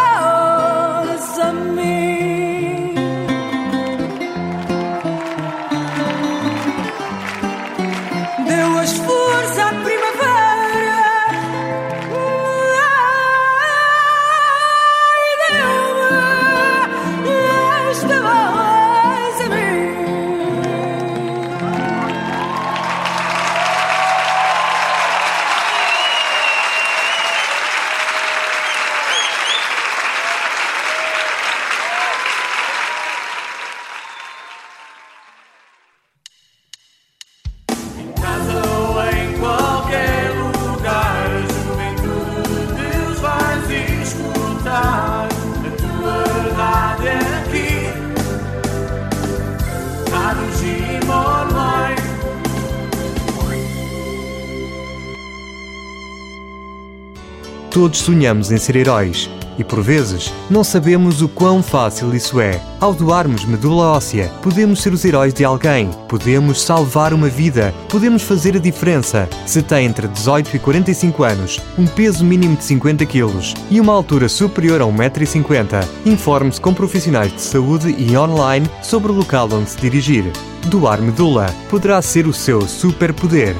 Todos 57.81 57.97
sonhamos 57.97 58.51
em 58.51 58.57
ser 58.57 58.75
heróis 58.75 59.27
e, 59.57 59.63
por 59.63 59.81
vezes, 59.81 60.31
não 60.51 60.63
sabemos 60.63 61.23
o 61.23 61.27
quão 61.27 61.63
fácil 61.63 62.13
isso 62.13 62.39
é. 62.39 62.61
Ao 62.79 62.93
doarmos 62.93 63.43
medula 63.43 63.87
óssea, 63.87 64.31
podemos 64.43 64.83
ser 64.83 64.93
os 64.93 65.03
heróis 65.03 65.33
de 65.33 65.43
alguém, 65.43 65.89
podemos 66.07 66.61
salvar 66.61 67.11
uma 67.11 67.27
vida, 67.27 67.73
podemos 67.89 68.21
fazer 68.21 68.55
a 68.55 68.59
diferença. 68.59 69.27
Se 69.47 69.63
tem 69.63 69.87
entre 69.87 70.07
18 70.07 70.55
e 70.55 70.59
45 70.59 71.23
anos, 71.23 71.59
um 71.75 71.87
peso 71.87 72.23
mínimo 72.23 72.55
de 72.55 72.65
50 72.65 73.03
kg 73.03 73.33
e 73.71 73.81
uma 73.81 73.93
altura 73.93 74.29
superior 74.29 74.79
a 74.79 74.85
1,50m, 74.85 75.83
informe-se 76.05 76.61
com 76.61 76.75
profissionais 76.75 77.33
de 77.33 77.41
saúde 77.41 77.95
e 77.97 78.15
online 78.15 78.69
sobre 78.83 79.11
o 79.11 79.15
local 79.15 79.49
onde 79.51 79.71
se 79.71 79.77
dirigir. 79.81 80.31
Doar 80.67 81.01
medula 81.01 81.51
poderá 81.67 81.99
ser 82.03 82.27
o 82.27 82.33
seu 82.33 82.61
superpoder. 82.61 83.55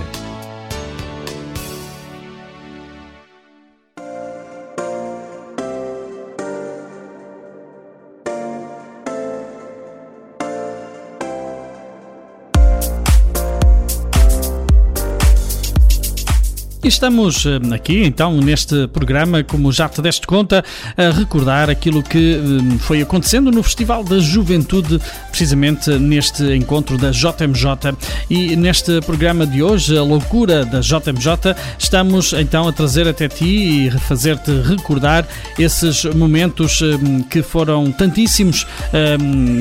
Estamos 16.92 17.46
eh, 17.46 17.74
aqui, 17.74 18.04
então, 18.04 18.40
neste 18.42 18.88
programa, 18.90 19.44
como 19.44 19.72
já 19.72 19.88
te 19.88 20.02
deste 20.02 20.28
conta, 20.28 20.64
a 20.98 21.10
recordar 21.10 21.70
aquilo 21.70 22.04
que 22.04 22.36
eh, 22.36 22.78
foi 22.80 23.02
acontecendo 23.02 23.50
no 23.50 23.64
Festival 23.64 24.04
da 24.04 24.20
Juventude, 24.20 25.00
precisamente 25.30 25.90
neste 25.92 26.44
encontro 26.54 26.98
da 26.98 27.12
JMJ. 27.12 27.96
E 28.30 28.56
neste 28.58 29.00
programa 29.02 29.48
de 29.48 29.64
hoje, 29.64 29.98
a 29.98 30.04
loucura 30.04 30.66
da 30.66 30.82
JMJ, 30.82 31.56
estamos 31.80 32.34
então 32.34 32.68
a 32.68 32.74
trazer 32.74 33.08
até 33.08 33.30
ti 33.30 33.88
e 33.88 33.92
fazer-te 33.92 34.52
recordar 34.62 35.26
esses 35.58 36.04
momentos 36.04 36.82
eh, 36.82 37.24
que 37.30 37.42
foram 37.42 37.92
tantíssimos, 37.92 38.68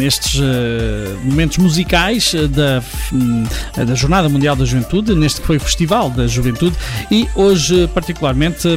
estes 0.05 0.41
momentos 1.23 1.59
musicais 1.59 2.35
da, 2.51 2.83
da 3.85 3.95
Jornada 3.95 4.29
Mundial 4.29 4.57
da 4.57 4.65
Juventude, 4.65 5.15
neste 5.15 5.41
que 5.41 5.47
foi 5.47 5.57
o 5.57 5.61
Festival 5.61 6.11
da 6.11 6.27
Juventude 6.27 6.77
e 7.11 7.20
hoje, 7.35 7.89
particularmente 7.89 8.69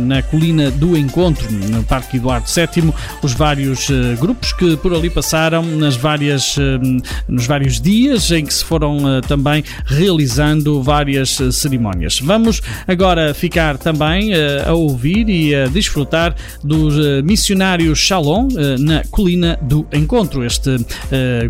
na 0.00 0.22
colina 0.22 0.70
do 0.70 0.96
Encontro, 0.96 1.50
no 1.50 1.82
Parque 1.84 2.16
Eduardo 2.16 2.46
VII, 2.48 2.92
os 3.22 3.32
vários 3.32 3.88
eh, 3.90 4.16
grupos 4.18 4.52
que 4.52 4.76
por 4.76 4.94
ali 4.94 5.08
passaram 5.08 5.62
nas 5.62 5.96
várias, 5.96 6.56
eh, 6.58 7.02
nos 7.28 7.46
vários 7.46 7.80
dias 7.80 8.30
em 8.30 8.44
que 8.44 8.52
se 8.52 8.64
foram 8.64 9.16
eh, 9.16 9.20
também 9.22 9.64
realizando 9.86 10.82
várias 10.82 11.38
cerimónias. 11.52 12.20
Vamos 12.20 12.60
agora 12.86 13.32
ficar 13.34 13.78
também 13.78 14.32
a 14.66 14.72
ouvir 14.72 15.28
e 15.28 15.54
a 15.54 15.66
desfrutar 15.66 16.34
dos 16.62 16.94
missionários 17.24 17.98
Shalom 17.98 18.48
na 18.78 19.02
colina 19.10 19.58
do 19.62 19.86
Encontro. 19.92 20.44
Este 20.44 20.76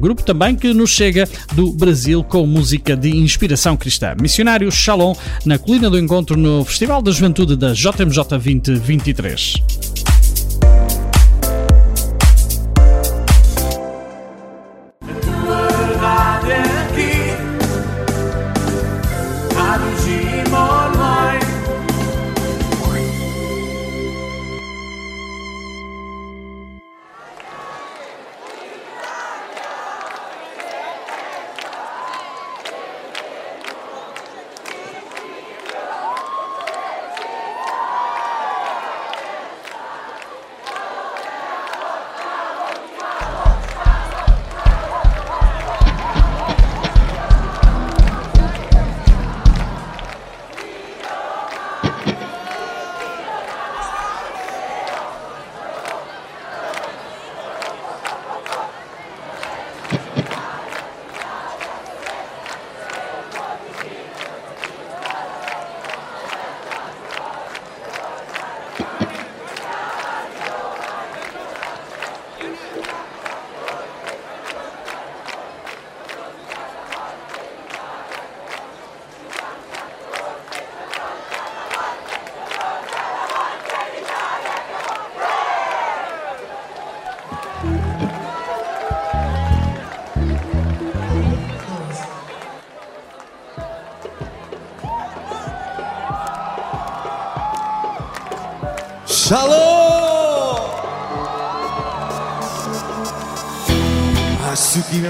grupo 0.01 0.23
também 0.23 0.55
que 0.55 0.73
nos 0.73 0.91
chega 0.91 1.29
do 1.55 1.73
Brasil 1.73 2.23
com 2.23 2.47
música 2.47 2.97
de 2.97 3.17
inspiração 3.17 3.77
cristã. 3.77 4.15
Missionários 4.21 4.75
Shalom 4.75 5.15
na 5.45 5.59
colina 5.59 5.91
do 5.91 5.99
Encontro 5.99 6.28
no 6.37 6.65
Festival 6.65 7.03
da 7.03 7.11
Juventude 7.11 7.57
da 7.57 7.73
JMJ 7.73 8.19
2023. 8.29 9.88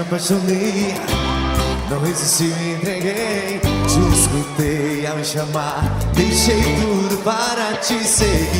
Apaixonei, 0.09 0.95
não 1.87 1.99
resisti, 2.01 2.45
me 2.45 2.73
entreguei. 2.73 3.59
Te 3.59 3.99
escutei 4.17 5.05
a 5.05 5.13
me 5.13 5.23
chamar, 5.23 5.83
deixei 6.15 6.61
tudo 6.81 7.23
para 7.23 7.73
te 7.77 8.03
seguir. 8.03 8.58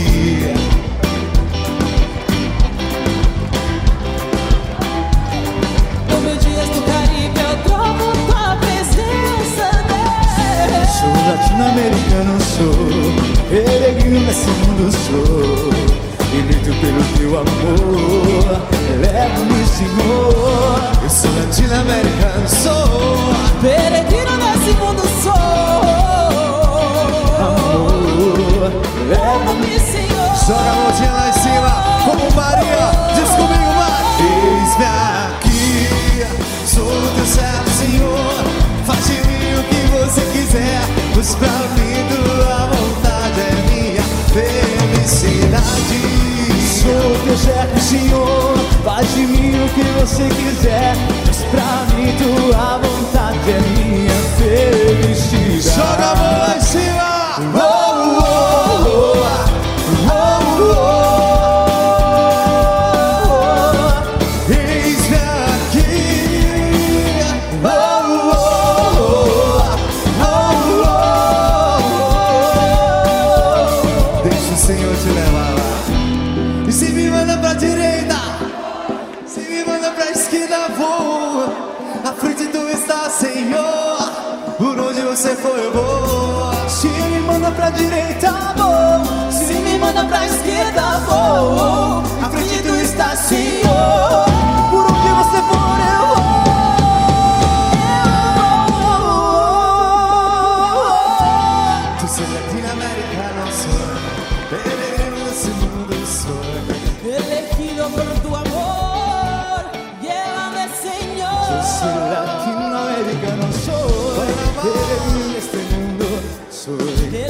Senhor. 47.89 48.55
Faz 48.83 49.15
de 49.15 49.25
mim 49.25 49.65
o 49.65 49.69
que 49.69 49.81
você 49.99 50.29
quiser. 50.29 50.95
Mas 51.25 51.43
pra 51.45 51.87
mim 51.95 52.15
tua 52.17 52.77
vontade 52.77 53.49
é 53.49 53.59
minha 53.61 54.13
felicidade. 54.37 55.61
Joga 55.61 56.11
a 56.11 56.15
mão 56.15 56.39
lá 56.39 56.55
em 56.55 56.61
cima. 56.61 57.08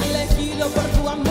elegido 0.04 0.68
por 0.70 0.84
tu 0.84 1.10
amor. 1.10 1.29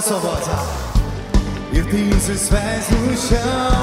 sobota. 0.00 0.50
Eu 1.74 1.84
tenho 1.90 2.16
os. 2.16 3.81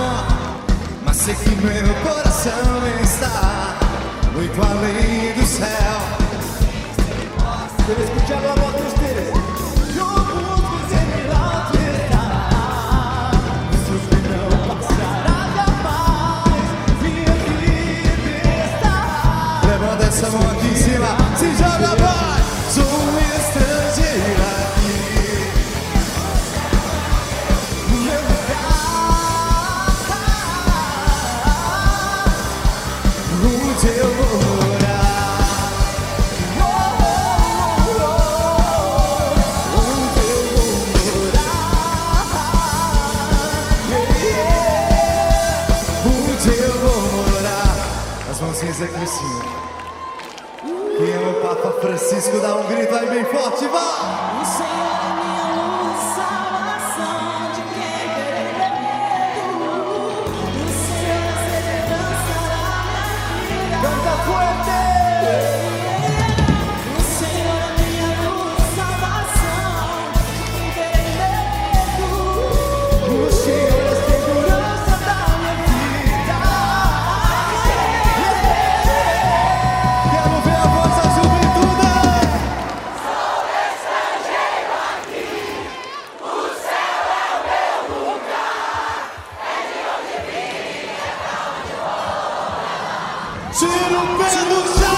Francisco, 52.19 52.41
dá 52.41 52.55
um 52.57 52.67
grito 52.67 52.93
aí 52.93 53.09
bem 53.09 53.23
forte, 53.23 53.65
vai! 53.67 53.78
Pelo 93.99 94.88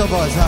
Quero 0.00 0.16
ouvir 0.16 0.39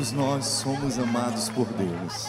todos 0.00 0.12
nós 0.12 0.46
somos 0.46 0.98
amados 0.98 1.50
por 1.50 1.66
Deus. 1.76 2.28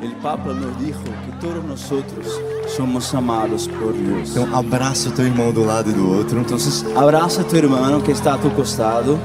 El 0.00 0.12
Papa 0.22 0.54
nos 0.54 0.78
dijo 0.78 1.02
que 1.02 1.38
todos 1.38 1.62
nosotros 1.62 2.26
somos 2.74 3.14
amados 3.14 3.68
por 3.68 3.92
Dios. 3.92 4.30
Então 4.30 4.56
abraça 4.56 5.10
o 5.10 5.12
teu 5.12 5.26
irmão 5.26 5.52
do 5.52 5.64
lado 5.64 5.92
do 5.92 6.10
outro 6.10 6.38
Entonces, 6.38 6.82
abraza 6.96 7.42
a 7.42 7.44
tu 7.44 7.56
hermano 7.56 8.00
que 8.00 8.10
está 8.10 8.34
a 8.34 8.38
tu 8.38 8.48
costado 8.50 9.18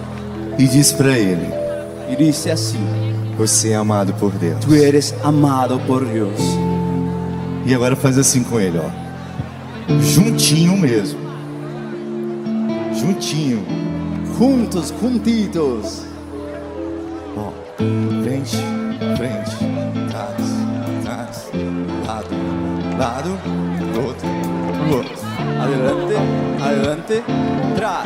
e 0.57 0.67
diz 0.67 0.91
para 0.91 1.17
ele: 1.17 1.47
y 2.09 2.17
dice 2.17 2.51
así: 2.51 2.77
Você 3.37 3.69
é 3.69 3.75
amado 3.75 4.13
por 4.15 4.33
Deus. 4.33 4.59
Tú 4.59 4.75
eres 4.75 5.15
amado 5.23 5.79
por 5.87 6.05
Dios. 6.05 6.37
E 7.65 7.73
agora 7.73 7.95
faz 7.95 8.17
assim 8.17 8.43
com 8.43 8.59
ele, 8.59 8.77
ó. 8.77 10.01
Juntinho 10.01 10.75
mesmo. 10.77 11.19
Juntinho. 12.93 13.65
Juntos, 14.37 14.93
juntitos. 15.01 16.08
Lado, 22.99 23.39
outro, 23.95 24.27
outro. 24.93 25.15
Adelante, 25.57 26.15
adelante, 26.61 27.23
atrás, 27.71 28.05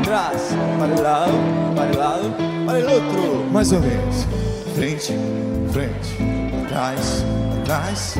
atrás, 0.00 0.56
para 0.78 0.94
el 0.94 1.02
lado, 1.02 1.32
para 1.76 1.90
el 1.90 1.98
lado, 1.98 2.34
para 2.66 2.78
el 2.78 2.86
otro. 2.86 3.44
Mais 3.52 3.70
ou 3.72 3.80
menos. 3.80 4.26
Frente, 4.74 5.12
frente, 5.70 6.16
atrás, 6.64 7.24
atrás. 7.60 8.16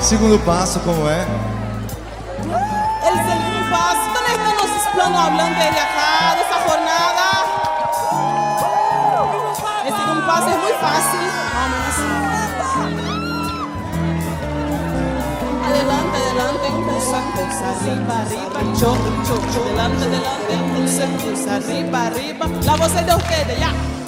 Segundo 0.00 0.38
passo, 0.40 0.80
como 0.80 1.08
é? 1.08 1.49
Están 5.00 5.12
los 5.12 5.20
planos 5.20 5.20
hablando 5.20 5.58
de 5.58 5.80
acá, 5.80 6.34
de 6.34 6.42
esta 6.42 6.58
jornada? 6.68 7.26
El 9.86 9.92
segundo 9.96 10.26
paso 10.26 10.48
es 10.50 10.56
muy 10.56 10.72
fácil. 10.80 11.26
Adelante, 15.66 16.16
adelante, 16.18 16.68
impulsa, 16.68 17.16
impulsa, 17.26 17.64
arriba, 17.70 18.20
arriba, 18.20 18.60
cho, 18.78 18.96
cho, 19.26 19.36
cho. 19.52 19.60
Adelante, 19.62 20.04
adelante, 20.04 20.52
impulsa, 20.54 21.04
impulsa, 21.04 21.56
arriba, 21.56 22.06
arriba. 22.06 22.46
La 22.64 22.76
voz 22.76 22.94
es 22.94 23.06
de 23.06 23.14
ustedes, 23.14 23.58
ya. 23.58 23.99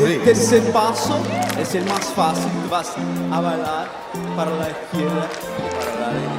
El 0.00 0.22
tercer 0.22 0.62
paso 0.72 1.18
es 1.60 1.74
el 1.74 1.84
más 1.86 2.04
fácil. 2.14 2.44
Tú 2.62 2.70
vas 2.70 2.88
a 3.32 3.40
bailar 3.40 3.88
para 4.36 4.50
la 4.52 4.68
izquierda 4.70 5.26
y 5.58 5.74
para 5.74 6.00
la 6.00 6.08
derecha. 6.14 6.38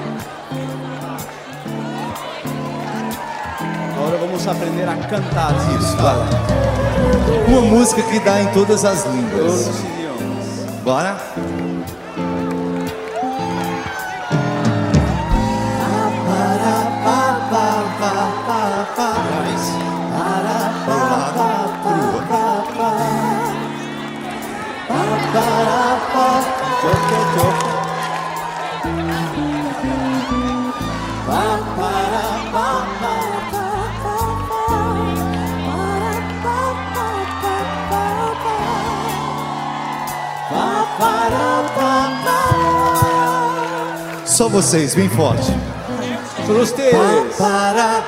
Ahora 3.97 4.17
vamos 4.21 4.47
aprender 4.47 4.87
a 4.89 4.95
cantar. 5.07 5.53
Isso, 5.77 5.97
vai. 5.97 6.19
Uma 7.47 7.61
música 7.61 8.01
que 8.03 8.19
dá 8.19 8.41
em 8.41 8.47
todas 8.53 8.85
as 8.85 9.03
Todos 9.03 9.15
línguas. 9.15 9.67
los 9.67 9.79
idiomas. 9.79 10.83
Bora? 10.83 11.17
Só 44.25 44.47
vocês, 44.47 44.95
bem 44.95 45.09
forte. 45.09 45.53
Para. 47.37 48.03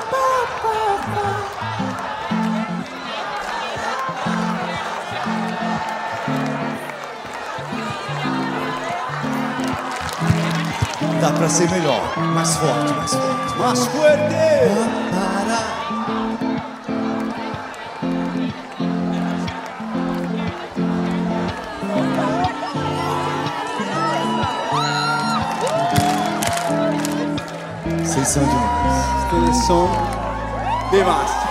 Dá 11.19 11.31
pra 11.31 11.49
ser 11.49 11.69
melhor. 11.69 12.01
Mais 12.17 12.55
forte, 12.55 12.93
mais 12.93 13.13
forte. 13.13 13.57
Más 13.59 13.88
fuerte. 13.88 15.10
Vocês 28.32 28.45
são 28.45 28.48
demais. 28.48 28.95
Ustedes 29.26 29.66
son 29.66 29.90
demás. 30.90 31.32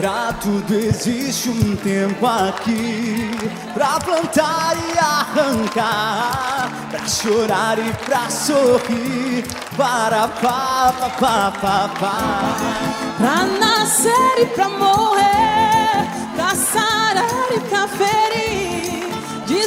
Pra 0.00 0.32
tudo 0.40 0.74
existe 0.74 1.50
um 1.50 1.76
tempo 1.76 2.26
aqui. 2.26 3.30
Pra 3.74 4.00
plantar 4.00 4.74
e 4.74 4.98
arrancar. 4.98 6.70
Pra 6.90 7.06
chorar 7.06 7.78
e 7.78 7.92
pra 8.06 8.30
sorrir. 8.30 9.44
Para 9.76 10.28
pá, 10.28 10.94
pá, 10.98 11.10
pá, 11.10 11.52
pá, 11.60 11.90
pá. 12.00 12.16
Pra 13.18 13.44
nascer 13.58 14.38
e 14.38 14.46
pra 14.46 14.70
morrer, 14.70 16.08
pra 16.34 16.54
sarar 16.54 17.52
e 17.54 17.60
pra 17.60 17.86
ferir, 17.86 18.59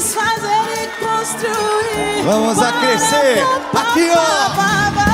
desfazer 0.03 0.83
e 0.83 0.87
construir. 1.05 2.23
Vamos 2.25 2.61
a 2.61 2.71
crescer. 2.73 3.41
Aqui, 3.73 4.09
ó. 4.11 5.12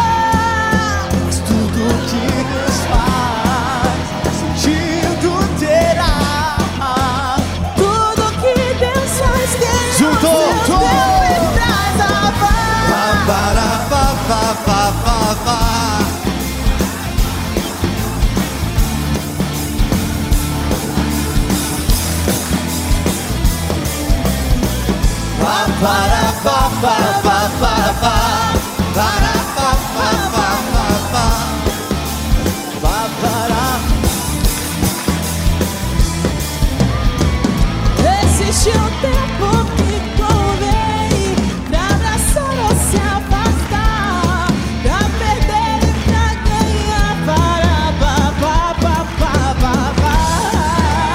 Existe 38.50 38.70
um 38.72 38.90
tempo 39.00 39.48
que 39.78 39.94
convém 40.18 41.36
pra 41.70 41.84
abraçar 41.96 42.54
ou 42.66 42.74
se 42.76 42.98
afastar, 42.98 44.48
pra 44.84 45.00
perder 45.18 45.80
e 45.88 45.92
pra 46.06 46.26
ganhar. 46.50 47.14
Para, 47.26 47.78
pa, 48.00 48.16
pa, 48.42 48.58
pa, 48.82 48.98
pa, 49.20 49.34
pa, 49.62 49.76
pa. 50.02 50.18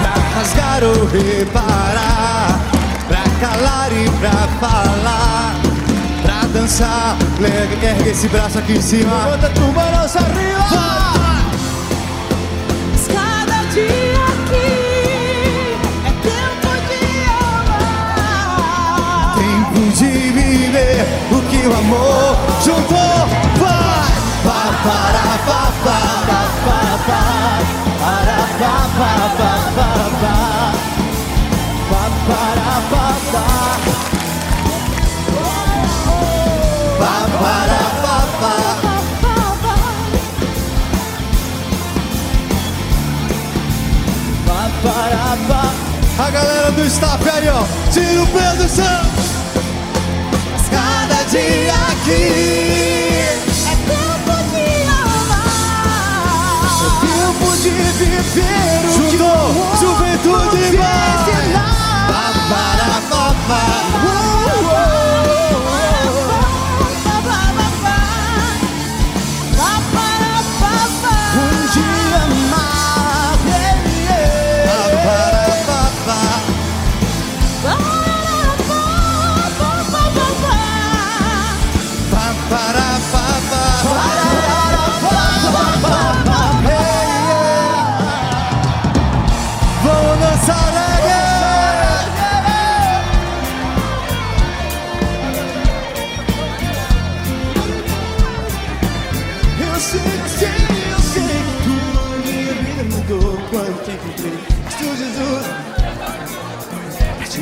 Pra 0.00 0.14
rasgar 0.38 0.82
ou 0.84 1.00
reparar, 1.06 2.33
pra 3.54 3.58
calar 3.58 3.92
e 3.92 4.10
pra 4.10 4.48
falar, 4.60 5.54
pra 6.22 6.46
dançar. 6.52 7.16
Ergue, 7.40 7.86
ergue 7.86 8.10
esse 8.10 8.28
braço 8.28 8.58
aqui 8.58 8.74
em 8.74 8.82
cima. 8.82 9.24
Levanta 9.24 9.50
tu 9.50 9.60
manos 9.72 10.16
arriba 10.16 10.64
Mas 12.92 13.06
Cada 13.08 13.64
dia 13.70 14.24
aqui 14.32 15.76
é 16.04 16.10
tempo 16.22 16.70
de 16.88 17.04
amar. 17.68 19.34
Tempo 19.36 19.80
de 19.92 20.10
viver 20.32 21.06
o 21.30 21.40
que 21.42 21.66
o 21.66 21.72
amor 21.76 22.36
juntou. 22.64 23.28
Vai! 23.60 24.14
Pá, 24.44 24.60
para, 24.84 25.24
pá, 25.46 25.62
pá, 25.84 25.98
pá, 26.26 26.40
pá, 26.64 26.80
pá. 27.06 27.22
Para, 28.00 28.38
pá, 28.58 28.74
pá, 28.98 29.12
pá, 29.36 29.52
pá, 29.76 30.03
para, 44.84 45.36
pa. 45.48 45.72
A 46.26 46.30
galera 46.30 46.70
do 46.72 46.84
staff 46.84 47.28
aí, 47.28 47.48
ó. 47.48 47.64
Tira 47.90 48.22
o 48.22 48.26
pé 48.28 48.50
do 48.56 48.68
chão. 48.68 49.02
Mas 50.52 50.68
cada 50.68 51.24
dia 51.24 51.74
aqui 51.92 52.22
É 53.66 53.74
tempo 53.90 54.34
de 54.52 54.66
amar. 54.90 56.64
é 56.80 57.06
tempo 57.06 57.48
de 57.62 57.70
viver 57.70 58.84
o 58.84 58.92
que 58.92 59.10
Juntou, 59.10 59.44
o 59.50 59.76
juventude 59.76 60.62
vai. 60.62 60.70
e 60.70 61.52
lá. 61.52 61.66
Pa, 62.08 62.22
para, 63.48 64.23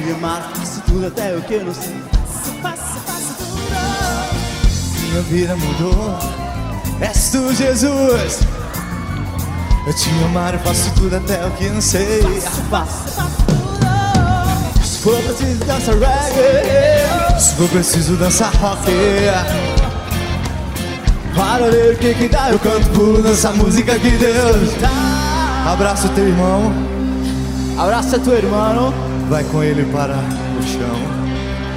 te 0.02 0.10
amar 0.10 0.50
faço 0.54 0.80
tudo 0.86 1.06
até 1.06 1.36
o 1.36 1.40
que 1.42 1.54
eu 1.54 1.64
não 1.64 1.74
sei. 1.74 1.94
Faço, 2.60 3.00
faço 3.06 3.34
tudo. 3.38 3.60
Minha 5.08 5.22
vida 5.22 5.56
mudou. 5.56 6.18
És 7.00 7.30
tu, 7.30 7.54
Jesus. 7.54 8.40
Eu 9.86 9.94
te 9.94 10.10
amar, 10.24 10.54
eu 10.54 10.60
faço 10.60 10.90
tudo 10.94 11.16
até 11.16 11.46
o 11.46 11.50
que 11.52 11.66
eu 11.66 11.74
não 11.74 11.80
sei. 11.80 12.22
Faço, 12.68 13.22
Se 14.82 14.98
for 14.98 15.16
preciso 15.22 15.64
dançar 15.64 15.94
reggae, 15.94 17.40
se 17.40 17.54
for 17.54 17.68
preciso 17.68 18.16
dançar 18.16 18.52
rock. 18.56 18.90
Para 21.36 21.70
ver 21.70 21.94
o 21.94 21.98
que 21.98 22.14
que 22.14 22.28
dá, 22.28 22.50
eu 22.50 22.58
canto 22.58 22.88
pulo 22.90 23.22
nessa 23.22 23.52
música 23.52 23.98
que 23.98 24.10
Deus 24.10 24.72
dá. 24.80 25.70
Abraça 25.72 26.08
o 26.08 26.10
teu 26.10 26.26
irmão, 26.26 26.72
abraça 27.78 28.18
teu 28.18 28.36
irmão, 28.36 28.92
vai 29.32 29.44
com 29.44 29.64
ele 29.64 29.82
para 29.90 30.12
o 30.12 30.62
chão, 30.62 30.94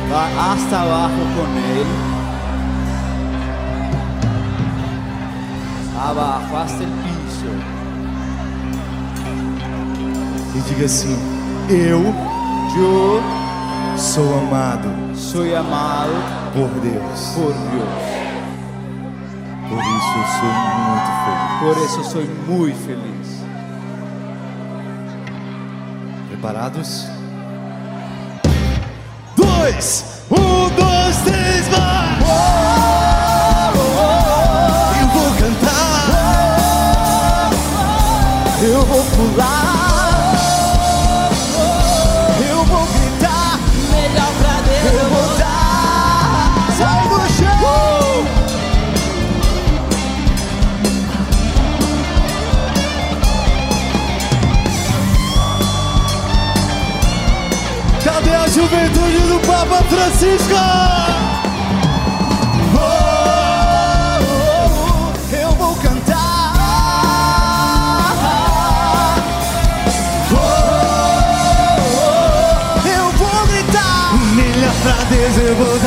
vai 0.09 0.37
hasta 0.37 0.77
abaixo 0.77 1.15
com 1.15 1.47
ele, 1.71 1.95
abaixo 5.97 6.53
hasta 6.57 6.83
el 6.83 6.89
piso. 6.89 7.47
E 10.53 10.59
diga 10.67 10.85
assim: 10.85 11.17
Eu, 11.69 12.01
eu 12.77 13.23
sou 13.97 14.37
amado, 14.37 14.89
sou 15.15 15.43
amado 15.55 16.11
por 16.51 16.67
Deus, 16.81 17.29
por 17.35 17.53
Deus. 17.53 18.05
Por 19.69 19.79
isso 19.79 20.11
eu 20.17 20.27
sou 20.41 20.51
muito 20.91 21.09
feliz. 21.23 21.59
Por 21.61 21.75
isso 21.85 21.99
eu 21.99 22.03
sou 22.03 22.23
muito 22.47 22.85
feliz. 22.85 23.45
Preparados? 26.27 27.14
Dois! 29.65 30.05
Um, 30.29 30.69
dois, 30.75 31.17
três, 31.25 31.67
vai! 31.69 32.19
Eu 35.01 35.07
vou 35.07 35.29
cantar. 35.39 36.05
Eu 38.61 38.85
vou 38.85 39.03
pular. 39.05 40.35
Eu 42.47 42.63
vou 42.65 42.85
gritar. 42.85 43.59
Melhor 43.89 44.31
pra 44.39 44.61
Deus. 44.61 44.85
Eu 44.93 45.09
vou 45.09 45.37
dar. 45.39 46.67
Sai 46.77 47.09
do 47.09 47.17
chão. 47.33 47.55
Cadê 58.03 58.35
a 58.35 58.47
juventude 58.47 59.04
Francisco? 59.95 60.53
Oh, 62.75 62.79
oh, 64.27 64.73
oh, 64.89 65.35
eu 65.35 65.51
vou 65.51 65.73
cantar. 65.75 66.53
Oh, 70.33 70.35
eu 72.87 73.09
vou 73.11 73.47
gritar. 73.47 74.13
Melhor 74.35 74.73
pra 74.83 74.97
Deus 75.09 75.37
eu 75.37 75.55
vou 75.55 75.79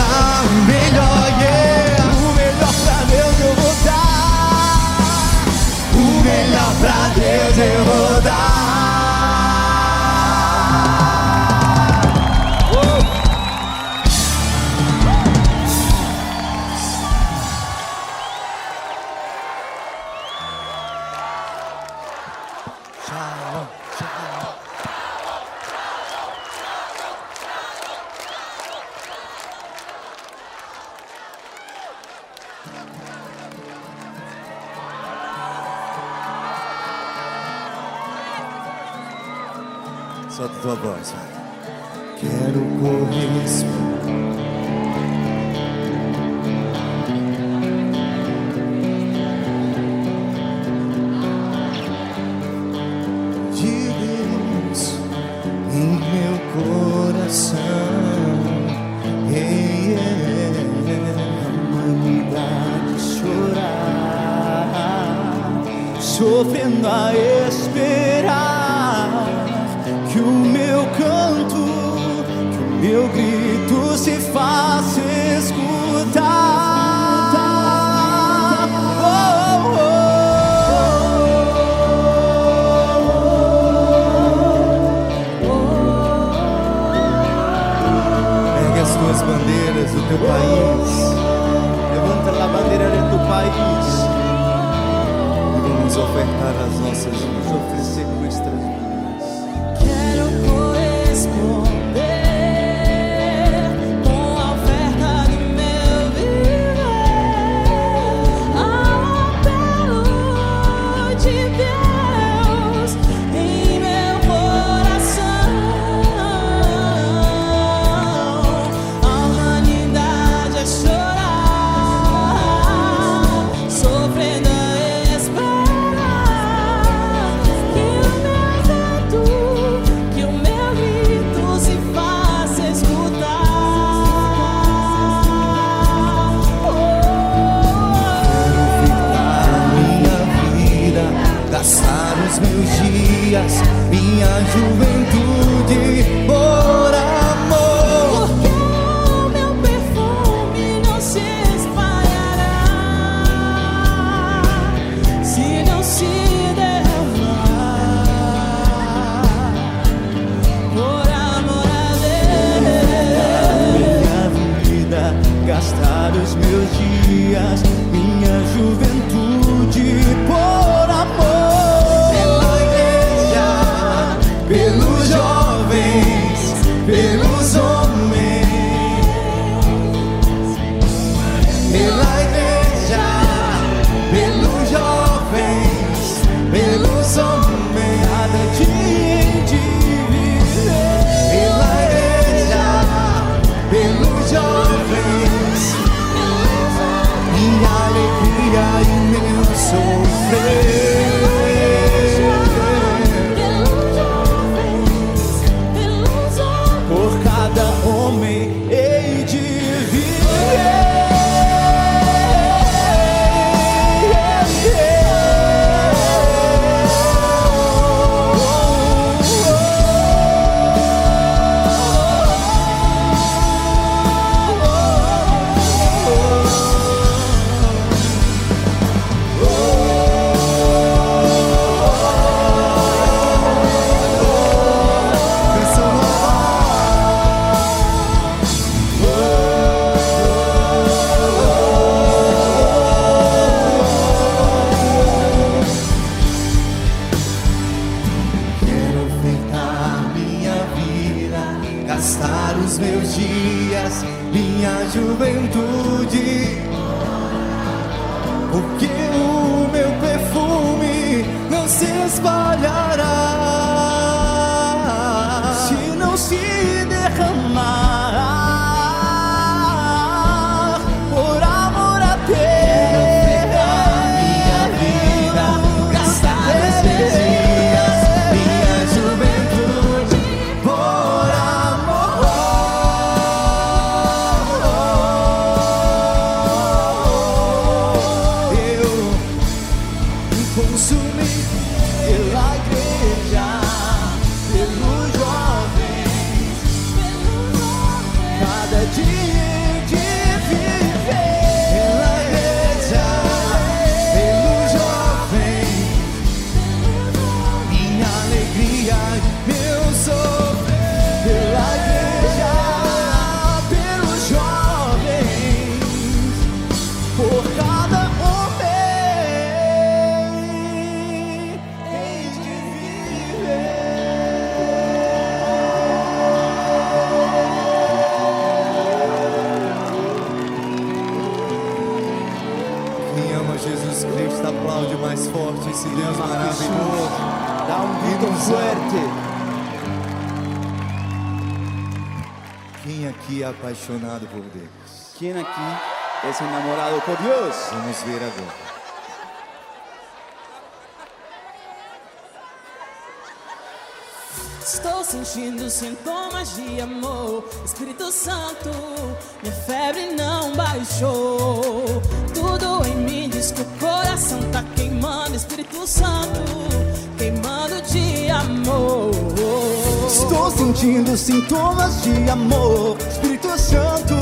sentindo 370.78 371.16
sintomas 371.16 372.02
de 372.02 372.30
amor. 372.30 372.96
Espírito 373.10 373.58
Santo, 373.58 374.14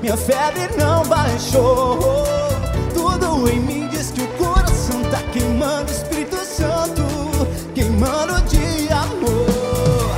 minha 0.00 0.16
febre 0.16 0.70
não 0.78 1.04
baixou. 1.04 1.98
Tudo 2.94 3.46
em 3.50 3.60
mim 3.60 3.88
diz 3.88 4.10
que 4.10 4.22
o 4.22 4.28
coração 4.28 5.02
tá 5.10 5.18
queimando. 5.32 5.92
Espírito 5.92 6.38
Santo, 6.46 7.02
queimando 7.74 8.40
de 8.48 8.90
amor. 8.90 10.16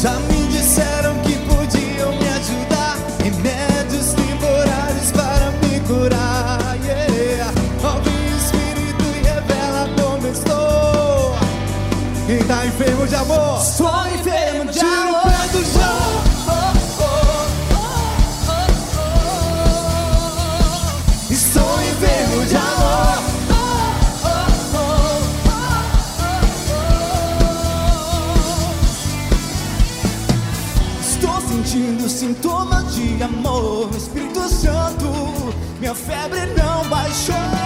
Já 0.00 0.12
me 0.12 0.46
disseram 0.46 1.16
que 1.22 1.32
podiam 1.48 2.12
me 2.12 2.28
ajudar. 2.28 2.96
Remédios 3.24 4.12
temporários 4.12 5.10
para 5.10 5.50
me 5.62 5.80
curar. 5.80 6.76
Yeah. 6.84 7.52
Ouve 7.82 8.10
o 8.10 8.36
Espírito 8.36 9.04
e 9.04 9.26
revela 9.26 9.88
como 10.00 10.28
estou. 10.28 11.34
Quem 12.26 12.38
tá 12.44 12.64
enfermo 12.64 13.08
de 13.08 13.14
amor? 13.16 13.60
Sua 13.60 13.95
febre 35.96 36.46
não 36.56 36.88
baixou. 36.88 37.65